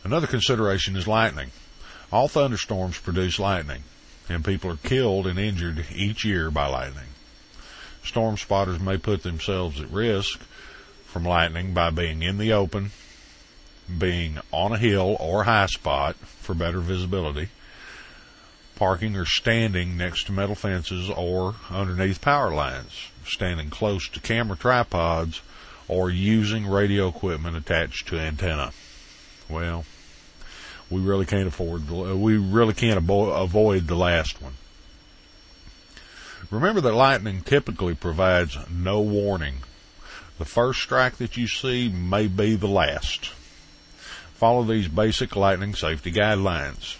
Another 0.03 0.27
consideration 0.27 0.95
is 0.95 1.07
lightning. 1.07 1.51
All 2.11 2.27
thunderstorms 2.27 2.99
produce 2.99 3.39
lightning, 3.39 3.83
and 4.29 4.45
people 4.45 4.71
are 4.71 4.77
killed 4.77 5.27
and 5.27 5.37
injured 5.37 5.85
each 5.93 6.23
year 6.23 6.49
by 6.51 6.67
lightning. 6.67 7.09
Storm 8.03 8.37
spotters 8.37 8.79
may 8.79 8.97
put 8.97 9.23
themselves 9.23 9.81
at 9.81 9.89
risk 9.89 10.39
from 11.15 11.23
lightning 11.23 11.73
by 11.73 11.89
being 11.89 12.21
in 12.21 12.37
the 12.37 12.51
open, 12.51 12.91
being 13.97 14.37
on 14.51 14.73
a 14.73 14.77
hill 14.77 15.15
or 15.17 15.45
high 15.45 15.65
spot 15.65 16.13
for 16.17 16.53
better 16.53 16.81
visibility, 16.81 17.47
parking 18.75 19.15
or 19.15 19.23
standing 19.23 19.95
next 19.95 20.25
to 20.25 20.33
metal 20.33 20.55
fences 20.55 21.09
or 21.09 21.55
underneath 21.69 22.19
power 22.19 22.53
lines, 22.53 23.07
standing 23.25 23.69
close 23.69 24.09
to 24.09 24.19
camera 24.19 24.57
tripods, 24.57 25.41
or 25.87 26.09
using 26.09 26.67
radio 26.67 27.07
equipment 27.07 27.55
attached 27.55 28.09
to 28.09 28.19
antenna. 28.19 28.73
Well, 29.47 29.85
we 30.89 30.99
really 30.99 31.25
can't 31.25 31.47
afford, 31.47 31.87
the, 31.87 31.95
uh, 31.95 32.15
we 32.15 32.35
really 32.35 32.73
can't 32.73 32.99
avo- 32.99 33.41
avoid 33.41 33.87
the 33.87 33.95
last 33.95 34.41
one. 34.41 34.55
Remember 36.51 36.81
that 36.81 36.93
lightning 36.93 37.39
typically 37.39 37.95
provides 37.95 38.57
no 38.69 38.99
warning. 38.99 39.59
The 40.37 40.45
first 40.45 40.81
strike 40.81 41.17
that 41.17 41.37
you 41.37 41.47
see 41.47 41.89
may 41.89 42.27
be 42.27 42.55
the 42.55 42.67
last. 42.67 43.27
Follow 44.35 44.63
these 44.63 44.87
basic 44.87 45.35
lightning 45.35 45.75
safety 45.75 46.11
guidelines. 46.11 46.97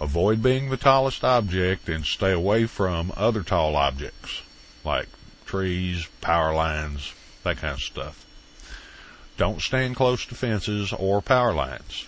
Avoid 0.00 0.42
being 0.42 0.70
the 0.70 0.76
tallest 0.76 1.24
object 1.24 1.88
and 1.88 2.04
stay 2.04 2.32
away 2.32 2.66
from 2.66 3.12
other 3.16 3.42
tall 3.42 3.76
objects 3.76 4.42
like 4.84 5.08
trees, 5.44 6.06
power 6.20 6.54
lines, 6.54 7.12
that 7.42 7.58
kind 7.58 7.74
of 7.74 7.80
stuff. 7.80 8.24
Don't 9.36 9.60
stand 9.60 9.96
close 9.96 10.24
to 10.26 10.34
fences 10.34 10.92
or 10.92 11.20
power 11.20 11.52
lines 11.52 12.06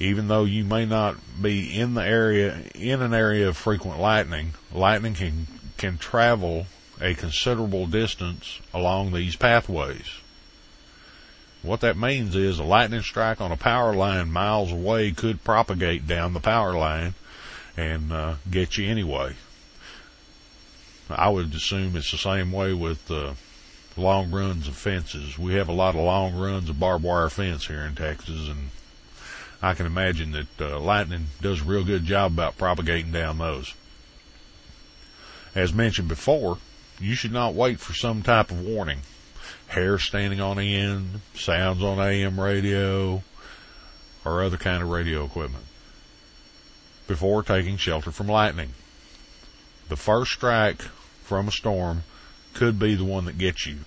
even 0.00 0.28
though 0.28 0.44
you 0.44 0.64
may 0.64 0.86
not 0.86 1.14
be 1.40 1.78
in 1.78 1.92
the 1.94 2.02
area 2.02 2.62
in 2.74 3.02
an 3.02 3.12
area 3.12 3.46
of 3.46 3.56
frequent 3.56 4.00
lightning, 4.00 4.54
lightning 4.72 5.14
can 5.14 5.46
can 5.76 5.98
travel 5.98 6.66
a 7.00 7.14
considerable 7.14 7.86
distance 7.86 8.60
along 8.74 9.12
these 9.12 9.36
pathways. 9.36 10.20
What 11.62 11.80
that 11.80 11.96
means 11.96 12.34
is 12.34 12.58
a 12.58 12.64
lightning 12.64 13.02
strike 13.02 13.40
on 13.40 13.52
a 13.52 13.56
power 13.56 13.94
line 13.94 14.30
miles 14.30 14.72
away 14.72 15.10
could 15.12 15.44
propagate 15.44 16.06
down 16.06 16.32
the 16.32 16.40
power 16.40 16.72
line 16.72 17.14
and 17.76 18.12
uh, 18.12 18.34
get 18.50 18.78
you 18.78 18.88
anyway. 18.88 19.34
I 21.10 21.28
would 21.28 21.54
assume 21.54 21.96
it's 21.96 22.12
the 22.12 22.18
same 22.18 22.52
way 22.52 22.72
with 22.72 23.10
uh, 23.10 23.34
long 23.96 24.30
runs 24.30 24.68
of 24.68 24.76
fences. 24.76 25.38
We 25.38 25.54
have 25.54 25.68
a 25.68 25.72
lot 25.72 25.94
of 25.94 26.02
long 26.02 26.36
runs 26.36 26.70
of 26.70 26.80
barbed 26.80 27.04
wire 27.04 27.28
fence 27.28 27.66
here 27.66 27.82
in 27.82 27.94
Texas, 27.94 28.48
and 28.48 28.70
I 29.60 29.74
can 29.74 29.86
imagine 29.86 30.32
that 30.32 30.60
uh, 30.60 30.78
lightning 30.78 31.26
does 31.40 31.60
a 31.60 31.64
real 31.64 31.84
good 31.84 32.04
job 32.04 32.32
about 32.32 32.56
propagating 32.56 33.12
down 33.12 33.38
those. 33.38 33.74
As 35.54 35.74
mentioned 35.74 36.08
before, 36.08 36.58
you 37.00 37.14
should 37.14 37.32
not 37.32 37.54
wait 37.54 37.80
for 37.80 37.94
some 37.94 38.22
type 38.22 38.50
of 38.50 38.60
warning. 38.60 39.00
Hair 39.68 39.98
standing 39.98 40.40
on 40.40 40.58
end, 40.58 41.20
sounds 41.34 41.82
on 41.82 41.98
AM 41.98 42.38
radio, 42.38 43.22
or 44.24 44.42
other 44.42 44.56
kind 44.56 44.82
of 44.82 44.90
radio 44.90 45.24
equipment 45.24 45.64
before 47.10 47.42
taking 47.42 47.76
shelter 47.76 48.12
from 48.12 48.28
lightning. 48.28 48.70
The 49.88 49.96
first 49.96 50.30
strike 50.30 50.82
from 51.24 51.48
a 51.48 51.50
storm 51.50 52.04
could 52.54 52.78
be 52.78 52.94
the 52.94 53.04
one 53.04 53.24
that 53.24 53.36
gets 53.38 53.66
you. 53.66 53.78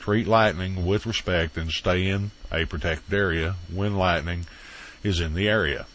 Treat 0.00 0.26
lightning 0.26 0.84
with 0.84 1.06
respect 1.06 1.56
and 1.56 1.70
stay 1.70 2.08
in 2.08 2.32
a 2.50 2.64
protected 2.64 3.14
area 3.14 3.54
when 3.72 3.94
lightning 3.94 4.46
is 5.04 5.20
in 5.20 5.34
the 5.34 5.48
area. 5.48 5.86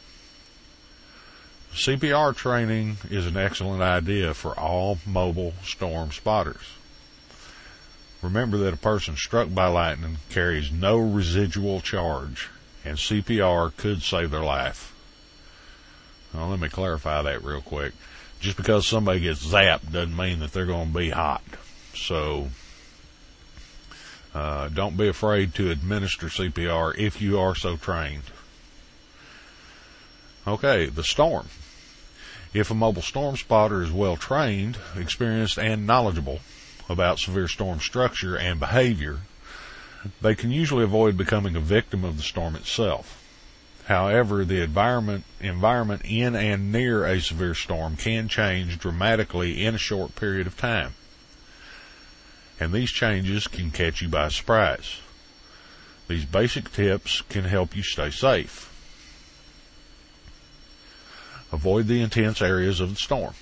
CPR 1.77 2.35
training 2.35 2.97
is 3.11 3.27
an 3.27 3.37
excellent 3.37 3.83
idea 3.83 4.33
for 4.33 4.59
all 4.59 4.97
mobile 5.05 5.53
storm 5.63 6.11
spotters. 6.11 6.73
Remember 8.23 8.57
that 8.57 8.73
a 8.73 8.77
person 8.77 9.15
struck 9.15 9.53
by 9.53 9.67
lightning 9.67 10.17
carries 10.31 10.71
no 10.71 10.97
residual 10.97 11.79
charge, 11.81 12.49
and 12.83 12.97
CPR 12.97 13.77
could 13.77 14.01
save 14.01 14.31
their 14.31 14.41
life. 14.41 14.91
Now, 16.33 16.47
let 16.47 16.59
me 16.59 16.67
clarify 16.67 17.21
that 17.21 17.43
real 17.43 17.61
quick. 17.61 17.93
Just 18.39 18.57
because 18.57 18.87
somebody 18.87 19.19
gets 19.19 19.45
zapped 19.45 19.91
doesn't 19.91 20.17
mean 20.17 20.39
that 20.39 20.53
they're 20.53 20.65
going 20.65 20.91
to 20.91 20.97
be 20.97 21.11
hot. 21.11 21.43
So, 21.93 22.49
uh, 24.33 24.69
don't 24.69 24.97
be 24.97 25.07
afraid 25.07 25.53
to 25.55 25.69
administer 25.69 26.25
CPR 26.25 26.97
if 26.97 27.21
you 27.21 27.39
are 27.39 27.53
so 27.53 27.77
trained. 27.77 28.23
Okay, 30.47 30.87
the 30.87 31.03
storm. 31.03 31.47
If 32.53 32.71
a 32.71 32.75
mobile 32.75 33.01
storm 33.01 33.35
spotter 33.37 33.81
is 33.81 33.91
well 33.91 34.17
trained, 34.17 34.77
experienced, 34.95 35.57
and 35.57 35.85
knowledgeable, 35.85 36.39
about 36.89 37.19
severe 37.19 37.47
storm 37.47 37.79
structure 37.79 38.37
and 38.37 38.59
behavior, 38.59 39.19
they 40.21 40.35
can 40.35 40.51
usually 40.51 40.83
avoid 40.83 41.17
becoming 41.17 41.55
a 41.55 41.59
victim 41.59 42.03
of 42.03 42.17
the 42.17 42.23
storm 42.23 42.55
itself. 42.55 43.23
However, 43.87 44.43
the 44.43 44.61
environment, 44.61 45.23
environment 45.39 46.01
in 46.03 46.35
and 46.35 46.71
near 46.71 47.05
a 47.05 47.21
severe 47.21 47.53
storm 47.53 47.95
can 47.95 48.27
change 48.27 48.79
dramatically 48.79 49.63
in 49.65 49.75
a 49.75 49.79
short 49.79 50.15
period 50.15 50.47
of 50.47 50.57
time. 50.57 50.93
And 52.59 52.73
these 52.73 52.91
changes 52.91 53.47
can 53.47 53.71
catch 53.71 54.01
you 54.01 54.09
by 54.09 54.29
surprise. 54.29 54.99
These 56.07 56.25
basic 56.25 56.71
tips 56.71 57.21
can 57.21 57.45
help 57.45 57.75
you 57.75 57.83
stay 57.83 58.09
safe. 58.09 58.73
Avoid 61.51 61.87
the 61.87 62.01
intense 62.01 62.41
areas 62.41 62.79
of 62.79 62.89
the 62.89 62.95
storm. 62.95 63.33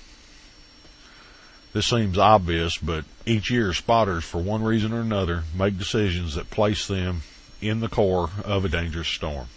This 1.72 1.86
seems 1.86 2.16
obvious, 2.16 2.78
but 2.78 3.04
each 3.26 3.50
year 3.50 3.74
spotters, 3.74 4.24
for 4.24 4.38
one 4.38 4.62
reason 4.62 4.92
or 4.92 5.00
another, 5.00 5.42
make 5.54 5.76
decisions 5.76 6.34
that 6.34 6.50
place 6.50 6.86
them 6.86 7.22
in 7.60 7.80
the 7.80 7.88
core 7.88 8.30
of 8.44 8.64
a 8.64 8.68
dangerous 8.68 9.08
storm. 9.08 9.48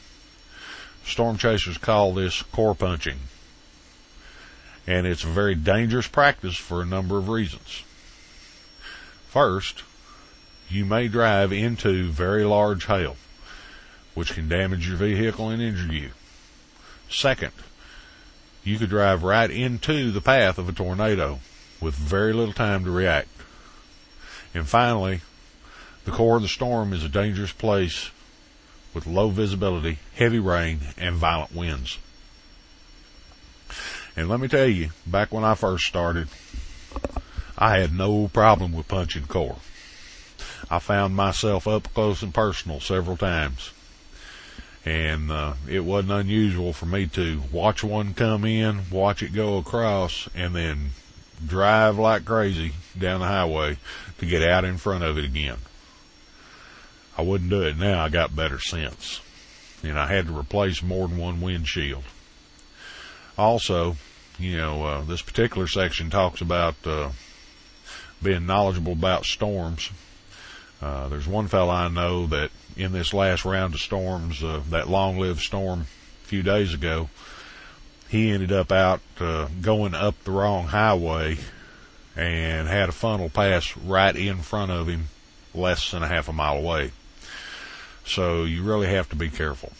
Storm 1.05 1.37
chasers 1.37 1.77
call 1.77 2.13
this 2.13 2.41
core 2.41 2.75
punching. 2.75 3.19
And 4.85 5.07
it's 5.07 5.23
a 5.23 5.27
very 5.27 5.55
dangerous 5.55 6.07
practice 6.07 6.57
for 6.57 6.81
a 6.81 6.85
number 6.85 7.17
of 7.17 7.29
reasons. 7.29 7.83
First, 9.29 9.83
you 10.69 10.85
may 10.85 11.07
drive 11.07 11.53
into 11.53 12.09
very 12.09 12.43
large 12.43 12.85
hail, 12.85 13.15
which 14.13 14.33
can 14.33 14.49
damage 14.49 14.87
your 14.87 14.97
vehicle 14.97 15.49
and 15.49 15.61
injure 15.61 15.93
you. 15.93 16.09
Second, 17.09 17.53
you 18.63 18.77
could 18.77 18.89
drive 18.89 19.23
right 19.23 19.49
into 19.49 20.11
the 20.11 20.21
path 20.21 20.57
of 20.57 20.69
a 20.69 20.73
tornado 20.73 21.39
with 21.81 21.95
very 21.95 22.33
little 22.33 22.53
time 22.53 22.83
to 22.83 22.91
react. 22.91 23.29
And 24.53 24.67
finally, 24.67 25.21
the 26.05 26.11
core 26.11 26.37
of 26.37 26.41
the 26.41 26.47
storm 26.47 26.93
is 26.93 27.03
a 27.03 27.09
dangerous 27.09 27.51
place 27.51 28.11
with 28.93 29.07
low 29.07 29.29
visibility, 29.29 29.99
heavy 30.15 30.39
rain, 30.39 30.79
and 30.97 31.15
violent 31.15 31.53
winds. 31.55 31.99
And 34.15 34.27
let 34.27 34.39
me 34.39 34.47
tell 34.47 34.67
you, 34.67 34.89
back 35.05 35.31
when 35.31 35.43
I 35.43 35.55
first 35.55 35.85
started, 35.85 36.27
I 37.57 37.77
had 37.77 37.93
no 37.93 38.27
problem 38.27 38.73
with 38.73 38.87
punching 38.87 39.27
core. 39.27 39.57
I 40.69 40.79
found 40.79 41.15
myself 41.15 41.67
up 41.67 41.93
close 41.93 42.21
and 42.21 42.33
personal 42.33 42.79
several 42.79 43.17
times. 43.17 43.71
And 44.89 45.31
uh, 45.31 45.53
it 45.67 45.81
wasn't 45.81 46.13
unusual 46.13 46.73
for 46.73 46.87
me 46.87 47.05
to 47.09 47.43
watch 47.51 47.83
one 47.83 48.15
come 48.15 48.43
in, 48.43 48.89
watch 48.89 49.21
it 49.21 49.33
go 49.33 49.59
across, 49.59 50.27
and 50.33 50.55
then 50.55 50.89
drive 51.45 51.99
like 51.99 52.25
crazy 52.25 52.71
down 52.97 53.19
the 53.19 53.27
highway 53.27 53.77
to 54.17 54.25
get 54.25 54.41
out 54.41 54.65
in 54.65 54.77
front 54.77 55.03
of 55.03 55.15
it 55.15 55.25
again. 55.25 55.57
I 57.15 57.21
wouldn't 57.21 57.51
do 57.51 57.61
it 57.61 57.77
now. 57.77 58.03
I 58.03 58.09
got 58.09 58.35
better 58.35 58.59
sense. 58.59 59.21
And 59.83 59.99
I 59.99 60.07
had 60.07 60.25
to 60.25 60.35
replace 60.35 60.81
more 60.81 61.07
than 61.07 61.19
one 61.19 61.39
windshield. 61.39 62.03
Also, 63.37 63.95
you 64.39 64.57
know, 64.57 64.83
uh, 64.83 65.01
this 65.03 65.21
particular 65.21 65.67
section 65.67 66.09
talks 66.09 66.41
about 66.41 66.73
uh, 66.83 67.11
being 68.23 68.47
knowledgeable 68.47 68.93
about 68.93 69.25
storms. 69.25 69.91
Uh, 70.81 71.09
there's 71.09 71.27
one 71.27 71.47
fellow 71.47 71.71
I 71.71 71.89
know 71.89 72.25
that 72.25 72.49
in 72.79 72.93
this 72.93 73.13
last 73.13 73.43
round 73.43 73.73
of 73.73 73.81
storms, 73.81 74.41
uh, 74.41 74.61
that 74.69 74.89
long-lived 74.89 75.41
storm 75.41 75.81
a 75.81 76.27
few 76.27 76.41
days 76.41 76.73
ago, 76.73 77.09
he 78.07 78.31
ended 78.31 78.53
up 78.53 78.71
out 78.71 79.01
uh, 79.19 79.49
going 79.61 79.93
up 79.93 80.15
the 80.23 80.31
wrong 80.31 80.67
highway 80.67 81.37
and 82.15 82.67
had 82.67 82.89
a 82.89 82.93
funnel 82.93 83.29
pass 83.29 83.75
right 83.77 84.15
in 84.15 84.37
front 84.37 84.71
of 84.71 84.87
him, 84.87 85.09
less 85.53 85.91
than 85.91 86.03
a 86.03 86.07
half 86.07 86.29
a 86.29 86.33
mile 86.33 86.57
away. 86.57 86.91
So 88.05 88.45
you 88.45 88.63
really 88.63 88.87
have 88.87 89.09
to 89.09 89.15
be 89.15 89.29
careful. 89.29 89.73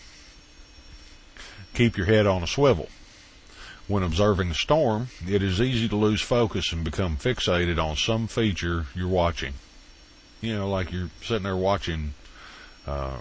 Keep 1.74 1.98
your 1.98 2.06
head 2.06 2.28
on 2.28 2.44
a 2.44 2.48
swivel. 2.48 2.90
When 3.88 4.04
observing 4.04 4.52
a 4.52 4.56
storm, 4.56 5.08
it 5.28 5.42
is 5.42 5.62
easy 5.62 5.88
to 5.88 5.96
lose 5.96 6.22
focus 6.22 6.74
and 6.74 6.84
become 6.84 7.18
fixated 7.18 7.82
on 7.82 7.96
some 7.96 8.28
feature 8.28 8.86
you're 8.94 9.08
watching. 9.08 9.54
You 10.42 10.56
know, 10.58 10.70
like 10.70 10.92
you're 10.92 11.10
sitting 11.24 11.44
there 11.44 11.56
watching 11.56 12.14
uh, 12.90 13.18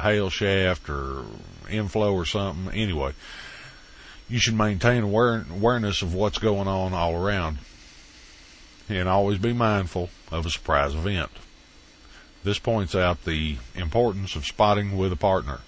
hail 0.00 0.30
shaft 0.30 0.88
or 0.88 1.24
inflow 1.70 2.14
or 2.14 2.24
something. 2.24 2.72
Anyway, 2.74 3.12
you 4.28 4.38
should 4.38 4.54
maintain 4.54 5.02
aware- 5.02 5.44
awareness 5.50 6.02
of 6.02 6.14
what's 6.14 6.38
going 6.38 6.68
on 6.68 6.92
all 6.92 7.14
around 7.14 7.58
and 8.88 9.08
always 9.08 9.38
be 9.38 9.52
mindful 9.52 10.10
of 10.30 10.46
a 10.46 10.50
surprise 10.50 10.94
event. 10.94 11.30
This 12.44 12.58
points 12.58 12.94
out 12.94 13.24
the 13.24 13.56
importance 13.74 14.34
of 14.34 14.46
spotting 14.46 14.96
with 14.96 15.12
a 15.12 15.16
partner. 15.16 15.60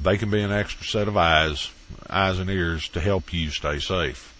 They 0.00 0.16
can 0.16 0.30
be 0.30 0.40
an 0.40 0.52
extra 0.52 0.86
set 0.86 1.08
of 1.08 1.16
eyes, 1.16 1.70
eyes 2.08 2.38
and 2.38 2.48
ears 2.48 2.88
to 2.90 3.00
help 3.00 3.32
you 3.32 3.50
stay 3.50 3.80
safe. 3.80 4.34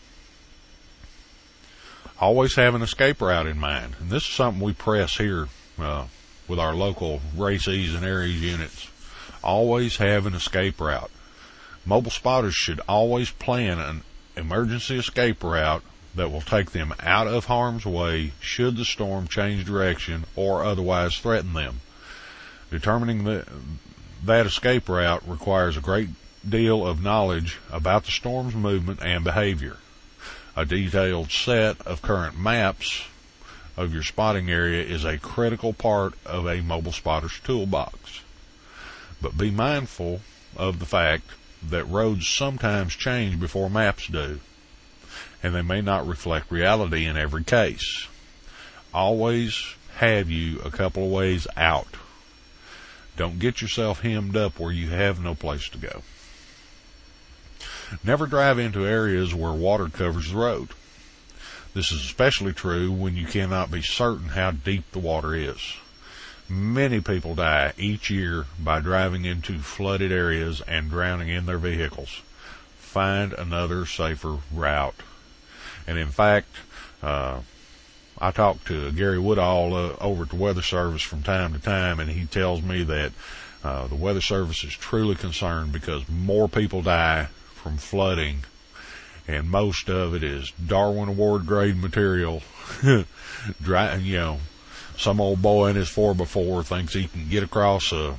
Always 2.21 2.55
have 2.55 2.75
an 2.75 2.83
escape 2.83 3.21
route 3.21 3.47
in 3.47 3.59
mind, 3.59 3.97
and 4.01 4.11
this 4.11 4.23
is 4.23 4.35
something 4.35 4.63
we 4.63 4.73
press 4.73 5.19
here 5.19 5.49
uh, 5.79 6.07
with 6.49 6.59
our 6.59 6.75
local 6.75 7.21
RACES 7.37 7.95
and 7.95 8.05
ARES 8.05 8.41
units. 8.41 8.89
Always 9.45 9.99
have 9.99 10.27
an 10.27 10.35
escape 10.35 10.81
route. 10.81 11.11
Mobile 11.85 12.11
spotters 12.11 12.55
should 12.55 12.81
always 12.89 13.31
plan 13.31 13.79
an 13.79 14.03
emergency 14.37 14.97
escape 14.99 15.45
route 15.45 15.83
that 16.15 16.33
will 16.33 16.41
take 16.41 16.73
them 16.73 16.93
out 17.01 17.27
of 17.27 17.45
harm's 17.45 17.87
way 17.87 18.33
should 18.41 18.77
the 18.77 18.85
storm 18.85 19.29
change 19.29 19.65
direction 19.65 20.25
or 20.35 20.65
otherwise 20.65 21.19
threaten 21.19 21.53
them. 21.53 21.81
Determining 22.71 23.25
the, 23.25 23.47
that 24.25 24.47
escape 24.47 24.89
route 24.89 25.23
requires 25.27 25.77
a 25.77 25.83
great 25.83 26.09
deal 26.49 26.87
of 26.87 27.03
knowledge 27.03 27.59
about 27.71 28.05
the 28.05 28.11
storm's 28.11 28.55
movement 28.55 29.01
and 29.03 29.23
behavior. 29.23 29.77
A 30.57 30.65
detailed 30.65 31.31
set 31.31 31.81
of 31.83 32.03
current 32.03 32.39
maps 32.39 33.05
of 33.79 33.95
your 33.95 34.03
spotting 34.03 34.51
area 34.51 34.83
is 34.83 35.05
a 35.05 35.19
critical 35.19 35.73
part 35.73 36.15
of 36.27 36.47
a 36.47 36.61
mobile 36.61 36.93
spotter's 36.93 37.39
toolbox. 37.45 38.23
But 39.23 39.39
be 39.39 39.51
mindful 39.53 40.21
of 40.57 40.81
the 40.81 40.87
fact 40.87 41.31
that 41.63 41.85
roads 41.85 42.27
sometimes 42.27 42.95
change 42.95 43.39
before 43.39 43.71
maps 43.71 44.09
do 44.09 44.41
and 45.43 45.55
they 45.55 45.63
may 45.63 45.81
not 45.81 46.07
reflect 46.07 46.51
reality 46.51 47.07
in 47.07 47.17
every 47.17 47.45
case. 47.45 48.09
Always 48.93 49.75
have 49.97 50.29
you 50.29 50.61
a 50.61 50.71
couple 50.71 51.05
of 51.05 51.13
ways 51.13 51.47
out. 51.57 51.97
Don't 53.17 53.39
get 53.39 53.63
yourself 53.63 54.01
hemmed 54.01 54.37
up 54.37 54.59
where 54.59 54.73
you 54.73 54.91
have 54.91 55.23
no 55.23 55.35
place 55.35 55.69
to 55.71 55.79
go. 55.79 56.03
Never 58.05 58.27
drive 58.27 58.59
into 58.59 58.87
areas 58.87 59.35
where 59.35 59.53
water 59.53 59.89
covers 59.89 60.31
the 60.31 60.37
road. 60.37 60.71
This 61.79 61.93
is 61.93 62.05
especially 62.05 62.53
true 62.53 62.91
when 62.91 63.15
you 63.15 63.25
cannot 63.25 63.71
be 63.71 63.83
certain 63.83 64.31
how 64.31 64.51
deep 64.51 64.91
the 64.91 64.99
water 64.99 65.33
is. 65.33 65.77
Many 66.49 67.01
people 67.01 67.37
die 67.37 67.73
each 67.79 68.11
year 68.11 68.47
by 68.59 68.81
driving 68.81 69.25
into 69.25 69.61
flooded 69.61 70.11
areas 70.11 70.61
and 70.63 70.91
drowning 70.91 71.29
in 71.29 71.47
their 71.47 71.57
vehicles. 71.57 72.23
Find 72.79 73.33
another 73.33 73.87
safer 73.87 74.39
route. 74.53 75.05
And 75.87 75.99
in 75.99 76.09
fact, 76.09 76.49
uh, 77.01 77.43
I 78.21 78.33
talk 78.33 78.65
to 78.65 78.91
Gary 78.91 79.21
Woodall 79.21 79.73
uh, 79.73 79.95
over 80.01 80.25
at 80.25 80.31
the 80.31 80.35
Weather 80.35 80.63
Service 80.63 81.03
from 81.03 81.23
time 81.23 81.53
to 81.53 81.61
time, 81.61 82.01
and 82.01 82.11
he 82.11 82.27
tells 82.27 82.61
me 82.61 82.83
that 82.83 83.13
uh, 83.63 83.87
the 83.87 83.95
Weather 83.95 84.21
Service 84.21 84.65
is 84.65 84.73
truly 84.73 85.15
concerned 85.15 85.71
because 85.71 86.09
more 86.09 86.49
people 86.49 86.83
die 86.83 87.29
from 87.55 87.77
flooding, 87.77 88.43
and 89.29 89.51
most 89.51 89.91
of 89.91 90.15
it 90.15 90.25
is 90.25 90.51
Darwin 90.53 91.11
Award 91.11 91.47
grade 91.47 91.77
material. 91.77 92.43
Dry, 93.63 93.95
you 93.97 94.17
know, 94.17 94.39
some 94.97 95.21
old 95.21 95.43
boy 95.43 95.69
in 95.69 95.77
his 95.77 95.89
four 95.89 96.15
by 96.15 96.25
four 96.25 96.63
thinks 96.65 96.95
he 96.95 97.07
can 97.07 97.29
get 97.29 97.43
across 97.43 97.93
a 97.93 98.17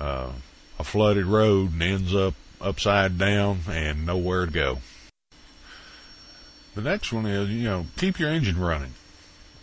uh, 0.00 0.30
a 0.78 0.84
flooded 0.84 1.26
road 1.26 1.72
and 1.72 1.82
ends 1.82 2.14
up 2.14 2.34
upside 2.60 3.18
down 3.18 3.58
and 3.68 4.06
nowhere 4.06 4.46
to 4.46 4.52
go. 4.52 4.78
The 6.76 6.82
next 6.82 7.12
one 7.12 7.26
is, 7.26 7.50
you 7.50 7.64
know, 7.64 7.86
keep 7.96 8.20
your 8.20 8.30
engine 8.30 8.58
running, 8.60 8.94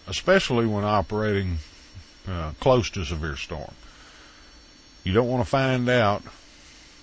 especially 0.08 0.66
when 0.66 0.84
operating 0.84 1.60
uh, 2.28 2.52
close 2.60 2.90
to 2.92 3.06
severe 3.06 3.38
storm. 3.38 3.72
You 5.06 5.14
don't 5.14 5.30
want 5.30 5.44
to 5.44 5.50
find 5.50 5.88
out 5.88 6.24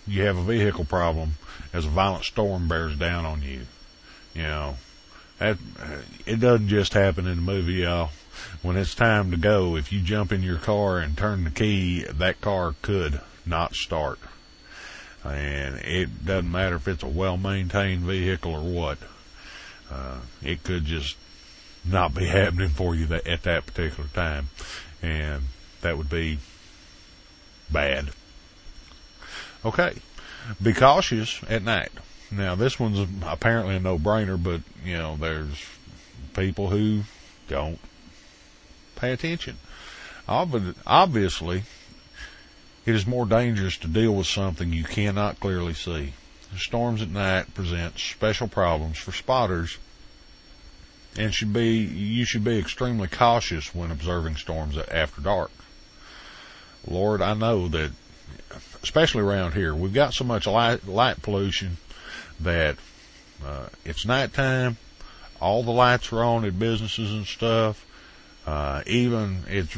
you 0.06 0.22
have 0.22 0.36
a 0.36 0.42
vehicle 0.42 0.84
problem 0.84 1.34
as 1.72 1.84
a 1.84 1.88
violent 1.88 2.24
storm 2.24 2.68
bears 2.68 2.96
down 2.96 3.24
on 3.24 3.42
you. 3.42 3.66
You 4.34 4.42
know, 4.42 4.76
that 5.38 5.58
it 6.26 6.40
doesn't 6.40 6.68
just 6.68 6.94
happen 6.94 7.26
in 7.26 7.36
the 7.36 7.42
movie, 7.42 7.74
y'all. 7.74 8.10
When 8.62 8.76
it's 8.76 8.94
time 8.94 9.30
to 9.30 9.36
go, 9.36 9.76
if 9.76 9.92
you 9.92 10.00
jump 10.00 10.32
in 10.32 10.42
your 10.42 10.58
car 10.58 10.98
and 10.98 11.16
turn 11.16 11.44
the 11.44 11.50
key, 11.50 12.04
that 12.04 12.40
car 12.40 12.74
could 12.82 13.20
not 13.44 13.74
start. 13.74 14.18
And 15.24 15.76
it 15.76 16.24
doesn't 16.24 16.50
matter 16.50 16.76
if 16.76 16.88
it's 16.88 17.02
a 17.02 17.08
well 17.08 17.36
maintained 17.36 18.02
vehicle 18.02 18.54
or 18.54 18.60
what. 18.60 18.98
Uh, 19.90 20.18
it 20.42 20.64
could 20.64 20.84
just 20.84 21.16
not 21.84 22.14
be 22.14 22.26
happening 22.28 22.70
for 22.70 22.94
you 22.94 23.06
that, 23.06 23.26
at 23.26 23.42
that 23.42 23.66
particular 23.66 24.08
time. 24.14 24.48
And 25.02 25.44
that 25.82 25.98
would 25.98 26.10
be 26.10 26.38
bad. 27.70 28.10
Okay. 29.64 29.94
Be 30.60 30.72
cautious 30.72 31.40
at 31.48 31.62
night. 31.62 31.92
Now 32.30 32.54
this 32.54 32.80
one's 32.80 33.06
apparently 33.24 33.76
a 33.76 33.80
no-brainer, 33.80 34.42
but 34.42 34.62
you 34.84 34.96
know, 34.96 35.16
there's 35.16 35.64
people 36.34 36.70
who 36.70 37.02
don't 37.48 37.78
pay 38.96 39.12
attention. 39.12 39.58
Obvi- 40.28 40.74
Obviously, 40.86 41.64
it 42.86 42.94
is 42.94 43.06
more 43.06 43.26
dangerous 43.26 43.76
to 43.78 43.86
deal 43.86 44.14
with 44.14 44.26
something 44.26 44.72
you 44.72 44.84
cannot 44.84 45.40
clearly 45.40 45.74
see. 45.74 46.14
Storms 46.56 47.00
at 47.00 47.08
night 47.08 47.54
present 47.54 47.98
special 47.98 48.48
problems 48.48 48.98
for 48.98 49.12
spotters 49.12 49.78
and 51.16 51.32
should 51.32 51.52
be 51.52 51.76
you 51.78 52.24
should 52.24 52.44
be 52.44 52.58
extremely 52.58 53.08
cautious 53.08 53.74
when 53.74 53.90
observing 53.90 54.36
storms 54.36 54.76
after 54.76 55.20
dark. 55.20 55.50
Lord, 56.86 57.22
I 57.22 57.34
know 57.34 57.68
that 57.68 57.92
especially 58.82 59.22
around 59.22 59.52
here, 59.52 59.74
we've 59.74 59.94
got 59.94 60.14
so 60.14 60.24
much 60.24 60.46
light, 60.46 60.86
light 60.86 61.22
pollution 61.22 61.76
that 62.40 62.76
uh, 63.44 63.66
it's 63.84 64.06
nighttime, 64.06 64.76
all 65.40 65.62
the 65.62 65.70
lights 65.72 66.12
are 66.12 66.22
on 66.22 66.44
at 66.44 66.58
businesses 66.58 67.10
and 67.12 67.26
stuff. 67.26 67.86
Uh, 68.46 68.82
even 68.86 69.44
it's 69.48 69.76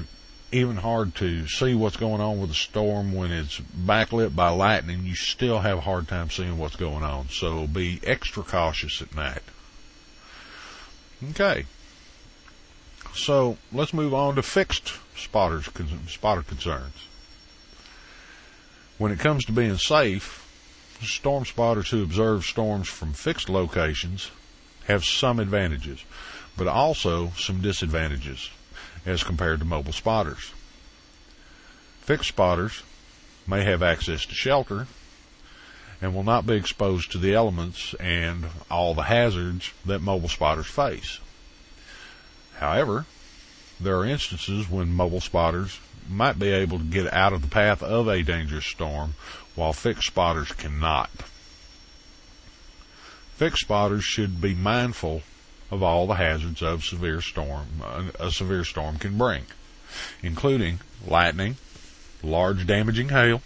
even 0.53 0.77
hard 0.77 1.15
to 1.17 1.49
see 1.49 1.75
what's 1.75 1.97
going 1.97 2.21
on 2.21 2.41
with 2.41 2.49
the 2.49 2.55
storm 2.55 3.13
when 3.13 3.33
it's 3.33 3.59
backlit 3.61 4.37
by 4.37 4.49
lightning. 4.51 5.05
You 5.05 5.15
still 5.15 5.59
have 5.59 5.79
a 5.79 5.83
hard 5.83 6.07
time 6.07 6.31
seeing 6.31 6.59
what's 6.59 6.77
going 6.77 7.03
on. 7.03 7.29
So 7.29 7.67
be 7.67 8.01
extra 8.05 8.43
cautious 8.43 9.03
at 9.03 9.15
night. 9.15 9.43
Okay. 11.31 11.67
So 13.15 13.59
let's 13.73 13.93
move 13.93 14.15
on 14.15 14.37
to 14.37 14.43
fixed 14.43 14.93
spotters 15.17 15.69
spotter 16.09 16.43
concerns. 16.43 17.07
When 18.97 19.11
it 19.11 19.19
comes 19.19 19.45
to 19.47 19.53
being 19.53 19.77
safe, 19.77 20.47
storm 21.03 21.45
spotters 21.45 21.91
who 21.91 22.03
observe 22.03 22.45
storms 22.45 22.89
from 22.89 23.13
fixed 23.13 23.49
locations 23.49 24.31
have 24.87 25.05
some 25.05 25.41
advantages, 25.41 26.05
but 26.57 26.69
also 26.69 27.33
some 27.37 27.61
disadvantages 27.61 28.51
as 29.05 29.25
compared 29.25 29.59
to 29.59 29.65
mobile 29.65 29.93
spotters. 29.93 30.53
Fixed 32.03 32.29
spotters 32.29 32.83
may 33.47 33.65
have 33.65 33.83
access 33.83 34.25
to 34.27 34.35
shelter 34.35 34.87
and 36.01 36.15
will 36.15 36.23
not 36.23 36.47
be 36.47 36.55
exposed 36.55 37.11
to 37.13 37.19
the 37.19 37.35
elements 37.35 37.95
and 37.95 38.47
all 38.71 38.95
the 38.95 39.05
hazards 39.05 39.73
that 39.85 40.01
mobile 40.01 40.29
spotters 40.29 40.67
face. 40.67 41.19
However, 42.59 43.07
there 43.81 43.99
are 43.99 44.05
instances 44.05 44.71
when 44.71 44.95
mobile 44.95 45.21
spotters 45.21 45.81
might 46.09 46.39
be 46.39 46.49
able 46.49 46.79
to 46.79 46.85
get 46.85 47.13
out 47.13 47.33
of 47.33 47.43
the 47.43 47.49
path 47.49 47.83
of 47.83 48.09
a 48.09 48.23
dangerous 48.23 48.67
storm 48.67 49.15
while 49.55 49.73
fixed 49.73 50.07
spotters 50.07 50.53
cannot. 50.53 51.11
Fixed 53.37 53.63
spotters 53.63 54.05
should 54.05 54.41
be 54.41 54.55
mindful 54.55 55.23
of 55.71 55.83
all 55.83 56.07
the 56.07 56.15
hazards 56.15 56.63
of 56.63 56.85
severe 56.85 57.21
storm 57.21 57.83
a 58.21 58.31
severe 58.31 58.65
storm 58.65 58.99
can 58.99 59.19
bring, 59.19 59.45
including 60.23 60.81
lightning, 61.07 61.57
large 62.23 62.67
damaging 62.67 63.09
hail, 63.09 63.43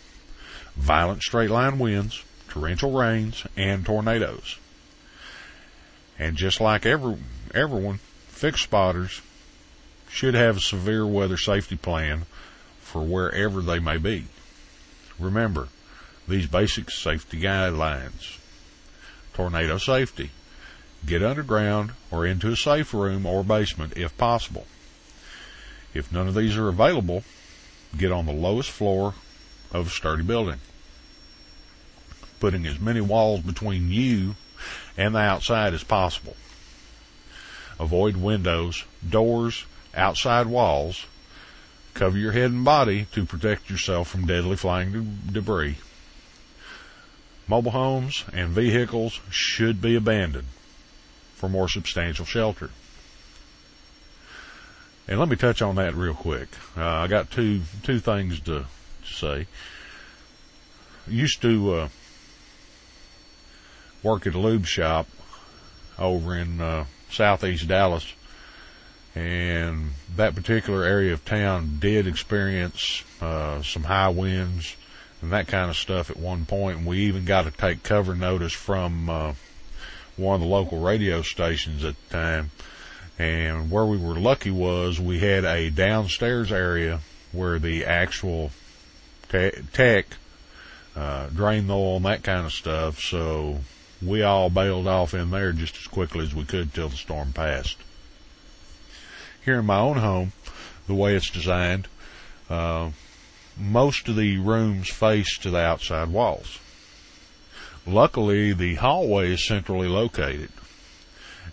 violent 0.76 1.22
straight 1.22 1.50
line 1.50 1.78
winds, 1.78 2.22
torrential 2.48 2.92
rains, 2.92 3.46
and 3.56 3.86
tornadoes. 3.86 4.58
And 6.18 6.36
just 6.36 6.60
like 6.60 6.84
every, 6.84 7.16
everyone, 7.54 8.00
fixed 8.26 8.64
spotters 8.64 9.22
should 10.08 10.34
have 10.34 10.56
a 10.56 10.60
severe 10.60 11.06
weather 11.06 11.36
safety 11.36 11.76
plan 11.76 12.26
for 12.98 13.04
wherever 13.04 13.60
they 13.60 13.78
may 13.78 13.96
be. 13.96 14.24
Remember 15.20 15.68
these 16.26 16.48
basic 16.48 16.90
safety 16.90 17.40
guidelines. 17.40 18.38
Tornado 19.34 19.78
safety. 19.78 20.30
Get 21.06 21.22
underground 21.22 21.92
or 22.10 22.26
into 22.26 22.50
a 22.50 22.56
safe 22.56 22.92
room 22.92 23.24
or 23.24 23.44
basement 23.44 23.96
if 23.96 24.18
possible. 24.18 24.66
If 25.94 26.10
none 26.10 26.26
of 26.26 26.34
these 26.34 26.56
are 26.56 26.68
available, 26.68 27.22
get 27.96 28.10
on 28.10 28.26
the 28.26 28.32
lowest 28.32 28.70
floor 28.70 29.14
of 29.70 29.86
a 29.86 29.90
sturdy 29.90 30.24
building, 30.24 30.58
putting 32.40 32.66
as 32.66 32.80
many 32.80 33.00
walls 33.00 33.42
between 33.42 33.92
you 33.92 34.34
and 34.96 35.14
the 35.14 35.20
outside 35.20 35.72
as 35.72 35.84
possible. 35.84 36.34
Avoid 37.78 38.16
windows, 38.16 38.84
doors, 39.08 39.66
outside 39.94 40.48
walls. 40.48 41.06
Cover 41.98 42.16
your 42.16 42.30
head 42.30 42.52
and 42.52 42.64
body 42.64 43.06
to 43.10 43.24
protect 43.24 43.68
yourself 43.68 44.06
from 44.06 44.24
deadly 44.24 44.54
flying 44.54 45.18
debris. 45.32 45.78
Mobile 47.48 47.72
homes 47.72 48.24
and 48.32 48.50
vehicles 48.50 49.18
should 49.30 49.82
be 49.82 49.96
abandoned 49.96 50.46
for 51.34 51.48
more 51.48 51.68
substantial 51.68 52.24
shelter. 52.24 52.70
And 55.08 55.18
let 55.18 55.28
me 55.28 55.34
touch 55.34 55.60
on 55.60 55.74
that 55.74 55.96
real 55.96 56.14
quick. 56.14 56.46
Uh, 56.76 56.86
I 56.86 57.08
got 57.08 57.32
two 57.32 57.62
two 57.82 57.98
things 57.98 58.38
to, 58.42 58.66
to 59.02 59.12
say. 59.12 59.48
Used 61.08 61.42
to 61.42 61.72
uh, 61.72 61.88
work 64.04 64.24
at 64.24 64.36
a 64.36 64.38
lube 64.38 64.66
shop 64.66 65.08
over 65.98 66.36
in 66.36 66.60
uh, 66.60 66.84
southeast 67.10 67.66
Dallas, 67.66 68.14
and 69.14 69.90
that 70.16 70.34
particular 70.34 70.84
area 70.84 71.12
of 71.12 71.24
town 71.24 71.78
did 71.80 72.06
experience 72.06 73.02
uh, 73.20 73.62
some 73.62 73.84
high 73.84 74.08
winds 74.08 74.76
and 75.20 75.32
that 75.32 75.48
kind 75.48 75.70
of 75.70 75.76
stuff 75.76 76.10
at 76.10 76.16
one 76.16 76.44
point. 76.44 76.78
And 76.78 76.86
we 76.86 76.98
even 77.00 77.24
got 77.24 77.42
to 77.42 77.50
take 77.50 77.82
cover 77.82 78.14
notice 78.14 78.52
from 78.52 79.08
uh, 79.10 79.32
one 80.16 80.36
of 80.36 80.40
the 80.40 80.46
local 80.46 80.78
radio 80.78 81.22
stations 81.22 81.84
at 81.84 81.94
the 82.08 82.16
time 82.16 82.50
and 83.18 83.70
where 83.70 83.84
we 83.84 83.96
were 83.96 84.14
lucky 84.14 84.50
was 84.50 85.00
we 85.00 85.18
had 85.18 85.44
a 85.44 85.70
downstairs 85.70 86.52
area 86.52 87.00
where 87.32 87.58
the 87.58 87.84
actual 87.84 88.52
te- 89.28 89.62
tech 89.72 90.06
uh, 90.94 91.28
drained 91.28 91.68
the 91.68 91.74
oil 91.74 91.96
and 91.96 92.04
that 92.04 92.22
kind 92.22 92.46
of 92.46 92.52
stuff. 92.52 93.00
So 93.00 93.58
we 94.00 94.22
all 94.22 94.50
bailed 94.50 94.86
off 94.86 95.14
in 95.14 95.30
there 95.30 95.52
just 95.52 95.76
as 95.76 95.86
quickly 95.88 96.24
as 96.24 96.34
we 96.34 96.44
could 96.44 96.72
till 96.72 96.88
the 96.88 96.96
storm 96.96 97.32
passed. 97.32 97.76
Here 99.44 99.60
in 99.60 99.66
my 99.66 99.78
own 99.78 99.98
home, 99.98 100.32
the 100.86 100.94
way 100.94 101.14
it's 101.14 101.30
designed, 101.30 101.88
uh, 102.50 102.90
most 103.56 104.08
of 104.08 104.16
the 104.16 104.38
rooms 104.38 104.88
face 104.88 105.38
to 105.38 105.50
the 105.50 105.58
outside 105.58 106.08
walls. 106.08 106.58
Luckily, 107.86 108.52
the 108.52 108.74
hallway 108.76 109.32
is 109.32 109.46
centrally 109.46 109.88
located, 109.88 110.50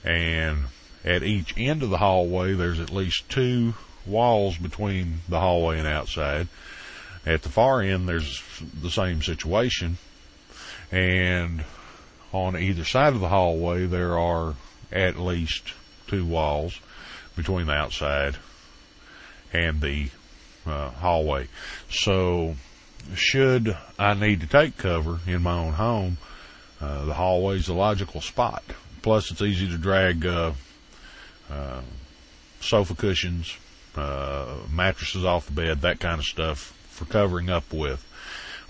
and 0.03 0.65
at 1.03 1.23
each 1.23 1.53
end 1.57 1.83
of 1.83 1.89
the 1.89 1.97
hallway, 1.97 2.53
there's 2.53 2.79
at 2.79 2.91
least 2.91 3.29
two 3.29 3.75
walls 4.05 4.57
between 4.57 5.19
the 5.29 5.39
hallway 5.39 5.79
and 5.79 5.87
outside. 5.87 6.47
At 7.25 7.43
the 7.43 7.49
far 7.49 7.81
end, 7.81 8.07
there's 8.07 8.41
the 8.81 8.91
same 8.91 9.21
situation. 9.21 9.97
And 10.91 11.63
on 12.31 12.57
either 12.57 12.83
side 12.83 13.13
of 13.13 13.19
the 13.19 13.29
hallway, 13.29 13.85
there 13.85 14.17
are 14.17 14.55
at 14.91 15.17
least 15.17 15.73
two 16.07 16.25
walls 16.25 16.79
between 17.35 17.67
the 17.67 17.73
outside 17.73 18.37
and 19.53 19.81
the 19.81 20.09
uh, 20.65 20.89
hallway. 20.91 21.47
So, 21.89 22.55
should 23.13 23.77
I 23.99 24.13
need 24.13 24.41
to 24.41 24.47
take 24.47 24.77
cover 24.77 25.19
in 25.27 25.43
my 25.43 25.57
own 25.57 25.73
home, 25.73 26.17
uh, 26.81 27.05
the 27.05 27.13
hallway 27.13 27.57
is 27.57 27.67
the 27.67 27.73
logical 27.73 28.21
spot. 28.21 28.63
Plus, 29.01 29.31
it's 29.31 29.41
easy 29.41 29.67
to 29.67 29.77
drag 29.77 30.25
uh, 30.25 30.53
uh, 31.51 31.81
sofa 32.59 32.95
cushions, 32.95 33.55
uh, 33.95 34.55
mattresses 34.71 35.23
off 35.23 35.45
the 35.45 35.51
bed, 35.51 35.81
that 35.81 35.99
kind 35.99 36.19
of 36.19 36.25
stuff 36.25 36.75
for 36.89 37.05
covering 37.05 37.49
up 37.49 37.71
with. 37.71 38.05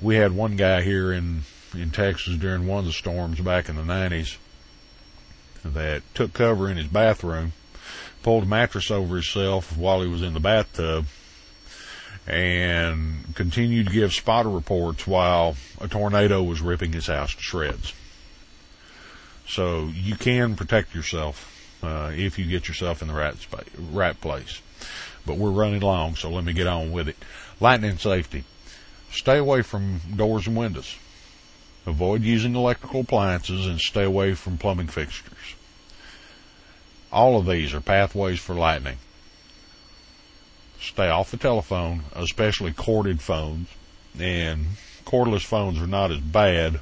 We 0.02 0.16
had 0.16 0.34
one 0.34 0.58
guy 0.58 0.82
here 0.82 1.14
in, 1.14 1.44
in 1.74 1.92
Texas 1.92 2.36
during 2.36 2.68
one 2.68 2.80
of 2.80 2.86
the 2.86 2.92
storms 2.92 3.40
back 3.40 3.70
in 3.70 3.76
the 3.76 3.82
90s 3.82 4.38
that 5.64 6.04
took 6.14 6.34
cover 6.34 6.70
in 6.70 6.78
his 6.78 6.88
bathroom, 6.88 7.54
pulled 8.26 8.42
a 8.42 8.48
mattress 8.48 8.90
over 8.90 9.14
himself 9.14 9.78
while 9.78 10.02
he 10.02 10.08
was 10.08 10.24
in 10.24 10.34
the 10.34 10.40
bathtub, 10.40 11.06
and 12.26 13.24
continued 13.36 13.86
to 13.86 13.94
give 13.94 14.12
spotter 14.12 14.50
reports 14.50 15.06
while 15.06 15.56
a 15.80 15.88
tornado 15.88 16.42
was 16.42 16.60
ripping 16.60 16.92
his 16.92 17.06
house 17.06 17.36
to 17.36 17.42
shreds. 17.44 17.94
So 19.48 19.92
you 19.94 20.16
can 20.16 20.56
protect 20.56 20.96
yourself 20.96 21.80
uh, 21.84 22.14
if 22.16 22.40
you 22.40 22.46
get 22.46 22.68
yourself 22.68 23.04
in 23.04 23.10
the 23.10 23.14
right 23.14 23.36
right 23.92 24.20
place. 24.20 24.60
But 25.24 25.38
we're 25.38 25.52
running 25.52 25.82
long, 25.82 26.16
so 26.16 26.32
let 26.32 26.44
me 26.44 26.54
get 26.54 26.66
on 26.66 26.92
with 26.92 27.08
it. 27.08 27.18
Lightning 27.60 28.00
safety. 28.00 28.44
Stay 29.12 29.38
away 29.38 29.62
from 29.62 30.02
doors 30.16 30.48
and 30.48 30.58
windows. 30.58 30.98
Avoid 31.86 32.24
using 32.24 32.56
electrical 32.56 33.02
appliances 33.02 33.68
and 33.68 33.80
stay 33.80 34.04
away 34.04 34.34
from 34.34 34.58
plumbing 34.58 34.88
fixtures. 34.88 35.55
All 37.12 37.38
of 37.38 37.46
these 37.46 37.74
are 37.74 37.82
pathways 37.82 38.40
for 38.40 38.56
lightning. 38.56 38.98
Stay 40.80 41.10
off 41.10 41.32
the 41.32 41.38
telephone, 41.38 42.04
especially 42.14 42.74
corded 42.74 43.22
phones. 43.22 43.70
And 44.20 44.66
cordless 45.06 45.44
phones 45.44 45.82
are 45.82 45.88
not 45.88 46.12
as 46.12 46.20
bad, 46.20 46.80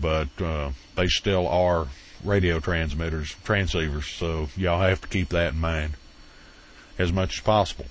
but 0.00 0.28
uh, 0.40 0.70
they 0.96 1.06
still 1.06 1.46
are 1.48 1.88
radio 2.24 2.60
transmitters, 2.60 3.34
transceivers, 3.44 4.16
so 4.16 4.48
y'all 4.56 4.80
have 4.80 5.00
to 5.00 5.08
keep 5.08 5.28
that 5.30 5.54
in 5.54 5.60
mind 5.60 5.94
as 6.98 7.12
much 7.12 7.38
as 7.38 7.40
possible. 7.40 7.86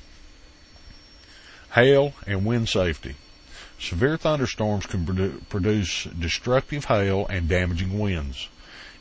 Hail 1.74 2.14
and 2.28 2.46
wind 2.46 2.70
safety. 2.70 3.16
Severe 3.80 4.18
thunderstorms 4.18 4.86
can 4.86 5.06
produ- 5.06 5.48
produce 5.50 6.04
destructive 6.04 6.86
hail 6.86 7.26
and 7.28 7.48
damaging 7.50 7.98
winds, 7.98 8.48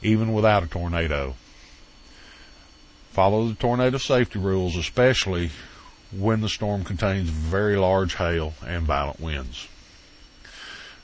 even 0.03 0.33
without 0.33 0.63
a 0.63 0.67
tornado. 0.67 1.35
Follow 3.11 3.49
the 3.49 3.55
tornado 3.55 3.99
safety 3.99 4.39
rules, 4.39 4.77
especially 4.77 5.51
when 6.17 6.41
the 6.41 6.49
storm 6.49 6.85
contains 6.85 7.29
very 7.29 7.77
large 7.77 8.15
hail 8.15 8.55
and 8.65 8.85
violent 8.85 9.21
winds. 9.21 9.69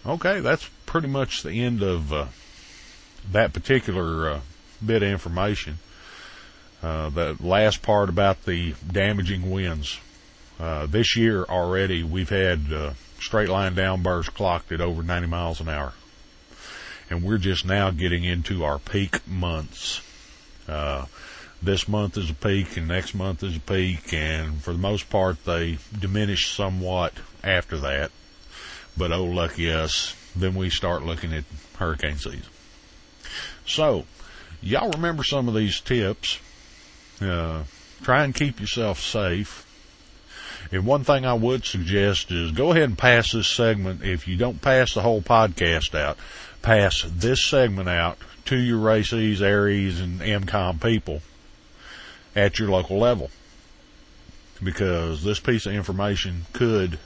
Okay, 0.05 0.41
that's 0.41 0.69
pretty 0.87 1.09
much 1.09 1.43
the 1.43 1.63
end 1.65 1.83
of 1.83 2.13
uh, 2.13 2.27
that 3.33 3.53
particular 3.53 4.31
uh, 4.31 4.41
bit 4.85 5.03
of 5.03 5.09
information. 5.09 5.79
Uh, 6.83 7.11
the 7.11 7.37
last 7.41 7.83
part 7.83 8.09
about 8.09 8.45
the 8.45 8.75
damaging 8.87 9.51
winds. 9.51 9.99
Uh, 10.61 10.87
this 10.87 11.17
year 11.17 11.45
already, 11.45 12.05
we've 12.05 12.31
had 12.31 12.73
uh, 12.73 12.93
straight 13.19 13.49
line 13.49 13.75
downbursts 13.75 14.33
clocked 14.33 14.71
at 14.71 14.81
over 14.81 15.03
90 15.03 15.27
miles 15.27 15.61
an 15.61 15.69
hour. 15.69 15.93
And 17.11 17.23
we're 17.23 17.39
just 17.39 17.65
now 17.65 17.91
getting 17.91 18.25
into 18.25 18.65
our 18.65 18.79
peak 18.79 19.27
months. 19.27 20.01
This 21.63 21.89
month 21.89 22.19
is 22.19 22.31
a 22.31 22.35
peak 22.35 22.77
and 22.77 22.87
next 22.87 23.15
month 23.15 23.43
is 23.43 23.57
a 23.57 23.61
peak 23.61 24.13
and 24.13 24.63
for 24.63 24.73
the 24.73 24.79
most 24.79 25.09
part 25.09 25.45
they 25.45 25.79
diminish 25.99 26.55
somewhat 26.55 27.15
after 27.43 27.79
that. 27.79 28.11
But 28.97 29.11
oh 29.11 29.25
lucky 29.25 29.73
us, 29.73 30.15
then 30.35 30.55
we 30.55 30.71
start 30.71 31.03
looking 31.03 31.33
at 31.33 31.45
hurricane 31.77 32.19
season. 32.19 32.43
So, 33.67 34.05
y'all 34.61 34.91
remember 34.91 35.25
some 35.25 35.49
of 35.49 35.55
these 35.55 35.81
tips. 35.81 36.39
Uh, 37.21 37.65
try 38.03 38.25
and 38.25 38.35
keep 38.35 38.61
yourself 38.61 39.01
safe. 39.01 39.65
And 40.71 40.85
one 40.85 41.05
thing 41.05 41.25
I 41.25 41.35
would 41.35 41.65
suggest 41.65 42.31
is 42.31 42.53
go 42.53 42.73
ahead 42.73 42.85
and 42.85 42.99
pass 42.99 43.33
this 43.33 43.49
segment. 43.49 44.03
If 44.03 44.29
you 44.29 44.37
don't 44.37 44.61
pass 44.61 44.95
the 44.95 45.03
whole 45.03 45.23
podcast 45.23 45.95
out, 45.95 46.19
pass 46.61 47.05
this 47.09 47.47
segment 47.47 47.89
out 47.89 48.19
to 48.47 48.57
your 48.57 48.79
RACES, 48.79 49.41
ARES, 49.41 50.01
and 50.01 50.21
MCOM 50.21 50.81
people 50.81 51.23
at 52.37 52.59
your 52.59 52.69
local 52.69 52.99
level. 52.99 53.31
Because 54.63 55.25
this 55.25 55.41
piece 55.41 55.67
of 55.67 55.73
information 55.73 56.47
could 56.53 56.99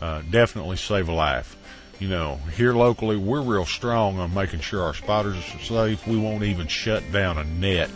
uh, 0.00 0.22
definitely 0.30 0.76
save 0.76 1.08
a 1.08 1.12
life. 1.12 1.56
You 1.98 2.08
know, 2.08 2.36
here 2.56 2.72
locally, 2.72 3.16
we're 3.16 3.42
real 3.42 3.66
strong 3.66 4.18
on 4.18 4.32
making 4.32 4.60
sure 4.60 4.82
our 4.82 4.94
spotters 4.94 5.36
are 5.36 5.58
safe. 5.58 6.06
We 6.06 6.16
won't 6.16 6.44
even 6.44 6.66
shut 6.66 7.02
down 7.12 7.36
a 7.36 7.44
net 7.44 7.90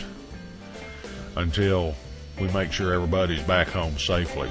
until 1.37 1.95
we 2.39 2.49
make 2.49 2.73
sure 2.73 2.93
everybody's 2.93 3.43
back 3.43 3.69
home 3.69 3.97
safely. 3.99 4.51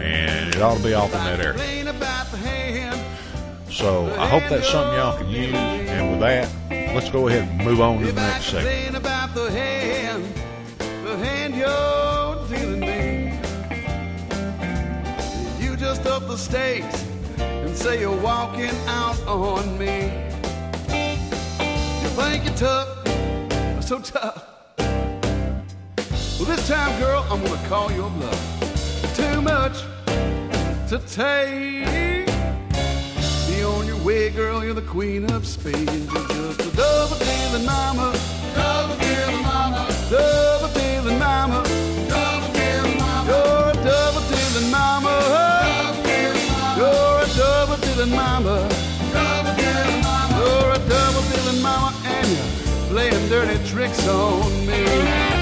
And 0.01 0.55
it 0.55 0.61
ought 0.61 0.77
to 0.77 0.83
be 0.83 0.93
off 0.93 1.13
in 1.13 1.19
that 1.19 1.39
area. 1.39 1.57
So 3.69 4.11
I 4.15 4.27
hope 4.27 4.43
that's 4.49 4.69
something 4.69 4.93
y'all 4.95 5.17
can 5.17 5.29
use. 5.29 5.53
And 5.53 6.11
with 6.11 6.19
that 6.21 6.49
let's 6.95 7.11
go 7.11 7.27
ahead 7.27 7.47
and 7.47 7.63
move 7.63 7.79
on 7.79 7.99
to 7.99 8.07
the 8.07 8.13
next 8.13 8.45
segment 8.45 8.65
up 16.17 16.27
the 16.27 16.35
stakes 16.35 17.05
and 17.37 17.77
say 17.77 17.99
you're 17.99 18.21
walking 18.21 18.75
out 18.87 19.19
on 19.27 19.77
me. 19.77 20.05
You 22.01 22.09
think 22.17 22.43
you're 22.43 22.55
tough, 22.55 23.83
so 23.83 23.99
tough. 23.99 24.43
Well, 26.39 26.47
this 26.47 26.67
time, 26.67 26.99
girl, 26.99 27.23
I'm 27.29 27.43
gonna 27.43 27.67
call 27.67 27.91
your 27.91 28.09
bluff. 28.09 29.15
Too 29.15 29.41
much 29.43 29.83
to 30.89 30.97
take. 31.05 32.25
Be 33.47 33.63
on 33.63 33.85
your 33.85 34.03
way, 34.03 34.31
girl. 34.31 34.63
You're 34.63 34.73
the 34.73 34.89
queen 34.89 35.29
of 35.31 35.45
spades. 35.45 36.11
You're 36.11 36.27
just 36.29 36.61
a 36.61 36.75
double 36.75 37.17
dealing 37.19 37.65
mama. 37.65 38.11
Double 38.55 38.95
dealing 38.95 39.43
mama. 39.43 39.87
Double 40.09 40.73
dealing 40.73 41.19
mama. 41.19 41.76
Dealing 48.07 48.15
mama. 48.15 48.69
Double 49.13 49.55
dealing 49.55 50.01
mama. 50.01 50.37
You're 50.37 50.71
a 50.71 50.89
double 50.89 51.21
dealing 51.29 51.61
mama, 51.61 51.93
and 52.05 52.27
you're 52.27 52.89
playing 52.89 53.29
dirty 53.29 53.63
tricks 53.69 54.07
on 54.07 54.65
me. 54.65 55.36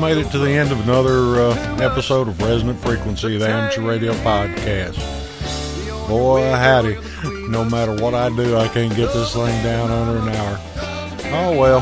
Made 0.00 0.16
it 0.16 0.30
to 0.30 0.38
the 0.38 0.50
end 0.50 0.72
of 0.72 0.80
another 0.80 1.40
uh, 1.40 1.76
episode 1.78 2.26
of 2.26 2.40
Resonant 2.40 2.80
Frequency, 2.80 3.36
the 3.36 3.46
Amateur 3.46 3.82
Radio 3.82 4.14
Podcast. 4.14 4.96
Boy, 6.08 6.40
howdy. 6.52 6.96
No 7.50 7.66
matter 7.66 7.94
what 8.02 8.14
I 8.14 8.30
do, 8.30 8.56
I 8.56 8.66
can't 8.68 8.96
get 8.96 9.12
this 9.12 9.34
thing 9.34 9.62
down 9.62 9.90
under 9.90 10.22
an 10.22 10.28
hour. 10.30 10.58
Oh 11.32 11.54
well. 11.58 11.80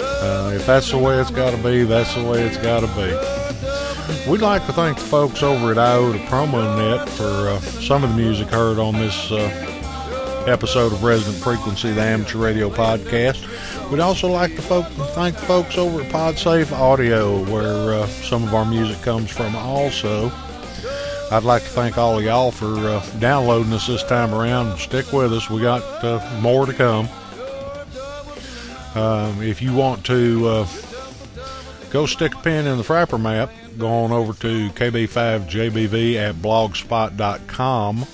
Uh, 0.00 0.52
if 0.54 0.66
that's 0.66 0.90
the 0.90 0.98
way 0.98 1.20
it's 1.20 1.30
got 1.30 1.52
to 1.52 1.62
be, 1.62 1.84
that's 1.84 2.12
the 2.16 2.24
way 2.24 2.42
it's 2.42 2.56
got 2.56 2.80
to 2.80 2.88
be. 2.88 4.30
We'd 4.30 4.40
like 4.40 4.66
to 4.66 4.72
thank 4.72 4.98
the 4.98 5.04
folks 5.04 5.44
over 5.44 5.70
at 5.70 5.76
IODA 5.76 6.26
Promo 6.26 6.76
Net 6.76 7.08
for 7.10 7.24
uh, 7.24 7.60
some 7.60 8.02
of 8.02 8.10
the 8.10 8.16
music 8.16 8.48
heard 8.48 8.80
on 8.80 8.94
this 8.94 9.30
uh, 9.30 10.44
episode 10.48 10.92
of 10.92 11.04
Resonant 11.04 11.42
Frequency, 11.42 11.92
the 11.92 12.02
Amateur 12.02 12.38
Radio 12.38 12.68
Podcast. 12.68 13.48
We'd 13.92 14.00
also 14.00 14.28
like 14.28 14.56
to 14.56 14.62
folk- 14.62 14.86
thank 15.14 15.36
the 15.36 15.42
folks 15.42 15.76
over 15.76 16.00
at 16.00 16.10
PodSafe 16.10 16.72
Audio, 16.72 17.44
where 17.52 17.92
uh, 17.92 18.06
some 18.06 18.42
of 18.42 18.54
our 18.54 18.64
music 18.64 19.02
comes 19.02 19.30
from 19.30 19.54
also. 19.54 20.32
I'd 21.30 21.42
like 21.42 21.62
to 21.62 21.68
thank 21.68 21.98
all 21.98 22.18
of 22.18 22.24
y'all 22.24 22.50
for 22.50 22.74
uh, 22.74 23.04
downloading 23.18 23.70
us 23.74 23.88
this 23.88 24.02
time 24.04 24.32
around. 24.32 24.78
Stick 24.78 25.12
with 25.12 25.34
us. 25.34 25.50
We 25.50 25.60
got 25.60 25.82
uh, 26.02 26.26
more 26.40 26.64
to 26.64 26.72
come. 26.72 27.06
Um, 28.94 29.42
if 29.42 29.60
you 29.60 29.74
want 29.74 30.06
to 30.06 30.46
uh, 30.46 30.68
go 31.90 32.06
stick 32.06 32.34
a 32.34 32.38
pin 32.38 32.66
in 32.66 32.78
the 32.78 32.84
Frappr 32.84 33.20
map, 33.20 33.50
go 33.76 33.88
on 33.88 34.10
over 34.10 34.32
to 34.40 34.70
KB5JBV 34.70 36.14
at 36.14 36.36
blogspot.com 36.36 38.06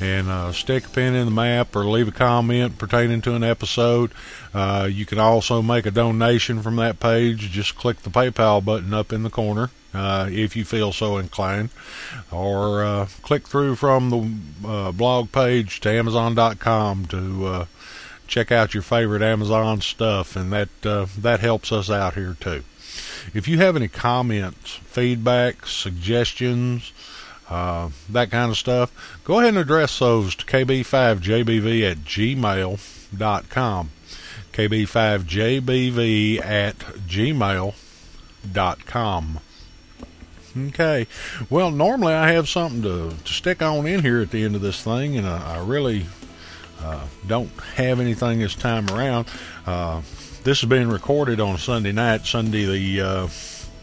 and 0.00 0.28
uh, 0.28 0.52
stick 0.52 0.86
a 0.86 0.88
pin 0.90 1.14
in 1.14 1.26
the 1.26 1.30
map 1.30 1.74
or 1.74 1.84
leave 1.84 2.08
a 2.08 2.12
comment 2.12 2.78
pertaining 2.78 3.20
to 3.22 3.34
an 3.34 3.44
episode. 3.44 4.10
Uh, 4.52 4.88
you 4.90 5.06
can 5.06 5.18
also 5.18 5.62
make 5.62 5.86
a 5.86 5.90
donation 5.90 6.62
from 6.62 6.76
that 6.76 7.00
page. 7.00 7.50
Just 7.50 7.76
click 7.76 8.02
the 8.02 8.10
PayPal 8.10 8.64
button 8.64 8.92
up 8.92 9.12
in 9.12 9.22
the 9.22 9.30
corner. 9.30 9.70
Uh, 9.92 10.28
if 10.30 10.56
you 10.56 10.64
feel 10.64 10.92
so 10.92 11.18
inclined, 11.18 11.70
or 12.32 12.82
uh, 12.84 13.06
click 13.22 13.46
through 13.46 13.76
from 13.76 14.10
the 14.10 14.68
uh, 14.68 14.90
blog 14.90 15.30
page 15.30 15.78
to 15.78 15.88
Amazon.com 15.88 17.06
to 17.06 17.46
uh, 17.46 17.64
check 18.26 18.50
out 18.50 18.74
your 18.74 18.82
favorite 18.82 19.22
Amazon 19.22 19.80
stuff, 19.80 20.34
and 20.34 20.52
that 20.52 20.68
that 20.82 21.38
helps 21.38 21.70
us 21.70 21.90
out 21.90 22.14
here 22.14 22.36
too. 22.40 22.64
If 23.32 23.46
you 23.46 23.58
have 23.58 23.76
any 23.76 23.88
comments, 23.88 24.72
feedback, 24.72 25.66
suggestions, 25.66 26.92
uh, 27.48 27.90
that 28.10 28.30
kind 28.30 28.50
of 28.50 28.56
stuff, 28.56 29.20
go 29.24 29.38
ahead 29.38 29.50
and 29.50 29.58
address 29.58 29.98
those 29.98 30.34
to 30.36 30.44
kb5jbv 30.46 31.90
at 31.90 31.98
gmail.com. 31.98 33.90
kb5jbv 34.52 36.44
at 36.44 36.78
gmail.com. 36.78 37.74
Okay. 40.56 41.06
Well, 41.50 41.70
normally 41.72 42.14
I 42.14 42.30
have 42.32 42.48
something 42.48 42.82
to, 42.82 43.10
to 43.24 43.32
stick 43.32 43.60
on 43.60 43.86
in 43.86 44.02
here 44.02 44.20
at 44.20 44.30
the 44.30 44.44
end 44.44 44.54
of 44.54 44.60
this 44.60 44.82
thing, 44.82 45.16
and 45.16 45.26
I, 45.26 45.56
I 45.56 45.64
really 45.64 46.06
uh, 46.80 47.06
don't 47.26 47.50
have 47.74 47.98
anything 48.00 48.38
this 48.38 48.54
time 48.54 48.88
around. 48.90 49.26
Uh, 49.66 50.02
this 50.44 50.62
is 50.62 50.68
being 50.68 50.88
recorded 50.88 51.40
on 51.40 51.58
Sunday 51.58 51.92
night, 51.92 52.26
Sunday 52.26 52.64
the, 52.66 53.00
uh, 53.00 53.28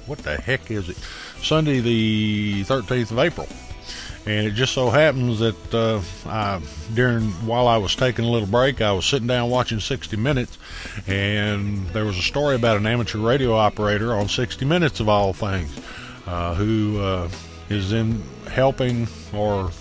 what 0.05 0.20
the 0.20 0.38
heck 0.38 0.72
is 0.72 0.89
it? 0.89 0.97
Sunday 1.44 1.80
the 1.80 2.64
13th 2.64 3.12
of 3.12 3.20
April. 3.20 3.48
And 4.26 4.46
it 4.46 4.52
just 4.52 4.74
so 4.74 4.92
happens 4.92 5.39
that 5.39 5.74
uh, 5.74 6.02
I, 6.30 6.62
during 6.94 7.32
while 7.48 7.68
I 7.68 7.78
was 7.78 7.96
taking 7.96 8.24
a 8.24 8.30
little 8.30 8.48
break, 8.48 8.80
I 8.80 8.92
was 8.92 9.06
sitting 9.06 9.28
down 9.28 9.50
watching 9.50 9.80
60 9.80 10.16
Minutes, 10.16 10.60
and 11.08 11.88
there 11.88 12.06
was 12.06 12.20
a 12.20 12.22
story 12.22 12.56
about 12.56 12.78
an 12.78 12.86
amateur 12.86 13.18
radio 13.18 13.56
operator 13.56 14.14
on 14.14 14.30
60 14.30 14.64
Minutes 14.66 15.00
of 15.00 15.10
all 15.10 15.34
things 15.34 15.76
uh, 16.28 16.54
who 16.54 17.00
uh, 17.00 17.30
is 17.70 17.94
in 17.94 18.22
helping 18.48 19.08
or 19.34 19.72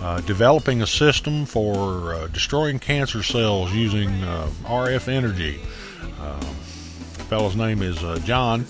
uh, 0.00 0.20
developing 0.22 0.82
a 0.82 0.86
system 0.86 1.46
for 1.46 2.14
uh, 2.14 2.26
destroying 2.28 2.78
cancer 2.78 3.22
cells 3.22 3.72
using 3.72 4.08
uh, 4.24 4.48
RF 4.64 5.08
energy. 5.08 5.60
Uh, 6.20 6.40
fellow's 7.30 7.54
name 7.54 7.80
is 7.80 7.98
John. 8.24 8.66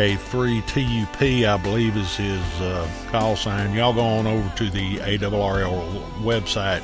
K3TUP, 0.00 1.46
I 1.46 1.56
believe, 1.58 1.94
is 1.94 2.16
his 2.16 2.40
call 3.10 3.36
sign. 3.36 3.74
Y'all 3.74 3.92
go 3.92 4.00
on 4.00 4.26
over 4.26 4.50
to 4.56 4.70
the 4.70 4.96
ARRL 4.96 6.02
website 6.22 6.80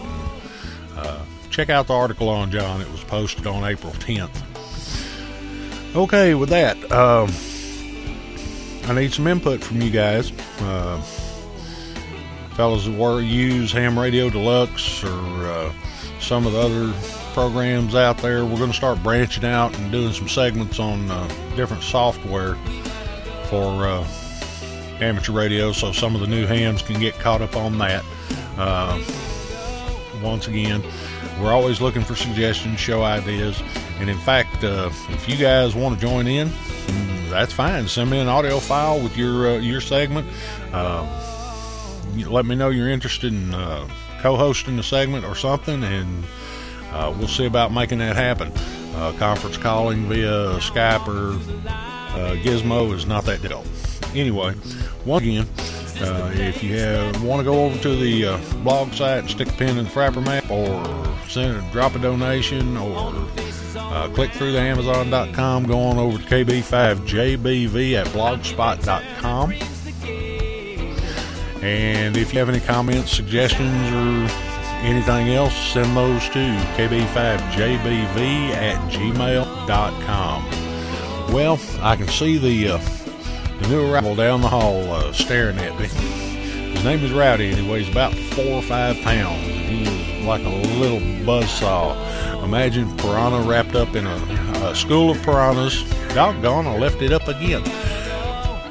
and 0.98 1.26
check 1.50 1.70
out 1.70 1.86
the 1.86 1.94
article 1.94 2.28
on 2.28 2.50
John. 2.50 2.82
It 2.82 2.92
was 2.92 3.02
posted 3.04 3.46
on 3.46 3.64
April 3.64 3.94
10th. 3.94 4.42
Okay, 5.96 6.34
with 6.34 6.50
that, 6.50 6.76
um, 6.92 7.30
I 8.86 9.00
need 9.00 9.14
some 9.14 9.26
input 9.26 9.64
from 9.64 9.80
you 9.80 9.90
guys. 9.90 10.30
Uh, 10.60 11.00
fellas 12.52 12.84
that 12.84 13.22
use 13.22 13.72
Ham 13.72 13.98
Radio 13.98 14.28
Deluxe 14.28 15.02
or 15.02 15.46
uh, 15.46 15.72
some 16.20 16.46
of 16.46 16.52
the 16.52 16.60
other 16.60 16.92
programs 17.32 17.94
out 17.94 18.18
there, 18.18 18.44
we're 18.44 18.58
going 18.58 18.70
to 18.70 18.76
start 18.76 19.02
branching 19.02 19.46
out 19.46 19.74
and 19.78 19.90
doing 19.90 20.12
some 20.12 20.28
segments 20.28 20.78
on 20.78 21.10
uh, 21.10 21.26
different 21.56 21.82
software 21.82 22.58
for 23.46 23.86
uh, 23.86 24.06
amateur 25.00 25.32
radio 25.32 25.72
so 25.72 25.92
some 25.92 26.14
of 26.14 26.20
the 26.20 26.26
new 26.26 26.46
hams 26.46 26.82
can 26.82 26.98
get 26.98 27.14
caught 27.14 27.42
up 27.42 27.56
on 27.56 27.78
that. 27.78 28.04
Uh, 28.56 29.02
once 30.22 30.48
again, 30.48 30.82
we're 31.40 31.52
always 31.52 31.80
looking 31.80 32.02
for 32.02 32.16
suggestions, 32.16 32.80
show 32.80 33.02
ideas, 33.02 33.62
and 34.00 34.08
in 34.08 34.18
fact, 34.18 34.64
uh, 34.64 34.90
if 35.10 35.28
you 35.28 35.36
guys 35.36 35.74
want 35.74 35.94
to 35.94 36.00
join 36.00 36.26
in, 36.26 36.50
that's 37.30 37.52
fine. 37.52 37.86
Send 37.88 38.10
me 38.10 38.18
an 38.18 38.28
audio 38.28 38.58
file 38.58 39.00
with 39.00 39.16
your 39.16 39.48
uh, 39.48 39.58
your 39.58 39.80
segment. 39.80 40.26
Uh, 40.72 41.06
let 42.28 42.46
me 42.46 42.54
know 42.54 42.70
you're 42.70 42.88
interested 42.88 43.32
in 43.32 43.52
uh, 43.52 43.86
co-hosting 44.20 44.76
the 44.76 44.82
segment 44.82 45.24
or 45.24 45.34
something, 45.34 45.84
and 45.84 46.24
we'll 47.18 47.28
see 47.28 47.44
about 47.44 47.72
making 47.72 47.98
that 47.98 48.16
happen. 48.16 48.50
Conference 49.18 49.58
calling 49.58 50.08
via 50.08 50.58
Skype 50.58 51.06
or 51.06 51.38
uh, 52.16 52.34
Gizmo 52.36 52.92
is 52.94 53.06
not 53.06 53.24
that 53.24 53.42
deal. 53.42 53.64
Anyway, 54.14 54.54
once 55.04 55.22
again. 55.22 55.46
Uh, 55.98 56.30
if 56.34 56.62
you 56.62 56.76
want 57.26 57.40
to 57.40 57.44
go 57.44 57.64
over 57.64 57.78
to 57.78 57.96
the 57.96 58.26
uh, 58.26 58.38
blog 58.62 58.92
site 58.92 59.20
and 59.20 59.30
stick 59.30 59.48
a 59.48 59.52
pin 59.52 59.78
in 59.78 59.84
the 59.84 59.90
Frappr 59.90 60.22
map, 60.22 60.50
or 60.50 60.84
send 61.26 61.56
a, 61.56 61.72
drop 61.72 61.94
a 61.94 61.98
donation, 61.98 62.76
or 62.76 63.14
uh, 63.76 64.08
click 64.12 64.30
through 64.32 64.52
the 64.52 64.58
Amazon.com, 64.58 65.64
go 65.64 65.78
on 65.78 65.96
over 65.96 66.18
to 66.18 66.24
KB5JBV 66.24 67.94
at 67.94 68.06
blogspot.com. 68.08 69.52
And 71.62 72.16
if 72.16 72.32
you 72.32 72.38
have 72.40 72.50
any 72.50 72.60
comments, 72.60 73.10
suggestions, 73.10 73.92
or 73.92 74.28
anything 74.84 75.30
else, 75.30 75.56
send 75.72 75.96
those 75.96 76.24
to 76.28 76.38
KB5JBV 76.76 78.50
at 78.50 78.92
gmail.com. 78.92 80.55
Well, 81.36 81.60
I 81.82 81.96
can 81.96 82.08
see 82.08 82.38
the, 82.38 82.76
uh, 82.76 82.78
the 83.60 83.68
new 83.68 83.92
arrival 83.92 84.14
down 84.14 84.40
the 84.40 84.48
hall 84.48 84.90
uh, 84.90 85.12
staring 85.12 85.58
at 85.58 85.78
me. 85.78 85.84
His 85.84 86.82
name 86.82 87.04
is 87.04 87.12
Rowdy, 87.12 87.50
and 87.50 87.58
he 87.58 87.70
weighs 87.70 87.90
about 87.90 88.14
four 88.14 88.46
or 88.46 88.62
five 88.62 88.98
pounds. 89.02 89.42
He 89.46 89.82
is 89.82 90.24
like 90.24 90.42
a 90.46 90.48
little 90.48 90.98
buzzsaw. 91.26 92.42
Imagine 92.42 92.96
piranha 92.96 93.46
wrapped 93.46 93.74
up 93.74 93.94
in 93.94 94.06
a, 94.06 94.14
a 94.66 94.74
school 94.74 95.10
of 95.10 95.22
piranhas. 95.24 95.82
Doggone, 96.14 96.66
I 96.66 96.78
left 96.78 97.02
it 97.02 97.12
up 97.12 97.28
again. 97.28 97.62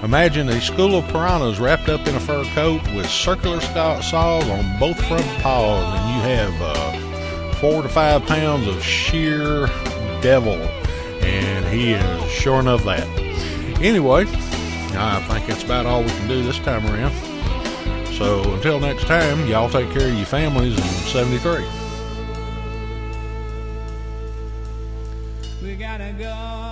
Imagine 0.04 0.50
a 0.50 0.60
school 0.60 0.96
of 0.96 1.08
piranhas 1.10 1.60
wrapped 1.60 1.88
up 1.88 2.08
in 2.08 2.16
a 2.16 2.20
fur 2.20 2.46
coat 2.56 2.82
with 2.96 3.08
circular 3.08 3.62
saws 3.62 4.12
on 4.12 4.80
both 4.80 4.98
front 5.06 5.28
paws, 5.44 6.00
and 6.00 6.16
you 6.16 6.22
have 6.36 6.62
uh, 6.64 7.54
four 7.58 7.84
to 7.84 7.90
five 7.90 8.26
pounds 8.26 8.66
of 8.66 8.84
sheer 8.84 9.68
devil, 10.24 10.58
and 11.26 11.66
he 11.66 11.94
is 11.94 12.32
sure 12.32 12.60
enough 12.60 12.84
that. 12.86 13.08
Anyway, 13.82 14.26
I 14.98 15.20
think 15.28 15.48
that's 15.48 15.64
about 15.64 15.86
all 15.86 16.04
we 16.04 16.10
can 16.10 16.28
do 16.28 16.44
this 16.44 16.60
time 16.60 16.86
around. 16.86 17.14
So 18.14 18.54
until 18.54 18.80
next 18.80 19.06
time, 19.08 19.46
y'all 19.48 19.70
take 19.70 19.92
care 19.92 20.08
of 20.08 20.14
your 20.14 20.26
families 20.26 20.78
in 20.78 20.84
73. 20.84 21.66
gotta 25.98 26.14
go. 26.14 26.65